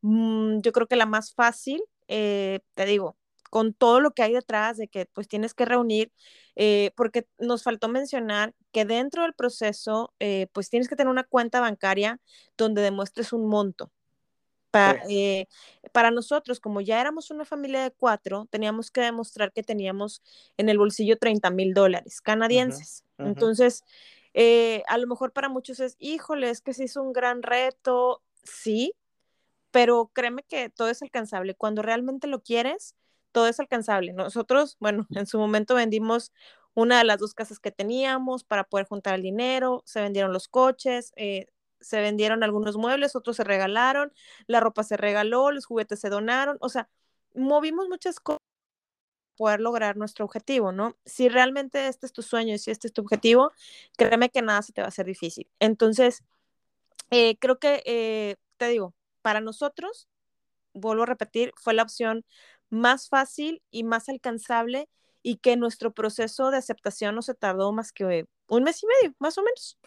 mm, 0.00 0.60
yo 0.60 0.72
creo 0.72 0.86
que 0.86 0.96
la 0.96 1.06
más 1.06 1.34
fácil, 1.34 1.82
eh, 2.08 2.60
te 2.74 2.86
digo, 2.86 3.18
con 3.50 3.74
todo 3.74 4.00
lo 4.00 4.12
que 4.12 4.22
hay 4.22 4.32
detrás 4.32 4.76
de 4.76 4.88
que 4.88 5.06
pues 5.06 5.28
tienes 5.28 5.54
que 5.54 5.64
reunir, 5.64 6.12
eh, 6.60 6.90
porque 6.96 7.24
nos 7.38 7.62
faltó 7.62 7.86
mencionar 7.86 8.52
que 8.72 8.84
dentro 8.84 9.22
del 9.22 9.32
proceso 9.32 10.12
eh, 10.18 10.48
pues 10.52 10.68
tienes 10.68 10.88
que 10.88 10.96
tener 10.96 11.08
una 11.08 11.22
cuenta 11.22 11.60
bancaria 11.60 12.20
donde 12.56 12.82
demuestres 12.82 13.32
un 13.32 13.46
monto. 13.46 13.92
Eh, 15.08 15.46
para 15.92 16.10
nosotros, 16.10 16.58
como 16.58 16.80
ya 16.80 17.00
éramos 17.00 17.30
una 17.30 17.44
familia 17.44 17.82
de 17.84 17.92
cuatro, 17.92 18.48
teníamos 18.50 18.90
que 18.90 19.00
demostrar 19.02 19.52
que 19.52 19.62
teníamos 19.62 20.20
en 20.56 20.68
el 20.68 20.78
bolsillo 20.78 21.16
30 21.16 21.48
mil 21.50 21.74
dólares 21.74 22.20
canadienses. 22.20 23.04
Entonces, 23.18 23.84
a 24.34 24.98
lo 24.98 25.06
mejor 25.06 25.32
para 25.32 25.48
muchos 25.48 25.78
es, 25.78 25.94
híjole, 26.00 26.50
es 26.50 26.60
que 26.60 26.74
sí 26.74 26.84
es 26.84 26.96
un 26.96 27.12
gran 27.12 27.44
reto, 27.44 28.20
sí, 28.42 28.94
pero 29.70 30.10
créeme 30.12 30.42
que 30.42 30.70
todo 30.70 30.88
es 30.88 31.02
alcanzable. 31.02 31.54
Cuando 31.54 31.82
realmente 31.82 32.26
lo 32.26 32.42
quieres, 32.42 32.96
todo 33.32 33.46
es 33.46 33.60
alcanzable. 33.60 34.12
Nosotros, 34.12 34.76
bueno, 34.80 35.06
en 35.14 35.26
su 35.26 35.38
momento 35.38 35.74
vendimos 35.74 36.32
una 36.74 36.98
de 36.98 37.04
las 37.04 37.18
dos 37.18 37.34
casas 37.34 37.58
que 37.58 37.72
teníamos 37.72 38.44
para 38.44 38.64
poder 38.64 38.86
juntar 38.86 39.14
el 39.14 39.22
dinero, 39.22 39.82
se 39.84 40.00
vendieron 40.00 40.32
los 40.32 40.48
coches, 40.48 41.12
eh, 41.16 41.46
se 41.80 42.00
vendieron 42.00 42.42
algunos 42.44 42.76
muebles, 42.76 43.16
otros 43.16 43.36
se 43.36 43.44
regalaron, 43.44 44.12
la 44.46 44.60
ropa 44.60 44.84
se 44.84 44.96
regaló, 44.96 45.50
los 45.50 45.66
juguetes 45.66 46.00
se 46.00 46.08
donaron, 46.08 46.56
o 46.60 46.68
sea, 46.68 46.88
movimos 47.34 47.88
muchas 47.88 48.20
cosas 48.20 48.38
para 48.38 49.36
poder 49.36 49.60
lograr 49.60 49.96
nuestro 49.96 50.24
objetivo, 50.24 50.72
¿no? 50.72 50.96
Si 51.04 51.28
realmente 51.28 51.88
este 51.88 52.06
es 52.06 52.12
tu 52.12 52.22
sueño 52.22 52.54
y 52.54 52.58
si 52.58 52.70
este 52.70 52.88
es 52.88 52.92
tu 52.92 53.02
objetivo, 53.02 53.52
créeme 53.96 54.30
que 54.30 54.42
nada 54.42 54.62
se 54.62 54.72
te 54.72 54.80
va 54.80 54.86
a 54.86 54.88
hacer 54.88 55.06
difícil. 55.06 55.48
Entonces, 55.60 56.24
eh, 57.10 57.36
creo 57.38 57.58
que, 57.58 57.82
eh, 57.86 58.36
te 58.56 58.68
digo, 58.68 58.94
para 59.22 59.40
nosotros, 59.40 60.08
vuelvo 60.74 61.04
a 61.04 61.06
repetir, 61.06 61.52
fue 61.56 61.74
la 61.74 61.82
opción 61.82 62.24
más 62.70 63.08
fácil 63.08 63.62
y 63.70 63.84
más 63.84 64.08
alcanzable 64.08 64.88
y 65.22 65.36
que 65.36 65.56
nuestro 65.56 65.92
proceso 65.92 66.50
de 66.50 66.58
aceptación 66.58 67.14
no 67.14 67.22
se 67.22 67.34
tardó 67.34 67.72
más 67.72 67.92
que 67.92 68.26
un 68.48 68.62
mes 68.62 68.82
y 68.82 68.86
medio, 68.86 69.14
más 69.18 69.36
o 69.38 69.42
menos, 69.42 69.78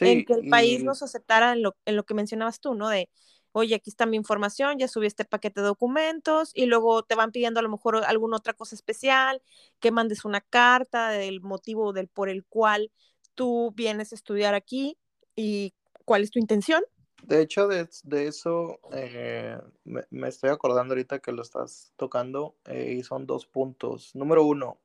en 0.00 0.24
que 0.24 0.34
el 0.34 0.48
país 0.48 0.82
nos 0.82 1.02
aceptara 1.02 1.52
en 1.52 1.62
lo, 1.62 1.76
en 1.84 1.96
lo 1.96 2.04
que 2.04 2.14
mencionabas 2.14 2.60
tú, 2.60 2.74
¿no? 2.74 2.88
De, 2.88 3.08
oye, 3.52 3.74
aquí 3.74 3.90
está 3.90 4.06
mi 4.06 4.16
información, 4.16 4.78
ya 4.78 4.88
subí 4.88 5.06
este 5.06 5.24
paquete 5.24 5.60
de 5.60 5.66
documentos 5.66 6.50
y 6.54 6.66
luego 6.66 7.02
te 7.02 7.14
van 7.14 7.30
pidiendo 7.30 7.60
a 7.60 7.62
lo 7.62 7.68
mejor 7.68 7.96
alguna 8.04 8.38
otra 8.38 8.54
cosa 8.54 8.74
especial, 8.74 9.42
que 9.78 9.90
mandes 9.90 10.24
una 10.24 10.40
carta 10.40 11.10
del 11.10 11.40
motivo 11.40 11.92
del 11.92 12.08
por 12.08 12.28
el 12.28 12.44
cual 12.44 12.90
tú 13.34 13.72
vienes 13.76 14.12
a 14.12 14.14
estudiar 14.14 14.54
aquí 14.54 14.98
y 15.36 15.74
cuál 16.04 16.22
es 16.22 16.30
tu 16.30 16.38
intención 16.38 16.82
de 17.22 17.40
hecho, 17.40 17.68
de, 17.68 17.88
eso 18.26 18.80
eh, 18.92 19.58
me, 19.84 20.28
estoy 20.28 20.50
acordando 20.50 20.92
ahorita 20.92 21.20
que 21.20 21.32
lo 21.32 21.42
estás 21.42 21.92
tocando 21.96 22.56
eh, 22.66 22.96
y 22.98 23.02
son 23.02 23.26
dos 23.26 23.46
puntos. 23.46 24.14
Número 24.14 24.44
uno, 24.44 24.80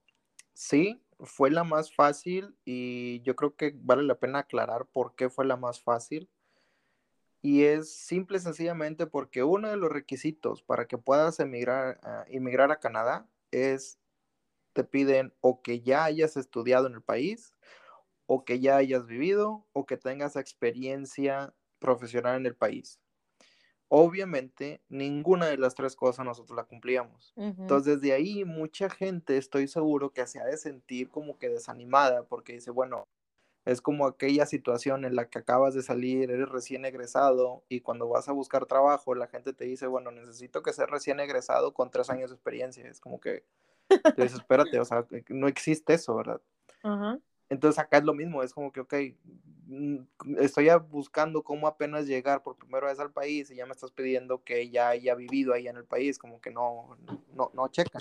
sí, 0.54 1.02
fue 1.20 1.50
la 1.50 1.64
más 1.64 1.94
fácil 1.94 2.56
y 2.64 3.22
yo 3.22 3.36
creo 3.36 3.56
que 3.56 3.74
vale 3.76 4.04
la 4.04 4.20
pena 4.20 4.40
aclarar 4.40 4.86
por 4.86 5.16
qué 5.16 5.30
fue 5.30 5.46
la 5.46 5.58
más 5.58 5.82
fácil. 5.82 6.30
Y 7.42 7.64
es 7.64 7.92
simple 7.92 8.38
y 8.38 8.42
sencillamente 8.42 9.08
porque 9.08 9.44
uno 9.44 9.70
de 9.70 9.78
los 9.78 9.92
requisitos 9.92 10.62
para 10.64 10.88
que 10.88 10.98
puedas 10.98 11.40
emigrar, 11.40 12.00
inmigrar 12.30 12.72
a 12.72 12.80
Canadá 12.80 13.28
es, 13.52 14.00
te 14.74 14.84
piden 14.84 15.34
o 15.42 15.62
que 15.62 15.82
ya 15.82 16.04
hayas 16.04 16.38
estudiado 16.38 16.88
en 16.88 16.96
el 16.96 17.02
país, 17.02 17.54
o 18.26 18.44
que 18.44 18.60
ya 18.60 18.78
hayas 18.78 19.08
vivido, 19.08 19.66
o 19.74 19.86
que 19.86 19.98
tengas 19.98 20.36
experiencia 20.36 21.54
profesional 21.80 22.38
en 22.38 22.46
el 22.46 22.56
país. 22.56 23.00
Obviamente, 23.90 24.82
ninguna 24.90 25.48
de 25.48 25.58
las 25.58 25.74
tres 25.74 25.96
cosas 25.96 26.26
nosotros 26.26 26.56
la 26.58 26.66
cumplíamos. 26.66 27.34
Entonces, 27.38 28.02
desde 28.02 28.14
ahí, 28.14 28.44
mucha 28.44 28.90
gente, 28.90 29.38
estoy 29.38 29.68
seguro 29.68 30.12
que 30.12 30.28
se 30.28 30.40
ha 30.40 30.46
de 30.46 30.58
sentir 30.58 31.10
como 31.10 31.38
que 31.38 31.48
desanimada 31.48 32.24
porque 32.24 32.54
dice, 32.54 32.70
bueno, 32.70 33.08
es 33.64 33.82
como 33.82 34.06
aquella 34.08 34.46
situación 34.46 35.06
en 35.06 35.16
la 35.16 35.30
que 35.30 35.40
acabas 35.40 35.74
de 35.74 35.84
salir, 35.84 36.32
eres 36.32 36.50
recién 36.50 36.86
egresado 36.86 37.64
y 37.68 37.82
cuando 37.82 38.08
vas 38.08 38.30
a 38.30 38.34
buscar 38.34 38.66
trabajo, 38.66 39.16
la 39.16 39.28
gente 39.28 39.54
te 39.54 39.66
dice, 39.66 39.88
bueno, 39.88 40.12
necesito 40.12 40.64
que 40.64 40.74
seas 40.74 40.90
recién 40.90 41.20
egresado 41.20 41.74
con 41.74 41.92
tres 41.92 42.10
años 42.10 42.30
de 42.30 42.36
experiencia. 42.36 42.86
Es 42.88 43.00
como 43.00 43.20
que, 43.20 43.44
dices, 44.18 44.40
espérate, 44.40 44.80
o 44.80 44.86
sea, 44.86 45.06
no 45.30 45.48
existe 45.48 45.94
eso, 45.94 46.16
¿verdad? 46.16 46.42
Entonces 47.50 47.80
acá 47.80 47.98
es 47.98 48.04
lo 48.04 48.14
mismo, 48.14 48.44
es 48.44 48.54
como 48.54 48.72
que, 48.72 48.82
ok, 48.82 48.94
mm, 49.68 49.98
estoy 50.40 50.68
buscando 50.90 51.44
cómo 51.44 51.68
apenas 51.68 52.06
llegar 52.08 52.44
por 52.44 52.58
primera 52.58 52.88
vez 52.88 53.00
al 53.00 53.12
país 53.12 53.50
y 53.52 53.56
ya 53.56 53.66
me 53.66 53.72
estás 53.72 53.92
pidiendo 53.92 54.44
que 54.44 54.70
ya 54.70 54.90
haya 54.90 55.16
vivido 55.16 55.54
ahí 55.54 55.68
en 55.68 55.78
el 55.78 55.86
país, 55.86 56.18
como 56.18 56.42
que 56.42 56.52
no, 56.52 56.98
no, 57.34 57.52
no 57.54 57.68
checa. 57.70 58.00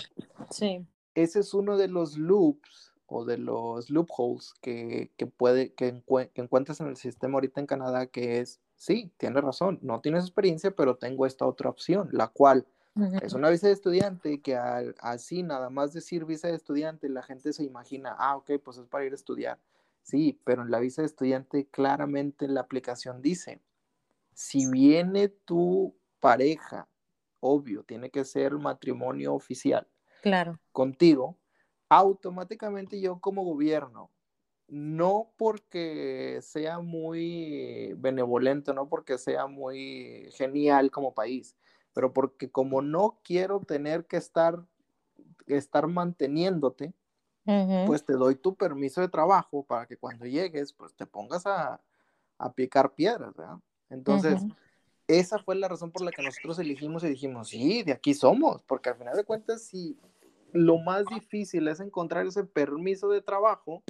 Sí. 0.51 0.85
Ese 1.15 1.39
es 1.39 1.53
uno 1.53 1.77
de 1.77 1.87
los 1.87 2.17
loops 2.17 2.93
o 3.07 3.23
de 3.23 3.37
los 3.37 3.89
loopholes 3.89 4.53
que, 4.61 5.11
que 5.15 5.25
puede, 5.25 5.73
que, 5.73 6.01
que 6.33 6.41
encuentras 6.41 6.81
en 6.81 6.87
el 6.87 6.97
sistema 6.97 7.35
ahorita 7.35 7.61
en 7.61 7.67
Canadá, 7.67 8.07
que 8.07 8.39
es, 8.39 8.59
sí, 8.75 9.11
tienes 9.17 9.43
razón, 9.43 9.79
no 9.81 10.01
tienes 10.01 10.25
experiencia, 10.25 10.71
pero 10.71 10.97
tengo 10.97 11.25
esta 11.25 11.45
otra 11.45 11.69
opción, 11.69 12.09
la 12.11 12.27
cual 12.27 12.67
es 13.21 13.33
una 13.33 13.49
visa 13.49 13.67
de 13.67 13.73
estudiante 13.73 14.41
que 14.41 14.55
así 14.55 15.43
nada 15.43 15.69
más 15.69 15.93
decir 15.93 16.25
visa 16.25 16.47
de 16.47 16.55
estudiante, 16.55 17.09
la 17.09 17.23
gente 17.23 17.53
se 17.53 17.63
imagina, 17.63 18.15
ah, 18.17 18.37
ok, 18.37 18.51
pues 18.63 18.77
es 18.77 18.87
para 18.87 19.05
ir 19.05 19.11
a 19.11 19.15
estudiar. 19.15 19.59
Sí, 20.01 20.39
pero 20.43 20.61
en 20.61 20.71
la 20.71 20.79
visa 20.79 21.01
de 21.01 21.07
estudiante 21.07 21.67
claramente 21.67 22.45
en 22.45 22.53
la 22.53 22.61
aplicación 22.61 23.21
dice, 23.21 23.61
si 24.33 24.69
viene 24.69 25.27
tu 25.27 25.95
pareja, 26.19 26.87
obvio, 27.39 27.83
tiene 27.83 28.09
que 28.09 28.23
ser 28.23 28.53
matrimonio 28.53 29.33
oficial. 29.33 29.87
Claro. 30.21 30.59
Contigo, 30.71 31.37
automáticamente 31.89 32.99
yo 32.99 33.19
como 33.19 33.43
gobierno, 33.43 34.11
no 34.67 35.31
porque 35.37 36.39
sea 36.41 36.79
muy 36.79 37.93
benevolente, 37.97 38.73
no 38.73 38.89
porque 38.89 39.17
sea 39.17 39.47
muy 39.47 40.29
genial 40.33 40.91
como 40.91 41.13
país, 41.13 41.55
pero 41.97 42.13
porque 42.13 42.51
como 42.51 42.83
no 42.83 43.17
quiero 43.23 43.59
tener 43.59 44.05
que 44.05 44.17
estar, 44.17 44.63
estar 45.47 45.87
manteniéndote, 45.87 46.93
pues 47.87 48.05
te 48.05 48.13
doy 48.13 48.35
tu 48.35 48.53
permiso 48.53 49.01
de 49.01 49.09
trabajo 49.09 49.63
para 49.63 49.87
que 49.87 49.97
cuando 49.97 50.27
llegues, 50.27 50.73
pues 50.73 50.93
te 50.93 51.07
pongas 51.07 51.47
a, 51.47 51.81
a 52.37 52.53
picar 52.53 52.93
piedras, 52.93 53.35
¿verdad? 53.35 53.57
Entonces, 53.89 54.43
esa 55.07 55.39
fue 55.39 55.55
la 55.55 55.67
razón 55.67 55.89
por 55.89 56.03
la 56.03 56.11
que 56.11 56.21
nosotros 56.21 56.59
elegimos 56.59 57.03
y 57.03 57.07
dijimos, 57.07 57.49
sí, 57.49 57.81
de 57.81 57.93
aquí 57.93 58.13
somos, 58.13 58.61
porque 58.67 58.89
al 58.89 58.97
final 58.97 59.17
de 59.17 59.23
cuentas, 59.23 59.63
si 59.63 59.97
lo 60.51 60.77
más 60.77 61.03
difícil 61.07 61.67
es 61.67 61.79
encontrar 61.79 62.27
ese 62.27 62.43
permiso 62.43 63.09
de 63.09 63.23
trabajo, 63.23 63.81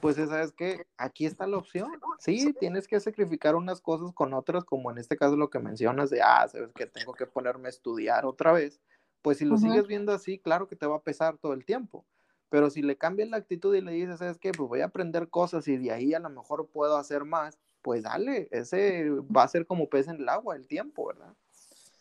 pues 0.00 0.16
sabes 0.16 0.52
que 0.52 0.86
aquí 0.96 1.26
está 1.26 1.46
la 1.46 1.58
opción. 1.58 1.90
Sí, 2.18 2.52
tienes 2.58 2.88
que 2.88 2.98
sacrificar 3.00 3.54
unas 3.54 3.80
cosas 3.80 4.12
con 4.12 4.34
otras, 4.34 4.64
como 4.64 4.90
en 4.90 4.98
este 4.98 5.16
caso 5.16 5.36
lo 5.36 5.50
que 5.50 5.58
mencionas 5.58 6.10
de, 6.10 6.22
ah, 6.22 6.46
sabes 6.48 6.72
que 6.74 6.86
tengo 6.86 7.12
que 7.14 7.26
ponerme 7.26 7.68
a 7.68 7.70
estudiar 7.70 8.26
otra 8.26 8.52
vez. 8.52 8.80
Pues 9.22 9.38
si 9.38 9.44
lo 9.44 9.58
sigues 9.58 9.86
viendo 9.86 10.12
así, 10.12 10.38
claro 10.38 10.66
que 10.66 10.76
te 10.76 10.86
va 10.86 10.96
a 10.96 11.02
pesar 11.02 11.36
todo 11.36 11.52
el 11.52 11.64
tiempo. 11.64 12.04
Pero 12.48 12.70
si 12.70 12.82
le 12.82 12.96
cambias 12.96 13.28
la 13.28 13.36
actitud 13.36 13.74
y 13.74 13.80
le 13.80 13.92
dices, 13.92 14.18
¿sabes 14.18 14.38
qué? 14.38 14.50
Pues 14.52 14.68
voy 14.68 14.80
a 14.80 14.86
aprender 14.86 15.28
cosas 15.28 15.68
y 15.68 15.76
de 15.76 15.92
ahí 15.92 16.14
a 16.14 16.18
lo 16.18 16.30
mejor 16.30 16.68
puedo 16.68 16.96
hacer 16.96 17.24
más, 17.24 17.58
pues 17.82 18.02
dale, 18.02 18.48
ese 18.50 19.08
va 19.10 19.44
a 19.44 19.48
ser 19.48 19.66
como 19.66 19.88
pez 19.88 20.08
en 20.08 20.16
el 20.16 20.28
agua 20.28 20.56
el 20.56 20.66
tiempo, 20.66 21.06
¿verdad? 21.06 21.34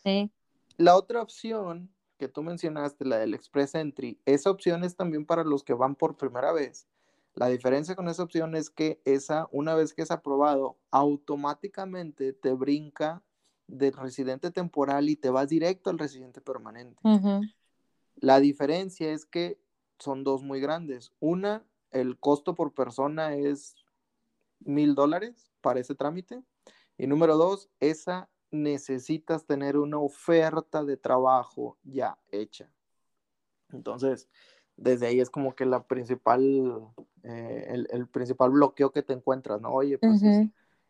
Sí. 0.03 0.31
La 0.77 0.95
otra 0.95 1.21
opción 1.21 1.89
que 2.17 2.27
tú 2.27 2.41
mencionaste, 2.41 3.05
la 3.05 3.17
del 3.17 3.33
Express 3.33 3.75
Entry, 3.75 4.19
esa 4.25 4.49
opción 4.49 4.83
es 4.83 4.95
también 4.95 5.25
para 5.25 5.43
los 5.43 5.63
que 5.63 5.73
van 5.73 5.95
por 5.95 6.17
primera 6.17 6.51
vez 6.51 6.87
la 7.39 7.47
diferencia 7.47 7.95
con 7.95 8.09
esa 8.09 8.23
opción 8.23 8.53
es 8.53 8.69
que 8.69 9.01
esa, 9.05 9.47
una 9.53 9.73
vez 9.73 9.93
que 9.93 10.01
es 10.01 10.11
aprobado, 10.11 10.77
automáticamente 10.91 12.33
te 12.33 12.51
brinca 12.51 13.23
del 13.65 13.93
residente 13.93 14.51
temporal 14.51 15.07
y 15.07 15.15
te 15.15 15.29
vas 15.29 15.47
directo 15.47 15.89
al 15.89 15.99
residente 15.99 16.41
permanente. 16.41 17.01
La 18.17 18.41
diferencia 18.41 19.13
es 19.13 19.25
que 19.25 19.57
son 19.99 20.25
dos 20.25 20.43
muy 20.43 20.59
grandes. 20.59 21.13
Una, 21.21 21.65
el 21.91 22.19
costo 22.19 22.55
por 22.55 22.73
persona 22.73 23.33
es 23.35 23.77
mil 24.59 24.93
dólares 24.93 25.49
para 25.61 25.79
ese 25.79 25.95
trámite. 25.95 26.43
Y 26.97 27.07
número 27.07 27.37
dos, 27.37 27.69
esa 27.79 28.29
necesitas 28.51 29.45
tener 29.45 29.77
una 29.77 29.97
oferta 29.97 30.83
de 30.83 30.97
trabajo 30.97 31.77
ya 31.83 32.19
hecha. 32.31 32.69
Entonces, 33.71 34.27
desde 34.80 35.07
ahí 35.07 35.19
es 35.19 35.30
como 35.30 35.55
que 35.55 35.65
la 35.65 35.84
principal, 35.84 36.91
eh, 37.23 37.84
el, 37.91 38.07
principal 38.07 38.51
bloqueo 38.51 38.91
que 38.91 39.03
te 39.03 39.13
encuentras, 39.13 39.61
¿no? 39.61 39.71
Oye, 39.71 39.97
pues, 39.97 40.21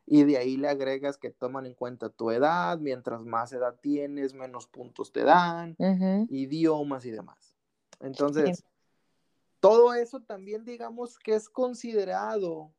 y 0.06 0.24
de 0.24 0.38
ahí 0.38 0.58
le 0.58 0.70
agregas 0.70 1.18
que 1.18 1.30
toman 1.30 1.66
en 1.66 1.74
cuenta 1.74 2.10
tu 2.10 2.32
edad, 2.32 2.80
mientras 2.80 3.26
más 3.26 3.54
edad 3.54 3.76
tienes, 3.82 4.34
menos 4.34 4.68
puntos 4.68 5.12
te 5.12 5.24
dan, 5.24 5.76
idiomas 6.30 7.06
y 7.06 7.12
demás. 7.12 7.56
Entonces, 8.00 8.64
todo 9.60 9.94
eso 9.94 10.22
también 10.22 10.64
digamos 10.64 11.20
que 11.20 11.36
es 11.36 11.50
considerado 11.50 12.72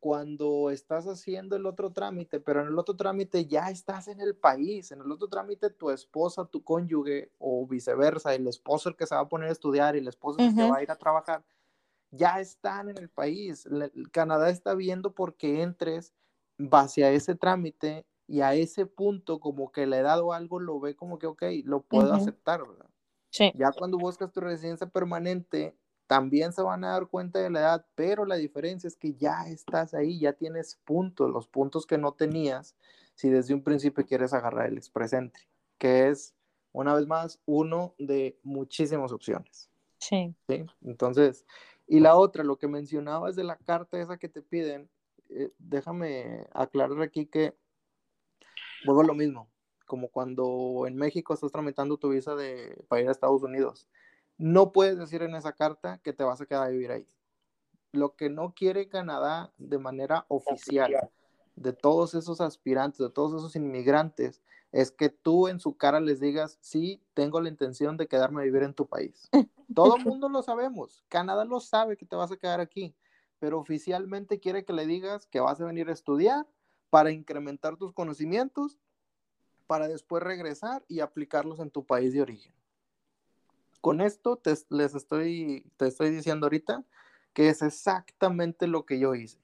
cuando 0.00 0.70
estás 0.70 1.06
haciendo 1.06 1.56
el 1.56 1.66
otro 1.66 1.92
trámite, 1.92 2.40
pero 2.40 2.60
en 2.60 2.68
el 2.68 2.78
otro 2.78 2.96
trámite 2.96 3.46
ya 3.46 3.70
estás 3.70 4.08
en 4.08 4.20
el 4.20 4.36
país, 4.36 4.92
en 4.92 5.00
el 5.00 5.10
otro 5.10 5.28
trámite 5.28 5.70
tu 5.70 5.90
esposa, 5.90 6.44
tu 6.44 6.62
cónyuge 6.62 7.32
o 7.38 7.66
viceversa, 7.66 8.34
el 8.34 8.46
esposo 8.46 8.88
el 8.88 8.96
que 8.96 9.06
se 9.06 9.14
va 9.14 9.22
a 9.22 9.28
poner 9.28 9.48
a 9.48 9.52
estudiar 9.52 9.96
y 9.96 9.98
el 9.98 10.08
esposo 10.08 10.38
el 10.40 10.54
que 10.54 10.70
va 10.70 10.76
a 10.76 10.82
ir 10.82 10.90
a 10.90 10.96
trabajar, 10.96 11.44
ya 12.10 12.40
están 12.40 12.88
en 12.88 12.98
el 12.98 13.08
país. 13.08 13.68
Canadá 14.12 14.50
está 14.50 14.74
viendo 14.74 15.14
porque 15.14 15.62
entres 15.62 16.14
base 16.58 17.04
a 17.04 17.10
ese 17.10 17.34
trámite 17.34 18.06
y 18.26 18.40
a 18.40 18.54
ese 18.54 18.86
punto 18.86 19.40
como 19.40 19.72
que 19.72 19.86
le 19.86 19.98
he 19.98 20.02
dado 20.02 20.32
algo, 20.32 20.60
lo 20.60 20.78
ve 20.80 20.94
como 20.94 21.18
que, 21.18 21.26
ok, 21.26 21.42
lo 21.64 21.82
puedo 21.82 22.12
aceptar, 22.12 22.60
¿verdad? 22.66 22.90
Sí. 23.30 23.52
Ya 23.54 23.72
cuando 23.72 23.98
buscas 23.98 24.32
tu 24.32 24.40
residencia 24.40 24.86
permanente, 24.86 25.76
también 26.08 26.54
se 26.54 26.62
van 26.62 26.82
a 26.84 26.92
dar 26.92 27.06
cuenta 27.06 27.38
de 27.38 27.50
la 27.50 27.60
edad, 27.60 27.86
pero 27.94 28.24
la 28.24 28.36
diferencia 28.36 28.88
es 28.88 28.96
que 28.96 29.12
ya 29.14 29.46
estás 29.46 29.92
ahí, 29.92 30.18
ya 30.18 30.32
tienes 30.32 30.76
puntos, 30.84 31.30
los 31.30 31.46
puntos 31.46 31.86
que 31.86 31.98
no 31.98 32.12
tenías 32.12 32.74
si 33.14 33.28
desde 33.28 33.52
un 33.52 33.62
principio 33.62 34.06
quieres 34.06 34.32
agarrar 34.32 34.68
el 34.68 34.78
Express 34.78 35.12
Entry, 35.12 35.44
que 35.76 36.08
es, 36.08 36.34
una 36.72 36.94
vez 36.94 37.06
más, 37.06 37.40
uno 37.44 37.94
de 37.98 38.38
muchísimas 38.42 39.12
opciones. 39.12 39.68
Sí. 39.98 40.34
¿sí? 40.48 40.64
Entonces, 40.82 41.44
y 41.86 42.00
la 42.00 42.16
otra, 42.16 42.42
lo 42.42 42.56
que 42.56 42.68
mencionabas 42.68 43.36
de 43.36 43.44
la 43.44 43.56
carta 43.56 44.00
esa 44.00 44.16
que 44.16 44.30
te 44.30 44.40
piden, 44.40 44.88
eh, 45.28 45.52
déjame 45.58 46.46
aclarar 46.54 47.02
aquí 47.02 47.26
que 47.26 47.54
vuelvo 48.86 49.02
a 49.02 49.06
lo 49.06 49.14
mismo, 49.14 49.50
como 49.84 50.08
cuando 50.08 50.84
en 50.86 50.96
México 50.96 51.34
estás 51.34 51.52
tramitando 51.52 51.98
tu 51.98 52.08
visa 52.08 52.34
de, 52.34 52.82
para 52.88 53.02
ir 53.02 53.08
a 53.08 53.12
Estados 53.12 53.42
Unidos 53.42 53.86
no 54.38 54.72
puedes 54.72 54.96
decir 54.96 55.22
en 55.22 55.34
esa 55.34 55.52
carta 55.52 55.98
que 55.98 56.12
te 56.12 56.24
vas 56.24 56.40
a 56.40 56.46
quedar 56.46 56.64
a 56.64 56.70
vivir 56.70 56.92
ahí. 56.92 57.06
Lo 57.92 58.14
que 58.14 58.30
no 58.30 58.54
quiere 58.54 58.88
Canadá 58.88 59.52
de 59.58 59.78
manera 59.78 60.24
oficial 60.28 61.10
de 61.56 61.72
todos 61.72 62.14
esos 62.14 62.40
aspirantes, 62.40 62.98
de 62.98 63.10
todos 63.10 63.34
esos 63.34 63.56
inmigrantes, 63.56 64.40
es 64.70 64.92
que 64.92 65.08
tú 65.08 65.48
en 65.48 65.58
su 65.58 65.76
cara 65.76 65.98
les 65.98 66.20
digas, 66.20 66.58
sí, 66.60 67.02
tengo 67.14 67.40
la 67.40 67.48
intención 67.48 67.96
de 67.96 68.06
quedarme 68.06 68.42
a 68.42 68.44
vivir 68.44 68.62
en 68.62 68.74
tu 68.74 68.86
país. 68.86 69.28
Todo 69.74 69.96
el 69.96 70.04
mundo 70.04 70.28
lo 70.28 70.42
sabemos. 70.42 71.04
Canadá 71.08 71.44
lo 71.44 71.58
sabe 71.60 71.96
que 71.96 72.06
te 72.06 72.16
vas 72.16 72.30
a 72.30 72.36
quedar 72.36 72.60
aquí, 72.60 72.94
pero 73.38 73.58
oficialmente 73.58 74.38
quiere 74.38 74.64
que 74.64 74.72
le 74.72 74.86
digas 74.86 75.26
que 75.26 75.40
vas 75.40 75.60
a 75.60 75.64
venir 75.64 75.88
a 75.88 75.92
estudiar 75.92 76.46
para 76.90 77.10
incrementar 77.10 77.76
tus 77.76 77.92
conocimientos, 77.92 78.78
para 79.66 79.88
después 79.88 80.22
regresar 80.22 80.84
y 80.86 81.00
aplicarlos 81.00 81.58
en 81.58 81.70
tu 81.70 81.84
país 81.84 82.12
de 82.12 82.22
origen 82.22 82.57
con 83.80 84.00
esto 84.00 84.36
te, 84.36 84.54
les 84.70 84.94
estoy, 84.94 85.70
te 85.76 85.86
estoy 85.86 86.10
diciendo 86.10 86.46
ahorita 86.46 86.84
que 87.32 87.48
es 87.48 87.62
exactamente 87.62 88.66
lo 88.66 88.84
que 88.84 88.98
yo 88.98 89.14
hice. 89.14 89.38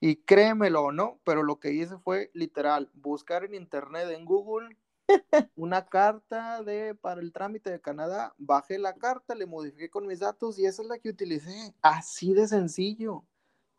Y 0.00 0.16
créemelo 0.16 0.84
o 0.84 0.92
no, 0.92 1.20
pero 1.24 1.42
lo 1.42 1.58
que 1.58 1.72
hice 1.72 1.98
fue 1.98 2.30
literal, 2.34 2.90
buscar 2.94 3.44
en 3.44 3.54
internet, 3.54 4.08
en 4.10 4.24
Google, 4.24 4.76
una 5.56 5.86
carta 5.86 6.62
de, 6.62 6.94
para 6.94 7.20
el 7.20 7.32
trámite 7.32 7.70
de 7.70 7.80
Canadá, 7.80 8.34
bajé 8.38 8.78
la 8.78 8.94
carta, 8.94 9.34
le 9.34 9.46
modifiqué 9.46 9.90
con 9.90 10.06
mis 10.06 10.20
datos 10.20 10.58
y 10.58 10.66
esa 10.66 10.82
es 10.82 10.88
la 10.88 10.98
que 10.98 11.08
utilicé. 11.08 11.74
Así 11.82 12.34
de 12.34 12.46
sencillo. 12.46 13.24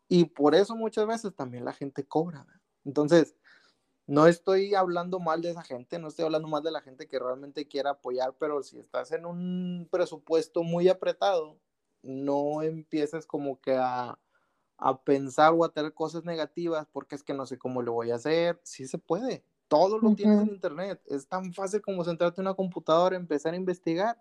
Y 0.08 0.26
por 0.26 0.56
eso 0.56 0.76
muchas 0.76 1.08
veces 1.08 1.34
también 1.36 1.64
la 1.64 1.74
gente 1.74 2.04
cobra. 2.04 2.46
Entonces, 2.84 3.36
no 4.10 4.26
estoy 4.26 4.74
hablando 4.74 5.20
mal 5.20 5.40
de 5.44 5.52
esa 5.52 5.62
gente, 5.62 6.00
no 6.00 6.08
estoy 6.08 6.26
hablando 6.26 6.48
mal 6.48 6.64
de 6.64 6.72
la 6.72 6.82
gente 6.82 7.08
que 7.08 7.20
realmente 7.20 7.68
quiera 7.68 7.92
apoyar, 7.92 8.34
pero 8.40 8.64
si 8.64 8.80
estás 8.80 9.12
en 9.12 9.24
un 9.24 9.88
presupuesto 9.92 10.64
muy 10.64 10.90
apretado, 10.90 11.60
no 12.02 12.64
empieces 12.64 13.28
como 13.28 13.62
que 13.62 13.78
a, 13.78 14.18
pensar 15.04 15.54
o 15.54 15.64
a 15.64 15.72
tener 15.72 15.94
cosas 15.94 16.26
negativas 16.26 16.88
porque 16.92 17.14
es 17.14 17.22
que 17.22 17.36
no 17.36 17.46
sé 17.46 17.60
cómo 17.60 17.84
lo 17.84 17.94
voy 17.94 18.10
a 18.10 18.16
hacer. 18.16 18.60
Sí 18.64 18.88
se 18.88 18.98
puede, 18.98 19.44
todo 19.68 20.00
lo 20.00 20.16
tienes 20.16 20.42
en 20.42 20.48
internet. 20.48 21.00
Es 21.06 21.28
tan 21.28 21.54
fácil 21.54 21.80
como 21.80 22.04
sentarte 22.04 22.42
en 22.42 22.48
una 22.48 22.56
computadora, 22.56 23.16
empezar 23.16 23.54
a 23.54 23.58
investigar 23.58 24.20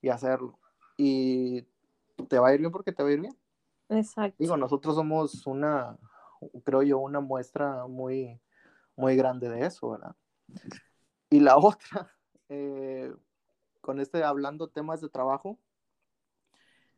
y 0.00 0.08
hacerlo. 0.08 0.58
Y 0.96 1.66
te 2.28 2.38
va 2.38 2.48
a 2.48 2.54
ir 2.54 2.60
bien 2.60 2.72
porque 2.72 2.92
te 2.92 3.02
va 3.02 3.10
a 3.10 3.12
ir 3.12 3.20
bien. 3.20 3.36
Exacto. 3.90 4.36
Digo, 4.38 4.56
nosotros 4.56 4.94
somos 4.94 5.46
una, 5.46 5.98
creo 6.64 6.82
yo, 6.82 7.00
una 7.00 7.20
muestra 7.20 7.86
muy, 7.86 8.40
muy 8.96 9.16
grande 9.16 9.48
de 9.48 9.66
eso, 9.66 9.90
¿verdad? 9.90 10.16
Y 11.30 11.40
la 11.40 11.56
otra, 11.58 12.14
eh, 12.48 13.12
con 13.80 14.00
este 14.00 14.24
hablando 14.24 14.68
temas 14.68 15.00
de 15.00 15.08
trabajo, 15.08 15.58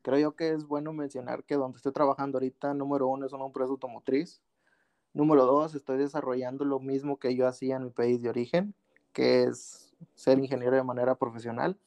creo 0.02 0.18
yo 0.18 0.36
que 0.36 0.52
es 0.52 0.64
bueno 0.64 0.92
mencionar 0.92 1.44
que 1.44 1.56
donde 1.56 1.76
estoy 1.76 1.92
trabajando 1.92 2.38
ahorita, 2.38 2.72
número 2.74 3.08
uno, 3.08 3.26
es 3.26 3.32
una 3.32 3.46
empresa 3.46 3.70
automotriz. 3.70 4.40
Número 5.12 5.46
dos, 5.46 5.74
estoy 5.74 5.98
desarrollando 5.98 6.64
lo 6.64 6.80
mismo 6.80 7.18
que 7.18 7.34
yo 7.34 7.46
hacía 7.46 7.76
en 7.76 7.84
mi 7.84 7.90
país 7.90 8.22
de 8.22 8.28
origen, 8.28 8.74
que 9.12 9.44
es 9.44 9.94
ser 10.14 10.38
ingeniero 10.38 10.76
de 10.76 10.84
manera 10.84 11.14
profesional. 11.16 11.78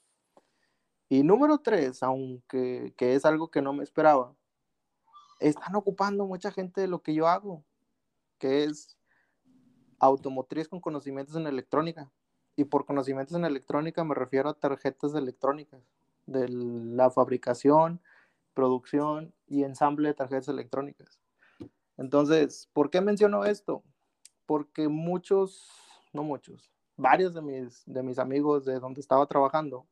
Y 1.07 1.23
número 1.23 1.59
tres, 1.59 2.03
aunque 2.03 2.93
que 2.97 3.15
es 3.15 3.25
algo 3.25 3.51
que 3.51 3.61
no 3.61 3.73
me 3.73 3.83
esperaba, 3.83 4.35
están 5.39 5.75
ocupando 5.75 6.25
mucha 6.25 6.51
gente 6.51 6.81
de 6.81 6.87
lo 6.87 7.01
que 7.01 7.13
yo 7.13 7.27
hago, 7.27 7.63
que 8.37 8.63
es 8.63 8.97
automotriz 10.01 10.67
con 10.67 10.81
conocimientos 10.81 11.35
en 11.35 11.47
electrónica. 11.47 12.11
Y 12.55 12.65
por 12.65 12.85
conocimientos 12.85 13.37
en 13.37 13.45
electrónica 13.45 14.03
me 14.03 14.15
refiero 14.15 14.49
a 14.49 14.53
tarjetas 14.53 15.15
electrónicas, 15.15 15.81
de 16.25 16.49
la 16.49 17.09
fabricación, 17.09 18.01
producción 18.53 19.33
y 19.47 19.63
ensamble 19.63 20.09
de 20.09 20.13
tarjetas 20.13 20.49
electrónicas. 20.49 21.19
Entonces, 21.97 22.69
¿por 22.73 22.89
qué 22.89 22.99
menciono 22.99 23.45
esto? 23.45 23.83
Porque 24.45 24.87
muchos, 24.87 25.69
no 26.13 26.23
muchos, 26.23 26.71
varios 26.97 27.33
de 27.33 27.41
mis, 27.41 27.83
de 27.85 28.03
mis 28.03 28.19
amigos 28.19 28.65
de 28.65 28.79
donde 28.79 29.01
estaba 29.01 29.25
trabajando, 29.27 29.85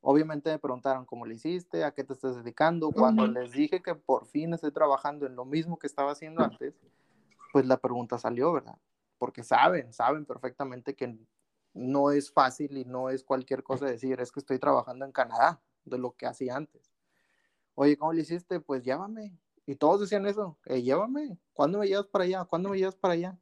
obviamente 0.00 0.50
me 0.50 0.58
preguntaron 0.58 1.04
cómo 1.06 1.26
le 1.26 1.34
hiciste, 1.34 1.84
a 1.84 1.92
qué 1.92 2.02
te 2.02 2.12
estás 2.12 2.36
dedicando. 2.36 2.90
Cuando 2.90 3.26
les 3.26 3.52
dije 3.52 3.82
que 3.82 3.94
por 3.94 4.26
fin 4.26 4.52
estoy 4.52 4.72
trabajando 4.72 5.26
en 5.26 5.36
lo 5.36 5.44
mismo 5.44 5.78
que 5.78 5.86
estaba 5.86 6.12
haciendo 6.12 6.42
antes, 6.42 6.74
pues 7.52 7.66
la 7.66 7.76
pregunta 7.76 8.18
salió, 8.18 8.52
¿verdad? 8.52 8.76
Porque 9.24 9.42
saben, 9.42 9.90
saben 9.90 10.26
perfectamente 10.26 10.94
que 10.94 11.18
no 11.72 12.10
es 12.10 12.30
fácil 12.30 12.76
y 12.76 12.84
no 12.84 13.08
es 13.08 13.24
cualquier 13.24 13.62
cosa 13.62 13.86
decir, 13.86 14.20
es 14.20 14.30
que 14.30 14.38
estoy 14.38 14.58
trabajando 14.58 15.06
en 15.06 15.12
Canadá, 15.12 15.62
de 15.86 15.96
lo 15.96 16.14
que 16.14 16.26
hacía 16.26 16.56
antes. 16.56 16.92
Oye, 17.74 17.96
¿cómo 17.96 18.12
le 18.12 18.20
hiciste? 18.20 18.60
Pues 18.60 18.84
llévame. 18.84 19.34
Y 19.64 19.76
todos 19.76 20.02
decían 20.02 20.26
eso, 20.26 20.58
eh, 20.66 20.82
llévame, 20.82 21.38
¿cuándo 21.54 21.78
me 21.78 21.88
llevas 21.88 22.06
para 22.08 22.24
allá? 22.24 22.44
¿Cuándo 22.44 22.68
me 22.68 22.76
llevas 22.76 22.96
para 22.96 23.14
allá? 23.14 23.38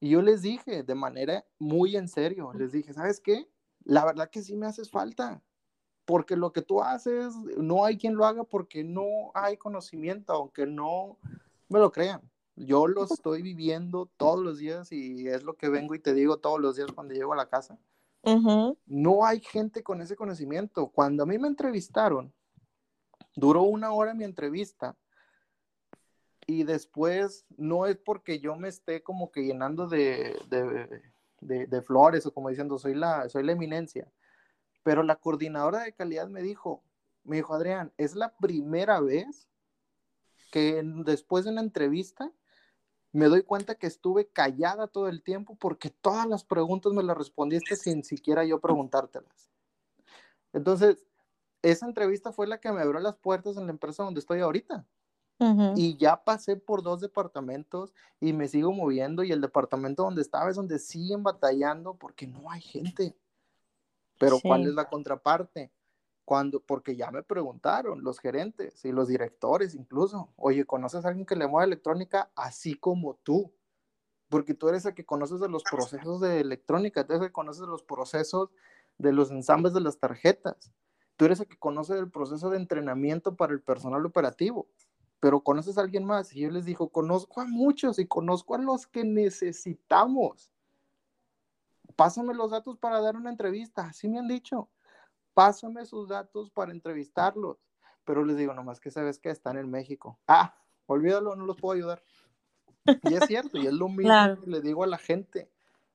Y 0.00 0.10
yo 0.10 0.20
les 0.20 0.42
dije 0.42 0.82
de 0.82 0.94
manera 0.96 1.46
muy 1.60 1.96
en 1.96 2.08
serio, 2.08 2.52
les 2.54 2.72
dije, 2.72 2.92
¿sabes 2.92 3.20
qué? 3.20 3.48
La 3.84 4.04
verdad 4.04 4.28
que 4.30 4.42
sí 4.42 4.56
me 4.56 4.66
haces 4.66 4.90
falta, 4.90 5.40
porque 6.06 6.34
lo 6.34 6.52
que 6.52 6.62
tú 6.62 6.82
haces 6.82 7.36
no 7.56 7.84
hay 7.84 7.98
quien 7.98 8.16
lo 8.16 8.26
haga 8.26 8.42
porque 8.42 8.82
no 8.82 9.30
hay 9.32 9.58
conocimiento, 9.58 10.32
aunque 10.32 10.66
no 10.66 11.20
me 11.68 11.78
lo 11.78 11.92
crean. 11.92 12.28
Yo 12.60 12.88
lo 12.88 13.04
estoy 13.04 13.42
viviendo 13.42 14.10
todos 14.16 14.40
los 14.40 14.58
días 14.58 14.90
y 14.90 15.28
es 15.28 15.44
lo 15.44 15.54
que 15.54 15.68
vengo 15.68 15.94
y 15.94 16.00
te 16.00 16.12
digo 16.12 16.38
todos 16.38 16.60
los 16.60 16.76
días 16.76 16.90
cuando 16.92 17.14
llego 17.14 17.32
a 17.32 17.36
la 17.36 17.48
casa. 17.48 17.78
No 18.86 19.24
hay 19.24 19.40
gente 19.40 19.82
con 19.82 20.00
ese 20.00 20.16
conocimiento. 20.16 20.88
Cuando 20.88 21.22
a 21.22 21.26
mí 21.26 21.38
me 21.38 21.48
entrevistaron, 21.48 22.32
duró 23.36 23.62
una 23.62 23.92
hora 23.92 24.12
mi 24.12 24.24
entrevista 24.24 24.96
y 26.46 26.64
después 26.64 27.46
no 27.56 27.86
es 27.86 27.96
porque 27.96 28.40
yo 28.40 28.56
me 28.56 28.68
esté 28.68 29.02
como 29.02 29.30
que 29.30 29.44
llenando 29.44 29.86
de, 29.86 30.36
de, 30.48 31.66
de, 31.66 31.82
flores 31.82 32.26
o 32.26 32.32
como 32.32 32.48
diciendo 32.48 32.78
soy 32.78 32.94
la, 32.94 33.28
soy 33.28 33.44
la 33.44 33.52
eminencia, 33.52 34.10
pero 34.82 35.02
la 35.02 35.16
coordinadora 35.16 35.80
de 35.80 35.92
calidad 35.92 36.28
me 36.28 36.42
dijo, 36.42 36.82
me 37.22 37.36
dijo 37.36 37.54
Adrián, 37.54 37.92
es 37.98 38.16
la 38.16 38.34
primera 38.36 39.00
vez 39.00 39.48
que 40.50 40.82
después 41.04 41.44
de 41.44 41.52
una 41.52 41.60
entrevista 41.60 42.32
me 43.12 43.26
doy 43.26 43.42
cuenta 43.42 43.74
que 43.74 43.86
estuve 43.86 44.28
callada 44.28 44.86
todo 44.86 45.08
el 45.08 45.22
tiempo 45.22 45.56
porque 45.56 45.90
todas 45.90 46.26
las 46.26 46.44
preguntas 46.44 46.92
me 46.92 47.02
las 47.02 47.16
respondiste 47.16 47.76
sin 47.76 48.04
siquiera 48.04 48.44
yo 48.44 48.60
preguntártelas. 48.60 49.50
Entonces, 50.52 51.06
esa 51.62 51.86
entrevista 51.86 52.32
fue 52.32 52.46
la 52.46 52.58
que 52.58 52.70
me 52.72 52.80
abrió 52.80 53.00
las 53.00 53.16
puertas 53.16 53.56
en 53.56 53.66
la 53.66 53.72
empresa 53.72 54.02
donde 54.02 54.20
estoy 54.20 54.40
ahorita. 54.40 54.86
Y 55.76 55.96
ya 55.96 56.24
pasé 56.24 56.56
por 56.56 56.82
dos 56.82 57.00
departamentos 57.00 57.94
y 58.18 58.32
me 58.32 58.48
sigo 58.48 58.72
moviendo 58.72 59.22
y 59.22 59.30
el 59.30 59.40
departamento 59.40 60.02
donde 60.02 60.20
estaba 60.20 60.50
es 60.50 60.56
donde 60.56 60.80
siguen 60.80 61.22
batallando 61.22 61.94
porque 61.94 62.26
no 62.26 62.50
hay 62.50 62.60
gente. 62.60 63.16
Pero 64.18 64.40
¿cuál 64.42 64.66
es 64.66 64.74
la 64.74 64.88
contraparte? 64.88 65.70
Cuando, 66.28 66.60
porque 66.60 66.94
ya 66.94 67.10
me 67.10 67.22
preguntaron 67.22 68.04
los 68.04 68.20
gerentes 68.20 68.84
y 68.84 68.92
los 68.92 69.08
directores 69.08 69.74
incluso, 69.74 70.28
oye, 70.36 70.66
¿conoces 70.66 71.02
a 71.02 71.08
alguien 71.08 71.24
que 71.24 71.34
le 71.34 71.46
mueva 71.46 71.64
electrónica 71.64 72.30
así 72.36 72.74
como 72.74 73.14
tú? 73.22 73.50
Porque 74.28 74.52
tú 74.52 74.68
eres 74.68 74.84
el 74.84 74.92
que 74.92 75.06
conoces 75.06 75.40
de 75.40 75.48
los 75.48 75.62
procesos 75.62 76.20
de 76.20 76.40
electrónica, 76.40 77.06
tú 77.06 77.14
eres 77.14 77.22
el 77.22 77.28
que 77.28 77.32
conoces 77.32 77.62
de 77.62 77.68
los 77.68 77.82
procesos 77.82 78.50
de 78.98 79.14
los 79.14 79.30
ensambles 79.30 79.72
de 79.72 79.80
las 79.80 80.00
tarjetas, 80.00 80.70
tú 81.16 81.24
eres 81.24 81.40
el 81.40 81.48
que 81.48 81.56
conoce 81.56 81.94
del 81.94 82.10
proceso 82.10 82.50
de 82.50 82.58
entrenamiento 82.58 83.34
para 83.34 83.54
el 83.54 83.62
personal 83.62 84.04
operativo 84.04 84.68
pero 85.20 85.40
conoces 85.40 85.78
a 85.78 85.80
alguien 85.80 86.04
más. 86.04 86.36
Y 86.36 86.40
yo 86.40 86.50
les 86.50 86.66
digo, 86.66 86.90
conozco 86.90 87.40
a 87.40 87.46
muchos 87.46 87.98
y 87.98 88.06
conozco 88.06 88.54
a 88.54 88.58
los 88.58 88.86
que 88.86 89.02
necesitamos. 89.02 90.52
Pásame 91.96 92.34
los 92.34 92.50
datos 92.50 92.76
para 92.76 93.00
dar 93.00 93.16
una 93.16 93.30
entrevista, 93.30 93.86
así 93.86 94.08
me 94.08 94.18
han 94.18 94.28
dicho. 94.28 94.68
Pásame 95.38 95.86
sus 95.86 96.08
datos 96.08 96.50
para 96.50 96.72
entrevistarlos. 96.72 97.58
Pero 98.04 98.24
les 98.24 98.36
digo, 98.36 98.54
nomás 98.54 98.80
que 98.80 98.90
sabes 98.90 99.20
que 99.20 99.30
están 99.30 99.56
en 99.56 99.70
México. 99.70 100.18
Ah, 100.26 100.52
olvídalo, 100.86 101.36
no 101.36 101.46
los 101.46 101.56
puedo 101.56 101.76
ayudar. 101.76 102.02
Y 103.04 103.14
es 103.14 103.24
cierto, 103.28 103.56
y 103.56 103.68
es 103.68 103.72
lo 103.72 103.88
mismo 103.88 104.12
que 104.42 104.50
le 104.50 104.60
digo 104.60 104.82
a 104.82 104.88
la 104.88 104.98
gente, 104.98 105.48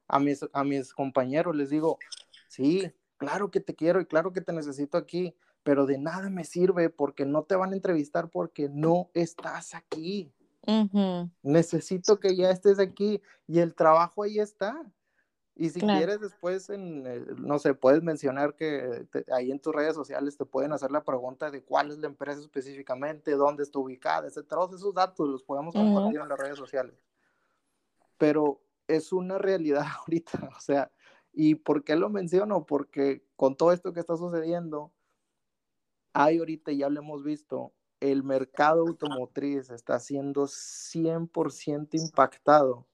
a 0.07 0.17
mis, 0.17 0.45
a 0.53 0.63
mis 0.63 0.93
compañeros, 0.93 1.57
les 1.57 1.69
digo, 1.69 1.99
sí, 2.47 2.89
claro 3.17 3.51
que 3.51 3.59
te 3.59 3.75
quiero 3.75 3.99
y 3.99 4.05
claro 4.05 4.31
que 4.31 4.39
te 4.39 4.53
necesito 4.53 4.97
aquí, 4.97 5.35
pero 5.63 5.85
de 5.85 5.97
nada 5.97 6.29
me 6.29 6.45
sirve 6.45 6.89
porque 6.89 7.25
no 7.25 7.43
te 7.43 7.57
van 7.57 7.73
a 7.73 7.75
entrevistar 7.75 8.29
porque 8.29 8.69
no 8.69 9.09
estás 9.13 9.75
aquí. 9.75 10.33
Necesito 11.41 12.17
que 12.17 12.33
ya 12.37 12.49
estés 12.49 12.79
aquí 12.79 13.21
y 13.45 13.59
el 13.59 13.75
trabajo 13.75 14.23
ahí 14.23 14.39
está. 14.39 14.89
Y 15.55 15.69
si 15.69 15.81
quieres 15.81 16.19
después, 16.19 16.69
en, 16.69 17.05
eh, 17.05 17.25
no 17.37 17.59
sé, 17.59 17.75
puedes 17.75 18.01
mencionar 18.01 18.55
que 18.55 19.07
ahí 19.31 19.51
en 19.51 19.59
tus 19.59 19.73
redes 19.73 19.93
sociales 19.93 20.35
te 20.35 20.45
pueden 20.45 20.73
hacer 20.73 20.89
la 20.89 21.03
pregunta 21.03 21.51
de 21.51 21.63
cuál 21.63 21.91
es 21.91 21.99
la 21.99 22.07
empresa 22.07 22.41
específicamente, 22.41 23.31
dónde 23.33 23.61
está 23.61 23.77
ubicada, 23.77 24.27
etc. 24.27 24.47
Todos 24.47 24.73
esos 24.73 24.95
datos 24.95 25.29
los 25.29 25.43
podemos 25.43 25.75
compartir 25.75 26.19
en 26.19 26.27
las 26.27 26.39
redes 26.39 26.57
sociales. 26.57 26.95
Pero 28.17 28.63
es 28.87 29.13
una 29.13 29.37
realidad 29.37 29.85
ahorita, 29.99 30.49
o 30.57 30.59
sea, 30.59 30.91
¿y 31.31 31.55
por 31.55 31.83
qué 31.83 31.95
lo 31.95 32.09
menciono? 32.09 32.65
Porque 32.65 33.23
con 33.35 33.55
todo 33.55 33.71
esto 33.71 33.93
que 33.93 33.99
está 33.99 34.17
sucediendo, 34.17 34.91
hay 36.13 36.39
ahorita, 36.39 36.71
ya 36.71 36.89
lo 36.89 36.99
hemos 36.99 37.23
visto, 37.23 37.73
el 37.99 38.23
mercado 38.23 38.81
automotriz 38.87 39.69
está 39.69 39.99
siendo 39.99 40.47
100% 40.47 41.89
impactado 41.93 42.87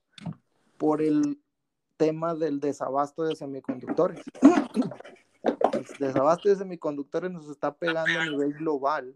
por 0.78 1.02
el 1.02 1.42
tema 2.00 2.34
del 2.34 2.62
desabasto 2.62 3.24
de 3.24 3.36
semiconductores. 3.36 4.24
El 5.74 5.86
desabasto 6.00 6.48
de 6.48 6.56
semiconductores 6.56 7.30
nos 7.30 7.50
está 7.50 7.76
pegando 7.76 8.20
a 8.20 8.26
nivel 8.26 8.54
global. 8.54 9.16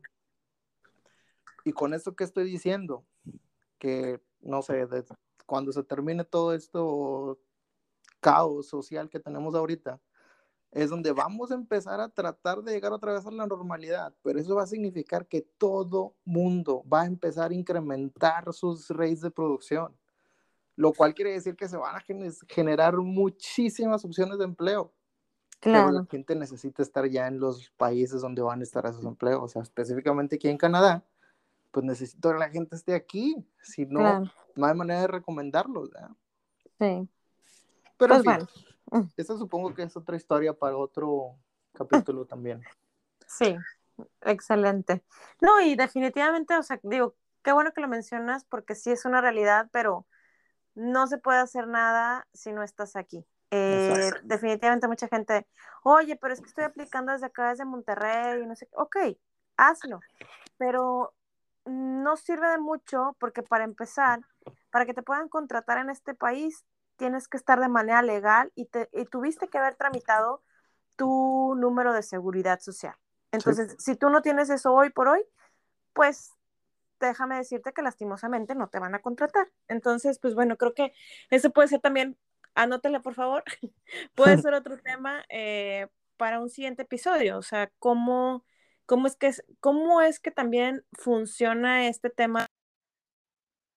Y 1.63 1.71
con 1.71 1.93
esto 1.93 2.13
que 2.13 2.25
estoy 2.25 2.43
diciendo, 2.43 3.05
que 3.79 4.21
no 4.41 4.61
sé, 4.61 4.85
cuando 5.45 5.71
se 5.71 5.83
termine 5.83 6.25
todo 6.25 6.53
esto 6.53 7.39
caos 8.19 8.67
social 8.67 9.09
que 9.09 9.19
tenemos 9.19 9.55
ahorita, 9.55 10.01
es 10.71 10.89
donde 10.89 11.13
vamos 11.13 11.51
a 11.51 11.55
empezar 11.55 12.01
a 12.01 12.09
tratar 12.09 12.63
de 12.63 12.73
llegar 12.73 12.91
otra 12.91 13.13
vez 13.13 13.25
a 13.25 13.31
la 13.31 13.47
normalidad, 13.47 14.13
pero 14.23 14.39
eso 14.39 14.55
va 14.55 14.63
a 14.63 14.67
significar 14.67 15.27
que 15.27 15.41
todo 15.57 16.15
mundo 16.25 16.83
va 16.91 17.03
a 17.03 17.05
empezar 17.05 17.51
a 17.51 17.55
incrementar 17.55 18.51
sus 18.51 18.89
rates 18.89 19.21
de 19.21 19.31
producción, 19.31 19.95
lo 20.75 20.93
cual 20.93 21.13
quiere 21.13 21.31
decir 21.31 21.55
que 21.55 21.67
se 21.67 21.77
van 21.77 21.95
a 21.95 22.03
generar 22.47 22.97
muchísimas 22.97 24.03
opciones 24.05 24.37
de 24.37 24.45
empleo. 24.45 24.93
Claro. 25.59 25.87
Pero 25.87 25.99
la 25.99 26.05
gente 26.05 26.35
necesita 26.35 26.81
estar 26.81 27.07
ya 27.07 27.27
en 27.27 27.39
los 27.39 27.69
países 27.71 28.21
donde 28.21 28.41
van 28.41 28.59
a 28.59 28.63
estar 28.63 28.85
esos 28.85 29.05
empleos, 29.05 29.41
o 29.41 29.47
sea, 29.47 29.61
específicamente 29.61 30.35
aquí 30.35 30.49
en 30.49 30.57
Canadá, 30.57 31.03
pues 31.71 31.85
necesito 31.85 32.31
que 32.31 32.37
la 32.37 32.49
gente 32.49 32.75
esté 32.75 32.93
aquí, 32.93 33.45
si 33.61 33.85
no, 33.85 34.23
no 34.55 34.65
hay 34.65 34.75
manera 34.75 35.01
de 35.01 35.07
recomendarlos. 35.07 35.89
Sí. 36.79 37.07
Pero 37.97 38.15
pues 38.15 38.23
bueno. 38.23 38.47
Esa 39.17 39.37
supongo 39.37 39.73
que 39.73 39.83
es 39.83 39.95
otra 39.95 40.15
historia 40.15 40.53
para 40.53 40.77
otro 40.77 41.35
capítulo 41.73 42.25
también. 42.27 42.61
Sí, 43.25 43.55
excelente. 44.21 45.03
No, 45.41 45.61
y 45.61 45.75
definitivamente, 45.75 46.55
o 46.57 46.63
sea, 46.63 46.79
digo, 46.83 47.15
qué 47.41 47.51
bueno 47.51 47.71
que 47.73 47.81
lo 47.81 47.87
mencionas 47.87 48.45
porque 48.45 48.75
sí 48.75 48.91
es 48.91 49.05
una 49.05 49.21
realidad, 49.21 49.69
pero 49.71 50.05
no 50.75 51.07
se 51.07 51.17
puede 51.17 51.39
hacer 51.39 51.67
nada 51.67 52.27
si 52.33 52.51
no 52.51 52.63
estás 52.63 52.95
aquí. 52.95 53.25
Eh, 53.51 54.11
definitivamente 54.23 54.87
mucha 54.87 55.07
gente, 55.07 55.47
oye, 55.83 56.15
pero 56.15 56.33
es 56.33 56.41
que 56.41 56.47
estoy 56.47 56.63
aplicando 56.63 57.11
desde 57.11 57.27
acá, 57.27 57.49
desde 57.49 57.65
Monterrey, 57.65 58.41
y 58.41 58.47
no 58.47 58.55
sé, 58.55 58.67
ok, 58.71 58.97
hazlo, 59.57 59.99
pero 60.57 61.13
no 61.65 62.17
sirve 62.17 62.47
de 62.47 62.57
mucho 62.57 63.15
porque 63.19 63.43
para 63.43 63.63
empezar, 63.63 64.21
para 64.71 64.85
que 64.85 64.93
te 64.93 65.03
puedan 65.03 65.29
contratar 65.29 65.77
en 65.77 65.91
este 65.91 66.15
país, 66.15 66.65
tienes 66.95 67.27
que 67.27 67.37
estar 67.37 67.59
de 67.59 67.69
manera 67.69 68.01
legal 68.01 68.51
y, 68.55 68.65
te, 68.65 68.87
tuviste 69.11 69.47
que 69.47 69.57
haber 69.57 69.75
tramitado 69.75 70.41
tu 70.95 71.55
número 71.55 71.93
de 71.93 72.03
seguridad 72.03 72.59
social. 72.59 72.95
Entonces, 73.31 73.75
si 73.79 73.95
tú 73.95 74.09
no 74.09 74.21
tienes 74.21 74.49
eso 74.49 74.73
hoy 74.73 74.89
por 74.89 75.07
hoy, 75.07 75.23
pues 75.93 76.33
déjame 77.07 77.37
decirte 77.37 77.73
que 77.73 77.81
lastimosamente 77.81 78.55
no 78.55 78.69
te 78.69 78.79
van 78.79 78.95
a 78.95 79.01
contratar. 79.01 79.47
Entonces, 79.67 80.19
pues 80.19 80.35
bueno, 80.35 80.57
creo 80.57 80.73
que 80.73 80.93
eso 81.29 81.51
puede 81.51 81.67
ser 81.67 81.81
también, 81.81 82.17
anótele 82.55 82.99
por 82.99 83.13
favor, 83.13 83.43
puede 84.15 84.37
ser 84.41 84.53
otro 84.53 84.77
tema 84.79 85.23
eh, 85.29 85.87
para 86.17 86.39
un 86.39 86.49
siguiente 86.49 86.83
episodio, 86.83 87.37
o 87.37 87.41
sea, 87.41 87.71
cómo, 87.79 88.45
cómo, 88.85 89.07
es 89.07 89.15
que, 89.15 89.31
cómo 89.59 90.01
es 90.01 90.19
que 90.19 90.31
también 90.31 90.85
funciona 90.93 91.87
este 91.87 92.09
tema 92.09 92.47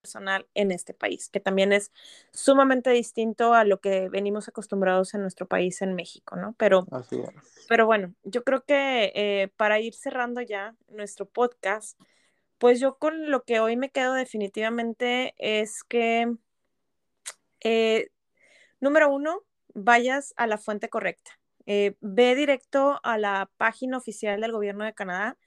personal 0.01 0.47
en 0.53 0.71
este 0.71 0.93
país, 0.93 1.29
que 1.29 1.39
también 1.39 1.73
es 1.73 1.91
sumamente 2.31 2.91
distinto 2.91 3.53
a 3.53 3.65
lo 3.65 3.81
que 3.81 4.07
venimos 4.09 4.47
acostumbrados 4.47 5.13
en 5.13 5.21
nuestro 5.21 5.47
país, 5.47 5.81
en 5.81 5.95
México, 5.95 6.37
¿no? 6.37 6.55
Pero, 6.57 6.87
pero 7.67 7.85
bueno, 7.85 8.13
yo 8.23 8.43
creo 8.43 8.63
que 8.63 9.11
eh, 9.15 9.51
para 9.57 9.79
ir 9.79 9.93
cerrando 9.93 10.41
ya 10.41 10.75
nuestro 10.87 11.25
podcast, 11.25 11.99
pues 12.57 12.79
yo 12.79 12.97
con 12.97 13.29
lo 13.31 13.43
que 13.43 13.59
hoy 13.59 13.77
me 13.77 13.89
quedo 13.89 14.13
definitivamente 14.13 15.35
es 15.37 15.83
que, 15.83 16.33
eh, 17.61 18.09
número 18.79 19.09
uno, 19.09 19.43
vayas 19.73 20.33
a 20.37 20.47
la 20.47 20.57
fuente 20.57 20.89
correcta. 20.89 21.39
Eh, 21.65 21.95
ve 22.01 22.35
directo 22.35 22.99
a 23.03 23.17
la 23.17 23.49
página 23.57 23.97
oficial 23.97 24.41
del 24.41 24.53
gobierno 24.53 24.85
de 24.85 24.93
Canadá 24.93 25.37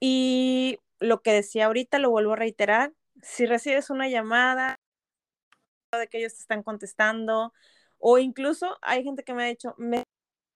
y 0.00 0.78
lo 1.00 1.22
que 1.22 1.32
decía 1.32 1.66
ahorita 1.66 1.98
lo 1.98 2.10
vuelvo 2.10 2.32
a 2.32 2.36
reiterar, 2.36 2.92
si 3.22 3.46
recibes 3.46 3.90
una 3.90 4.08
llamada 4.08 4.78
de 5.92 6.08
que 6.08 6.18
ellos 6.18 6.34
te 6.34 6.40
están 6.40 6.62
contestando, 6.62 7.52
o 7.98 8.18
incluso 8.18 8.76
hay 8.82 9.04
gente 9.04 9.24
que 9.24 9.34
me 9.34 9.44
ha 9.44 9.46
dicho, 9.46 9.74
me 9.78 10.04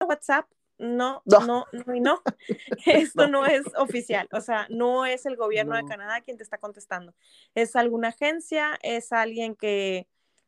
WhatsApp, 0.00 0.46
no, 0.78 1.22
no, 1.24 1.66
no, 1.72 1.94
y 1.94 2.00
no. 2.00 2.22
Esto 2.86 3.28
no. 3.28 3.46
es 3.46 3.64
oficial, 3.76 4.28
o 4.32 4.40
sea, 4.40 4.66
no 4.70 5.06
es 5.06 5.26
el 5.26 5.36
gobierno 5.36 5.76
de 5.76 5.84
Canadá 5.84 6.20
quien 6.20 6.36
te 6.36 6.42
está 6.42 6.58
contestando. 6.58 7.14
Es 7.54 7.76
alguna 7.76 8.08
agencia, 8.08 8.78
es 8.82 9.12
alguien 9.12 9.54
que 9.56 10.06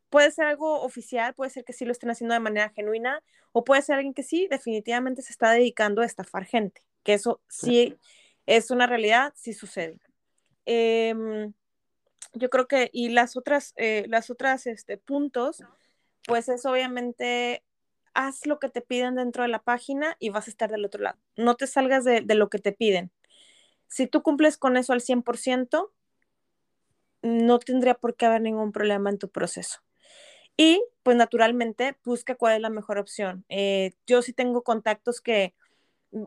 puede 0.09 0.31
ser 0.31 0.45
algo 0.45 0.81
oficial, 0.81 1.33
puede 1.33 1.51
ser 1.51 1.63
que 1.63 1.73
sí 1.73 1.85
lo 1.85 1.91
estén 1.91 2.09
haciendo 2.09 2.33
de 2.33 2.39
manera 2.39 2.69
genuina, 2.69 3.23
o 3.51 3.63
puede 3.63 3.81
ser 3.81 3.95
alguien 3.95 4.13
que 4.13 4.23
sí, 4.23 4.47
definitivamente 4.49 5.21
se 5.21 5.31
está 5.31 5.51
dedicando 5.51 6.01
a 6.01 6.05
estafar 6.05 6.45
gente, 6.45 6.81
que 7.03 7.13
eso 7.13 7.41
sí 7.47 7.97
es 8.45 8.71
una 8.71 8.87
realidad, 8.87 9.33
sí 9.35 9.53
sucede. 9.53 9.99
Eh, 10.65 11.13
yo 12.33 12.49
creo 12.49 12.67
que, 12.67 12.89
y 12.93 13.09
las 13.09 13.35
otras, 13.35 13.73
eh, 13.75 14.05
las 14.07 14.29
otras 14.29 14.67
este, 14.67 14.97
puntos, 14.97 15.63
pues 16.25 16.49
es 16.49 16.65
obviamente, 16.65 17.63
haz 18.13 18.45
lo 18.45 18.59
que 18.59 18.69
te 18.69 18.81
piden 18.81 19.15
dentro 19.15 19.43
de 19.43 19.49
la 19.49 19.61
página 19.63 20.15
y 20.19 20.29
vas 20.29 20.47
a 20.47 20.51
estar 20.51 20.69
del 20.69 20.85
otro 20.85 21.01
lado. 21.01 21.17
No 21.35 21.55
te 21.55 21.67
salgas 21.67 22.03
de, 22.03 22.23
lo 22.35 22.49
que 22.49 22.59
te 22.59 22.71
piden. 22.71 23.11
Si 23.87 24.07
tú 24.07 24.23
cumples 24.23 24.57
con 24.57 24.77
eso 24.77 24.93
al 24.93 25.01
100%, 25.01 25.91
no 27.23 27.59
tendría 27.59 27.95
por 27.95 28.15
qué 28.15 28.25
haber 28.25 28.41
ningún 28.41 28.71
problema 28.71 29.09
en 29.09 29.17
tu 29.17 29.29
proceso. 29.29 29.79
Y 30.57 30.83
pues 31.03 31.17
naturalmente 31.17 31.97
busca 32.03 32.35
cuál 32.35 32.55
es 32.55 32.61
la 32.61 32.69
mejor 32.69 32.97
opción. 32.97 33.45
Eh, 33.49 33.93
yo 34.07 34.21
sí 34.21 34.33
tengo 34.33 34.63
contactos 34.63 35.21
que 35.21 35.55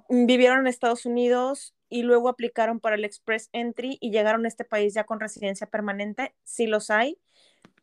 vivieron 0.09 0.61
en 0.61 0.67
Estados 0.67 1.07
Unidos 1.07 1.75
y 1.89 2.03
luego 2.03 2.29
aplicaron 2.29 2.81
para 2.81 2.97
el 2.97 3.05
Express 3.05 3.51
Entry 3.53 3.99
y 4.01 4.11
llegaron 4.11 4.45
a 4.45 4.49
este 4.49 4.65
país 4.65 4.95
ya 4.95 5.05
con 5.05 5.21
residencia 5.21 5.67
permanente, 5.67 6.35
sí 6.43 6.67
los 6.67 6.91
hay. 6.91 7.19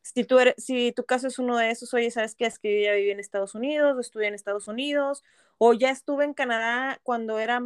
Si, 0.01 0.23
tú 0.23 0.39
eres, 0.39 0.55
si 0.57 0.91
tu 0.91 1.05
caso 1.05 1.27
es 1.27 1.39
uno 1.39 1.57
de 1.57 1.71
esos, 1.71 1.93
oye, 1.93 2.09
¿sabes 2.11 2.35
qué? 2.35 2.45
Es 2.45 2.59
que 2.59 2.81
yo 2.81 2.85
ya 2.85 2.95
viví 2.95 3.11
en 3.11 3.19
Estados 3.19 3.55
Unidos, 3.55 3.95
o 3.95 3.99
estudié 3.99 4.27
en 4.27 4.33
Estados 4.33 4.67
Unidos, 4.67 5.23
o 5.57 5.73
ya 5.73 5.91
estuve 5.91 6.25
en 6.25 6.33
Canadá 6.33 6.99
cuando 7.03 7.39
era 7.39 7.61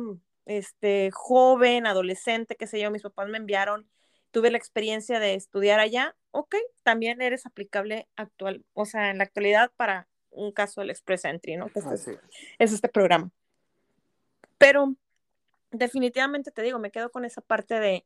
este, 0.45 1.11
joven, 1.11 1.87
adolescente, 1.87 2.55
qué 2.55 2.67
sé 2.67 2.79
yo, 2.79 2.91
mis 2.91 3.03
papás 3.03 3.29
me 3.29 3.37
enviaron 3.37 3.87
tuve 4.35 4.51
la 4.51 4.57
experiencia 4.57 5.21
de 5.21 5.33
estudiar 5.33 5.79
allá, 5.79 6.13
ok, 6.31 6.57
también 6.83 7.21
eres 7.21 7.45
aplicable 7.45 8.09
actual, 8.17 8.65
o 8.73 8.83
sea, 8.83 9.09
en 9.09 9.19
la 9.19 9.23
actualidad 9.23 9.71
para 9.77 10.09
un 10.29 10.51
caso 10.51 10.81
del 10.81 10.89
Express 10.89 11.23
Entry, 11.23 11.55
¿no? 11.55 11.67
es, 11.73 12.09
es 12.59 12.73
este 12.73 12.89
programa. 12.89 13.31
Pero 14.57 14.93
definitivamente 15.71 16.51
te 16.51 16.63
digo, 16.63 16.79
me 16.79 16.91
quedo 16.91 17.11
con 17.11 17.23
esa 17.23 17.39
parte 17.39 17.79
de 17.79 18.05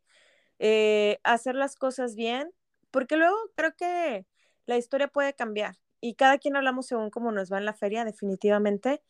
eh, 0.60 1.20
hacer 1.24 1.56
las 1.56 1.76
cosas 1.76 2.14
bien, 2.14 2.52
porque 2.92 3.18
luego 3.18 3.36
creo 3.56 3.74
que 3.76 4.26
la 4.66 4.78
historia 4.78 5.08
puede 5.08 5.34
cambiar 5.34 5.76
y 6.02 6.16
cada 6.16 6.38
quien 6.38 6.56
hablamos 6.56 6.88
según 6.88 7.10
cómo 7.10 7.32
nos 7.32 7.52
va 7.52 7.58
en 7.58 7.66
la 7.66 7.74
feria, 7.74 8.06
definitivamente, 8.06 9.02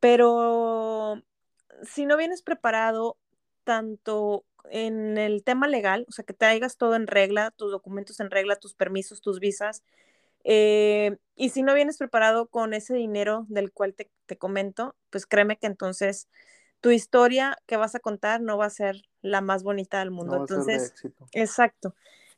pero 0.00 1.22
si 1.82 2.06
no 2.06 2.16
vienes 2.16 2.42
preparado 2.42 3.16
tanto 3.64 4.44
en 4.70 5.18
el 5.18 5.42
tema 5.42 5.68
legal, 5.68 6.06
o 6.08 6.12
sea, 6.12 6.24
que 6.24 6.34
traigas 6.34 6.76
todo 6.76 6.94
en 6.94 7.06
regla, 7.06 7.50
tus 7.50 7.70
documentos 7.70 8.20
en 8.20 8.30
regla, 8.30 8.56
tus 8.56 8.74
permisos, 8.74 9.20
tus 9.20 9.40
visas, 9.40 9.82
eh, 10.44 11.16
y 11.36 11.50
si 11.50 11.62
no 11.62 11.74
vienes 11.74 11.96
preparado 11.96 12.48
con 12.48 12.74
ese 12.74 12.94
dinero 12.94 13.46
del 13.48 13.72
cual 13.72 13.94
te, 13.94 14.10
te, 14.26 14.36
comento, 14.36 14.94
pues 15.10 15.26
créeme 15.26 15.56
que 15.56 15.66
entonces 15.66 16.28
tu 16.80 16.90
historia 16.90 17.56
que 17.64 17.78
vas 17.78 17.94
a 17.94 18.00
contar 18.00 18.42
no 18.42 18.58
va 18.58 18.66
a 18.66 18.70
ser 18.70 19.08
la 19.22 19.40
más 19.40 19.62
bonita 19.62 20.00
del 20.00 20.10
mundo. 20.10 20.36
entonces, 20.36 20.92
exacto. 21.32 21.94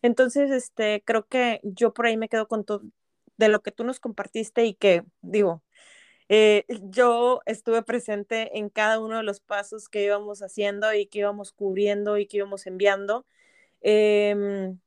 Entonces, 0.07 0.51
este, 0.51 1.03
creo 1.05 1.27
que 1.27 1.61
yo 1.65 1.93
por 1.93 2.07
ahí 2.07 2.17
me 2.17 2.29
quedo 2.29 2.49
con 2.49 2.65
todo 2.65 2.83
de 3.37 3.49
lo 3.49 3.63
que 3.63 3.73
tú 3.73 3.85
nos 3.85 4.01
compartiste 4.01 4.65
y 4.65 4.75
que, 4.75 5.05
digo, 5.21 5.63
eh, 6.29 6.65
yo 6.69 7.41
estuve 7.47 7.83
presente 7.83 8.59
en 8.59 8.71
cada 8.71 9.01
uno 9.01 9.19
de 9.19 9.23
los 9.23 9.41
pasos 9.41 9.89
que 9.89 10.05
íbamos 10.05 10.43
haciendo 10.43 10.93
y 10.95 11.07
que 11.07 11.21
íbamos 11.21 11.53
cubriendo 11.53 12.19
y 12.19 12.27
que 12.27 12.39
íbamos 12.39 12.67
enviando. 12.67 13.27
Em, 13.83 14.79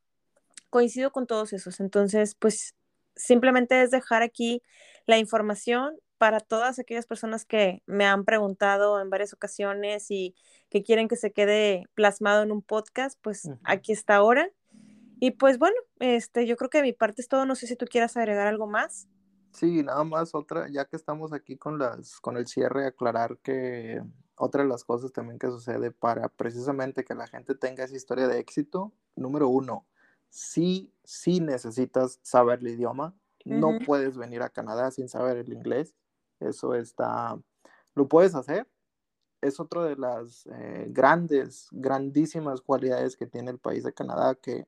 coincido 0.70 1.11
con 1.11 1.28
todos 1.28 1.53
esos. 1.53 1.80
Entonces, 1.80 2.36
pues 2.36 2.76
simplemente 3.15 3.82
es 3.82 3.91
dejar 3.91 4.22
aquí 4.22 4.63
la 5.05 5.17
información 5.17 5.97
para 6.17 6.39
todas 6.39 6.80
aquellas 6.80 7.07
personas 7.07 7.45
que 7.45 7.82
me 7.86 8.05
han 8.05 8.26
preguntado 8.26 9.01
en 9.01 9.09
varias 9.09 9.34
ocasiones 9.34 10.11
y 10.11 10.36
que 10.70 10.84
quieren 10.84 11.07
que 11.07 11.15
se 11.15 11.32
quede 11.32 11.86
plasmado 11.93 12.43
en 12.43 12.51
un 12.51 12.61
podcast, 12.61 13.17
pues 13.22 13.49
aquí 13.63 13.93
está 13.93 14.15
ahora. 14.15 14.49
Y 15.20 15.32
pues 15.32 15.59
bueno, 15.59 15.76
este, 15.99 16.47
yo 16.47 16.55
creo 16.55 16.70
que 16.70 16.80
de 16.80 16.84
mi 16.86 16.93
parte 16.93 17.22
es 17.22 17.28
todo. 17.28 17.45
No 17.45 17.55
sé 17.55 17.67
si 17.67 17.76
tú 17.76 17.86
quieras 17.86 18.15
agregar 18.15 18.47
algo 18.47 18.67
más. 18.67 19.07
Sí, 19.51 19.84
nada 19.84 20.03
más 20.03 20.36
otra, 20.36 20.70
ya 20.70 20.86
que 20.86 20.95
estamos 20.95 21.34
aquí 21.34 21.57
con 21.57 21.80
las, 21.80 22.20
con 22.20 22.38
el 22.38 22.47
cierre, 22.47 22.86
aclarar 22.86 23.38
que 23.39 24.01
otra 24.38 24.63
de 24.63 24.70
las 24.70 24.84
cosas 24.84 25.11
también 25.11 25.39
que 25.39 25.47
sucede 25.47 25.91
para 25.91 26.30
precisamente 26.30 27.03
que 27.03 27.15
la 27.15 27.28
gente 27.28 27.55
tenga 27.55 27.84
esa 27.84 27.95
historia 27.95 28.28
de 28.28 28.39
éxito, 28.39 28.93
número 29.15 29.49
uno, 29.49 29.86
sí, 30.30 30.93
sí 31.03 31.41
necesitas 31.41 32.20
saber 32.22 32.59
el 32.59 32.70
idioma. 32.70 33.15
No 33.45 33.80
puedes 33.86 34.15
venir 34.15 34.43
a 34.43 34.49
Canadá 34.49 34.91
sin 34.91 35.09
saber 35.09 35.38
el 35.38 35.51
inglés. 35.51 35.95
Eso 36.39 36.76
está, 36.76 37.39
lo 37.95 38.07
puedes 38.07 38.36
hacer. 38.36 38.67
Es 39.41 39.59
otra 39.59 39.84
de 39.86 39.95
las 39.95 40.45
eh, 40.51 40.86
grandes, 40.89 41.67
grandísimas 41.72 42.61
cualidades 42.61 43.17
que 43.17 43.26
tiene 43.26 43.49
el 43.49 43.57
país 43.57 43.84
de 43.84 43.93
Canadá, 43.93 44.36
que 44.36 44.67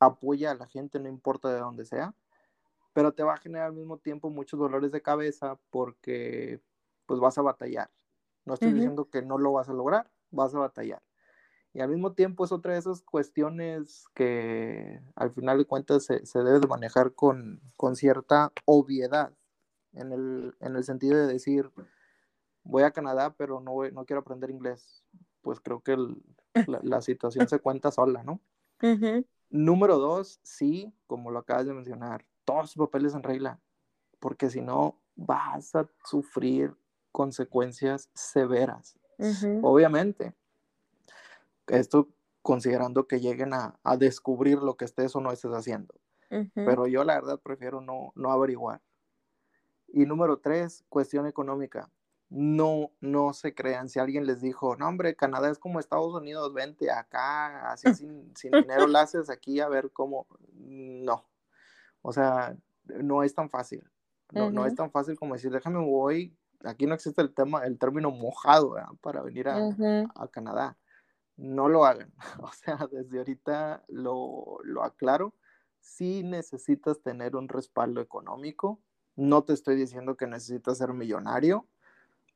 apoya 0.00 0.50
a 0.50 0.54
la 0.54 0.66
gente, 0.66 0.98
no 0.98 1.08
importa 1.08 1.52
de 1.52 1.60
dónde 1.60 1.84
sea, 1.84 2.14
pero 2.92 3.12
te 3.12 3.22
va 3.22 3.34
a 3.34 3.38
generar 3.38 3.68
al 3.68 3.74
mismo 3.74 3.98
tiempo 3.98 4.30
muchos 4.30 4.58
dolores 4.58 4.92
de 4.92 5.02
cabeza 5.02 5.58
porque 5.70 6.60
pues 7.06 7.20
vas 7.20 7.38
a 7.38 7.42
batallar. 7.42 7.90
No 8.44 8.54
estoy 8.54 8.72
diciendo 8.72 9.08
que 9.08 9.22
no 9.22 9.38
lo 9.38 9.52
vas 9.52 9.68
a 9.68 9.72
lograr, 9.72 10.10
vas 10.30 10.54
a 10.54 10.58
batallar. 10.58 11.02
Y 11.72 11.80
al 11.80 11.88
mismo 11.88 12.12
tiempo 12.14 12.44
es 12.44 12.50
otra 12.50 12.72
de 12.72 12.80
esas 12.80 13.02
cuestiones 13.02 14.06
que 14.14 15.00
al 15.14 15.30
final 15.30 15.58
de 15.58 15.66
cuentas 15.66 16.04
se, 16.04 16.26
se 16.26 16.40
debe 16.40 16.58
de 16.58 16.66
manejar 16.66 17.12
con, 17.12 17.60
con 17.76 17.94
cierta 17.94 18.52
obviedad 18.64 19.32
en 19.92 20.12
el, 20.12 20.56
en 20.60 20.74
el 20.74 20.84
sentido 20.84 21.16
de 21.16 21.32
decir, 21.32 21.70
voy 22.64 22.82
a 22.82 22.90
Canadá, 22.90 23.34
pero 23.36 23.60
no, 23.60 23.88
no 23.90 24.04
quiero 24.04 24.20
aprender 24.20 24.50
inglés. 24.50 25.04
Pues 25.42 25.60
creo 25.60 25.80
que 25.80 25.96
la, 26.66 27.00
situación 27.00 27.48
se 27.48 27.60
cuenta 27.60 27.90
sola, 27.90 28.22
¿no? 28.22 28.40
Número 29.50 29.98
dos, 29.98 30.40
sí, 30.42 30.94
como 31.06 31.30
lo 31.30 31.40
acabas 31.40 31.66
de 31.66 31.74
mencionar, 31.74 32.24
todos 32.44 32.70
sus 32.70 32.86
papeles 32.86 33.14
en 33.14 33.22
regla, 33.22 33.60
porque 34.20 34.48
si 34.48 34.60
no 34.60 34.96
vas 35.16 35.74
a 35.74 35.88
sufrir 36.04 36.74
consecuencias 37.12 38.08
severas. 38.14 38.96
Obviamente. 39.62 40.34
Esto 41.66 42.08
considerando 42.42 43.06
que 43.06 43.20
lleguen 43.20 43.52
a, 43.52 43.78
a, 43.84 43.96
descubrir 43.96 44.58
lo 44.58 44.76
que 44.76 44.86
estés 44.86 45.14
o 45.14 45.20
no 45.20 45.30
estés 45.30 45.52
haciendo. 45.52 45.94
Pero 46.54 46.86
yo 46.86 47.04
la 47.04 47.14
verdad 47.14 47.40
prefiero 47.40 47.80
no, 47.80 48.12
no 48.14 48.30
averiguar. 48.30 48.80
Y 49.88 50.06
número 50.06 50.38
tres, 50.38 50.84
cuestión 50.88 51.26
económica. 51.26 51.90
No, 52.30 52.92
no 53.00 53.32
se 53.32 53.54
crean. 53.54 53.88
Si 53.88 53.98
alguien 53.98 54.24
les 54.24 54.40
dijo, 54.40 54.76
no, 54.76 54.88
hombre, 54.88 55.16
Canadá 55.16 55.50
es 55.50 55.58
como 55.58 55.80
Estados 55.80 56.14
Unidos, 56.14 56.54
vente 56.54 56.90
acá, 56.90 57.72
así 57.72 57.92
sin, 57.94 58.34
sin 58.36 58.52
dinero 58.52 58.86
lo 58.86 58.98
haces 58.98 59.28
aquí 59.30 59.60
a 59.60 59.68
ver 59.68 59.90
cómo. 59.92 60.26
No. 60.54 61.26
O 62.02 62.12
sea, 62.12 62.56
no 62.84 63.22
es 63.22 63.34
tan 63.34 63.50
fácil. 63.50 63.82
No, 64.32 64.50
no 64.50 64.64
es 64.64 64.76
tan 64.76 64.90
fácil 64.92 65.18
como 65.18 65.34
decir, 65.34 65.50
déjame 65.50 65.80
voy. 65.80 66.36
Aquí 66.64 66.86
no 66.86 66.94
existe 66.94 67.20
el 67.20 67.34
tema, 67.34 67.64
el 67.64 67.78
término 67.78 68.10
mojado 68.10 68.76
para 69.00 69.22
venir 69.22 69.48
a, 69.48 69.56
a, 70.14 70.28
Canadá. 70.28 70.78
No 71.36 71.68
lo 71.68 71.84
hagan. 71.84 72.12
O 72.42 72.52
sea, 72.52 72.88
desde 72.90 73.18
ahorita 73.18 73.82
lo, 73.88 74.58
lo 74.62 74.84
aclaro. 74.84 75.34
Si 75.80 76.22
necesitas 76.22 77.00
tener 77.00 77.34
un 77.34 77.48
respaldo 77.48 78.00
económico, 78.00 78.80
no 79.16 79.42
te 79.42 79.52
estoy 79.52 79.76
diciendo 79.76 80.16
que 80.16 80.26
necesitas 80.26 80.78
ser 80.78 80.92
millonario, 80.92 81.66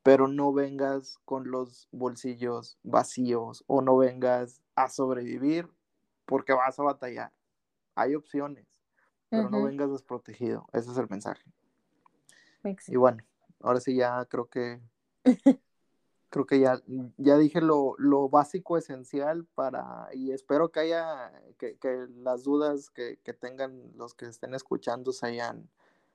pero 0.04 0.28
no 0.28 0.52
vengas 0.52 1.18
con 1.24 1.50
los 1.50 1.88
bolsillos 1.90 2.78
vacíos 2.82 3.64
o 3.66 3.80
no 3.80 3.96
vengas 3.96 4.60
a 4.76 4.90
sobrevivir 4.90 5.68
porque 6.26 6.52
vas 6.52 6.78
a 6.78 6.82
batallar. 6.82 7.32
Hay 7.94 8.14
opciones, 8.14 8.66
pero 9.30 9.48
no 9.48 9.64
vengas 9.64 9.90
desprotegido. 9.90 10.66
Ese 10.74 10.92
es 10.92 10.98
el 10.98 11.08
mensaje. 11.08 11.42
Y 12.86 12.96
bueno, 12.96 13.24
ahora 13.60 13.80
sí 13.80 13.96
ya 13.96 14.26
creo 14.26 14.46
que 14.46 14.80
creo 16.28 16.46
que 16.46 16.60
ya, 16.60 16.82
ya 17.16 17.38
dije 17.38 17.62
lo, 17.62 17.96
básico 18.28 18.76
esencial 18.76 19.46
para, 19.54 20.08
y 20.12 20.32
espero 20.32 20.70
que 20.70 20.80
haya, 20.80 21.32
que, 21.58 21.78
las 22.16 22.44
dudas 22.44 22.90
que, 22.90 23.18
que, 23.22 23.32
tengan 23.32 23.96
los 23.96 24.14
que 24.14 24.26
estén 24.26 24.52
escuchando 24.52 25.12
se 25.12 25.28
hayan, 25.28 25.70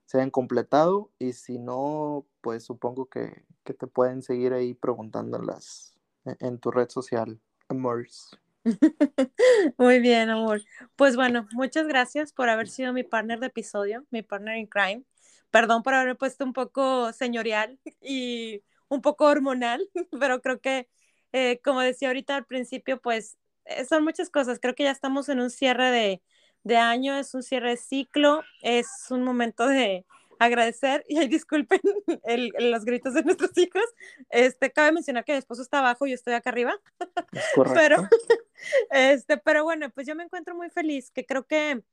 se 0.09 0.17
hayan 0.17 0.31
completado 0.31 1.11
y 1.19 1.33
si 1.33 1.59
no, 1.59 2.25
pues 2.41 2.63
supongo 2.63 3.05
que, 3.05 3.43
te 3.63 3.85
pueden 3.85 4.23
seguir 4.23 4.53
ahí 4.53 4.73
preguntando 4.73 5.37
en, 5.37 5.45
las, 5.45 5.93
e, 6.25 6.35
en, 6.39 6.57
tu 6.57 6.71
red 6.71 6.89
social, 6.89 7.39
Amors. 7.67 8.35
Muy 9.77 9.99
bien, 9.99 10.31
amor. 10.31 10.63
Pues 10.95 11.15
bueno, 11.15 11.47
muchas 11.51 11.85
gracias 11.85 12.33
por 12.33 12.49
haber 12.49 12.69
sido 12.69 12.91
mi 12.91 13.03
partner 13.03 13.39
de 13.39 13.45
episodio, 13.45 14.03
mi 14.09 14.23
partner 14.23 14.57
in 14.57 14.65
crime. 14.65 15.03
Perdón 15.51 15.83
por 15.83 15.93
haber 15.93 16.17
puesto 16.17 16.43
un 16.43 16.53
poco 16.53 17.13
señorial 17.13 17.79
y 18.01 18.63
un 18.87 19.03
poco 19.03 19.25
hormonal, 19.25 19.87
pero 20.19 20.41
creo 20.41 20.59
que, 20.59 20.89
eh, 21.33 21.61
como 21.63 21.81
decía 21.81 22.07
ahorita 22.07 22.35
al 22.35 22.47
principio, 22.47 22.99
pues 22.99 23.37
eh, 23.65 23.85
son 23.85 24.03
muchas 24.03 24.31
cosas. 24.31 24.57
Creo 24.59 24.73
que 24.73 24.85
ya 24.85 24.91
estamos 24.91 25.29
en 25.29 25.39
un 25.39 25.51
cierre 25.51 25.91
de, 25.91 26.23
de 26.63 26.77
año, 26.77 27.17
es 27.17 27.33
un 27.33 27.43
cierre 27.43 27.71
de 27.71 27.77
ciclo, 27.77 28.43
es 28.61 28.87
un 29.09 29.23
momento 29.23 29.67
de 29.67 30.05
agradecer 30.39 31.05
y 31.07 31.27
disculpen 31.27 31.81
el, 32.23 32.51
los 32.57 32.85
gritos 32.85 33.13
de 33.13 33.23
nuestros 33.23 33.55
hijos. 33.57 33.83
Este, 34.29 34.71
cabe 34.71 34.93
mencionar 34.93 35.25
que 35.25 35.33
mi 35.33 35.37
esposo 35.37 35.61
está 35.61 35.79
abajo 35.79 36.07
y 36.07 36.11
yo 36.11 36.15
estoy 36.15 36.33
acá 36.33 36.49
arriba. 36.49 36.75
pero, 37.75 38.07
este, 38.91 39.37
pero 39.37 39.63
bueno, 39.63 39.89
pues 39.91 40.07
yo 40.07 40.15
me 40.15 40.23
encuentro 40.23 40.55
muy 40.55 40.69
feliz, 40.69 41.11
que 41.11 41.25
creo 41.25 41.45
que 41.45 41.83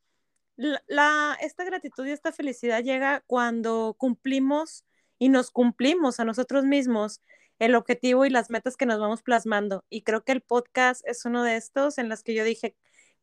la, 0.57 1.37
esta 1.41 1.65
gratitud 1.65 2.07
y 2.07 2.13
esta 2.13 2.33
felicidad 2.33 2.83
llega 2.83 3.23
cuando 3.27 3.95
cumplimos 3.99 4.85
y 5.19 5.29
nos 5.29 5.51
cumplimos 5.51 6.21
a 6.21 6.25
nosotros 6.25 6.65
mismos 6.65 7.21
el 7.59 7.75
objetivo 7.75 8.25
y 8.25 8.31
las 8.31 8.51
metas 8.51 8.77
que 8.77 8.87
nos 8.87 9.01
vamos 9.01 9.23
plasmando. 9.23 9.85
Y 9.89 10.03
creo 10.03 10.25
que 10.25 10.33
el 10.33 10.43
podcast 10.43 11.03
es 11.07 11.25
uno 11.25 11.43
de 11.43 11.57
estos 11.57 11.99
en 11.99 12.09
los 12.09 12.23
que 12.23 12.35
yo 12.35 12.45
dije, 12.45 12.77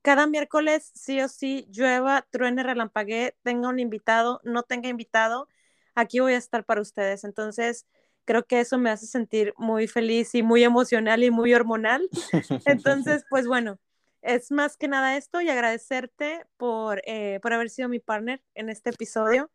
cada 0.04 0.28
miércoles, 0.28 0.92
sí 0.94 1.22
o 1.22 1.30
sí, 1.30 1.66
llueva, 1.72 2.28
truene, 2.30 2.62
relampaguee, 2.62 3.36
tenga 3.42 3.70
un 3.70 3.80
invitado, 3.80 4.42
no 4.44 4.64
tenga 4.64 4.90
invitado, 4.90 5.48
aquí 5.96 6.20
voy 6.20 6.34
a 6.34 6.38
estar 6.38 6.66
para 6.66 6.82
ustedes. 6.82 7.24
Entonces, 7.24 7.88
creo 8.26 8.46
que 8.46 8.60
eso 8.60 8.78
me 8.78 8.90
hace 8.90 9.08
sentir 9.08 9.54
muy 9.58 9.88
feliz 9.88 10.36
y 10.36 10.44
muy 10.44 10.64
emocional 10.64 11.24
y 11.24 11.32
muy 11.32 11.54
hormonal. 11.54 12.08
Entonces, 12.66 13.24
pues 13.30 13.48
bueno, 13.48 13.80
es 14.22 14.52
más 14.52 14.76
que 14.76 14.90
nada 14.90 15.16
esto 15.16 15.40
y 15.40 15.50
agradecerte 15.50 16.46
por, 16.58 17.02
eh, 17.06 17.40
por 17.42 17.54
haber 17.54 17.70
sido 17.70 17.88
mi 17.88 18.00
partner 18.00 18.42
en 18.56 18.70
este 18.70 18.90
episodio. 18.90 19.52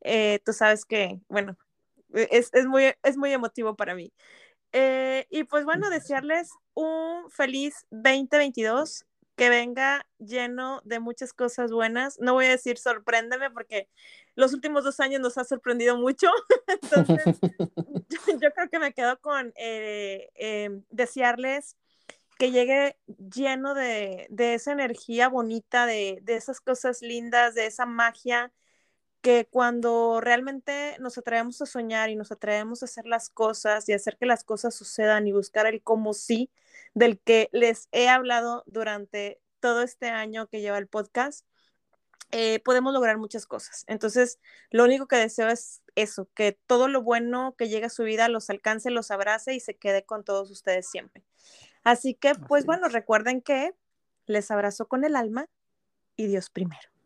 Eh, 0.00 0.40
tú 0.46 0.54
sabes 0.54 0.86
que, 0.86 1.20
bueno, 1.28 1.58
es, 2.14 2.48
es, 2.54 2.64
muy, 2.64 2.94
es 3.02 3.16
muy 3.18 3.32
emotivo 3.32 3.76
para 3.76 3.94
mí. 3.94 4.14
Eh, 4.72 5.26
y 5.28 5.44
pues 5.44 5.66
bueno, 5.66 5.90
desearles 5.90 6.50
un 6.72 7.30
feliz 7.30 7.86
2022 7.90 9.04
que 9.40 9.48
venga 9.48 10.06
lleno 10.18 10.82
de 10.84 11.00
muchas 11.00 11.32
cosas 11.32 11.72
buenas. 11.72 12.20
No 12.20 12.34
voy 12.34 12.44
a 12.44 12.50
decir 12.50 12.76
sorpréndeme 12.76 13.50
porque 13.50 13.88
los 14.34 14.52
últimos 14.52 14.84
dos 14.84 15.00
años 15.00 15.22
nos 15.22 15.38
ha 15.38 15.44
sorprendido 15.44 15.96
mucho. 15.96 16.28
Entonces, 16.66 17.38
yo, 18.38 18.50
creo 18.52 18.68
que 18.70 18.78
me 18.78 18.92
quedo 18.92 19.18
con 19.18 19.54
eh, 19.56 20.28
em, 20.34 20.84
desearles 20.90 21.78
que 22.38 22.50
llegue 22.50 22.98
lleno 23.34 23.72
de, 23.72 24.28
esa 24.36 24.72
energía 24.72 25.30
bonita, 25.30 25.86
de, 25.86 26.18
de, 26.20 26.36
esas 26.36 26.60
cosas 26.60 27.00
lindas, 27.00 27.54
de 27.54 27.64
esa 27.64 27.86
magia, 27.86 28.52
que 29.20 29.46
cuando 29.50 30.20
realmente 30.20 30.96
nos 30.98 31.18
atrevemos 31.18 31.60
a 31.62 31.66
soñar 31.66 32.10
y 32.10 32.16
nos 32.16 32.32
atrevemos 32.32 32.82
a 32.82 32.86
hacer 32.86 33.06
las 33.06 33.28
cosas 33.28 33.88
y 33.88 33.92
hacer 33.92 34.16
que 34.16 34.26
las 34.26 34.44
cosas 34.44 34.74
sucedan 34.74 35.26
y 35.26 35.32
buscar 35.32 35.66
el 35.66 35.82
cómo 35.82 36.14
sí, 36.14 36.50
del 36.94 37.20
que 37.20 37.48
les 37.52 37.88
he 37.92 38.08
hablado 38.08 38.64
durante 38.66 39.40
todo 39.60 39.82
este 39.82 40.08
año 40.08 40.48
que 40.48 40.60
lleva 40.60 40.78
el 40.78 40.88
podcast, 40.88 41.46
eh, 42.32 42.60
podemos 42.60 42.92
lograr 42.92 43.18
muchas 43.18 43.46
cosas. 43.46 43.84
Entonces, 43.88 44.38
lo 44.70 44.84
único 44.84 45.08
que 45.08 45.16
deseo 45.16 45.48
es 45.48 45.82
eso, 45.96 46.28
que 46.34 46.58
todo 46.66 46.88
lo 46.88 47.02
bueno 47.02 47.54
que 47.58 47.68
llegue 47.68 47.86
a 47.86 47.90
su 47.90 48.04
vida 48.04 48.28
los 48.28 48.50
alcance, 48.50 48.90
los 48.90 49.10
abrace 49.10 49.54
y 49.54 49.60
se 49.60 49.76
quede 49.76 50.04
con 50.04 50.24
todos 50.24 50.50
ustedes 50.50 50.88
siempre. 50.88 51.24
Así 51.82 52.14
que, 52.14 52.34
pues 52.34 52.66
bueno, 52.66 52.88
recuerden 52.88 53.42
que 53.42 53.74
les 54.26 54.50
abrazo 54.50 54.86
con 54.86 55.04
el 55.04 55.16
alma 55.16 55.46
y 56.16 56.26
Dios 56.26 56.50
primero. 56.50 56.99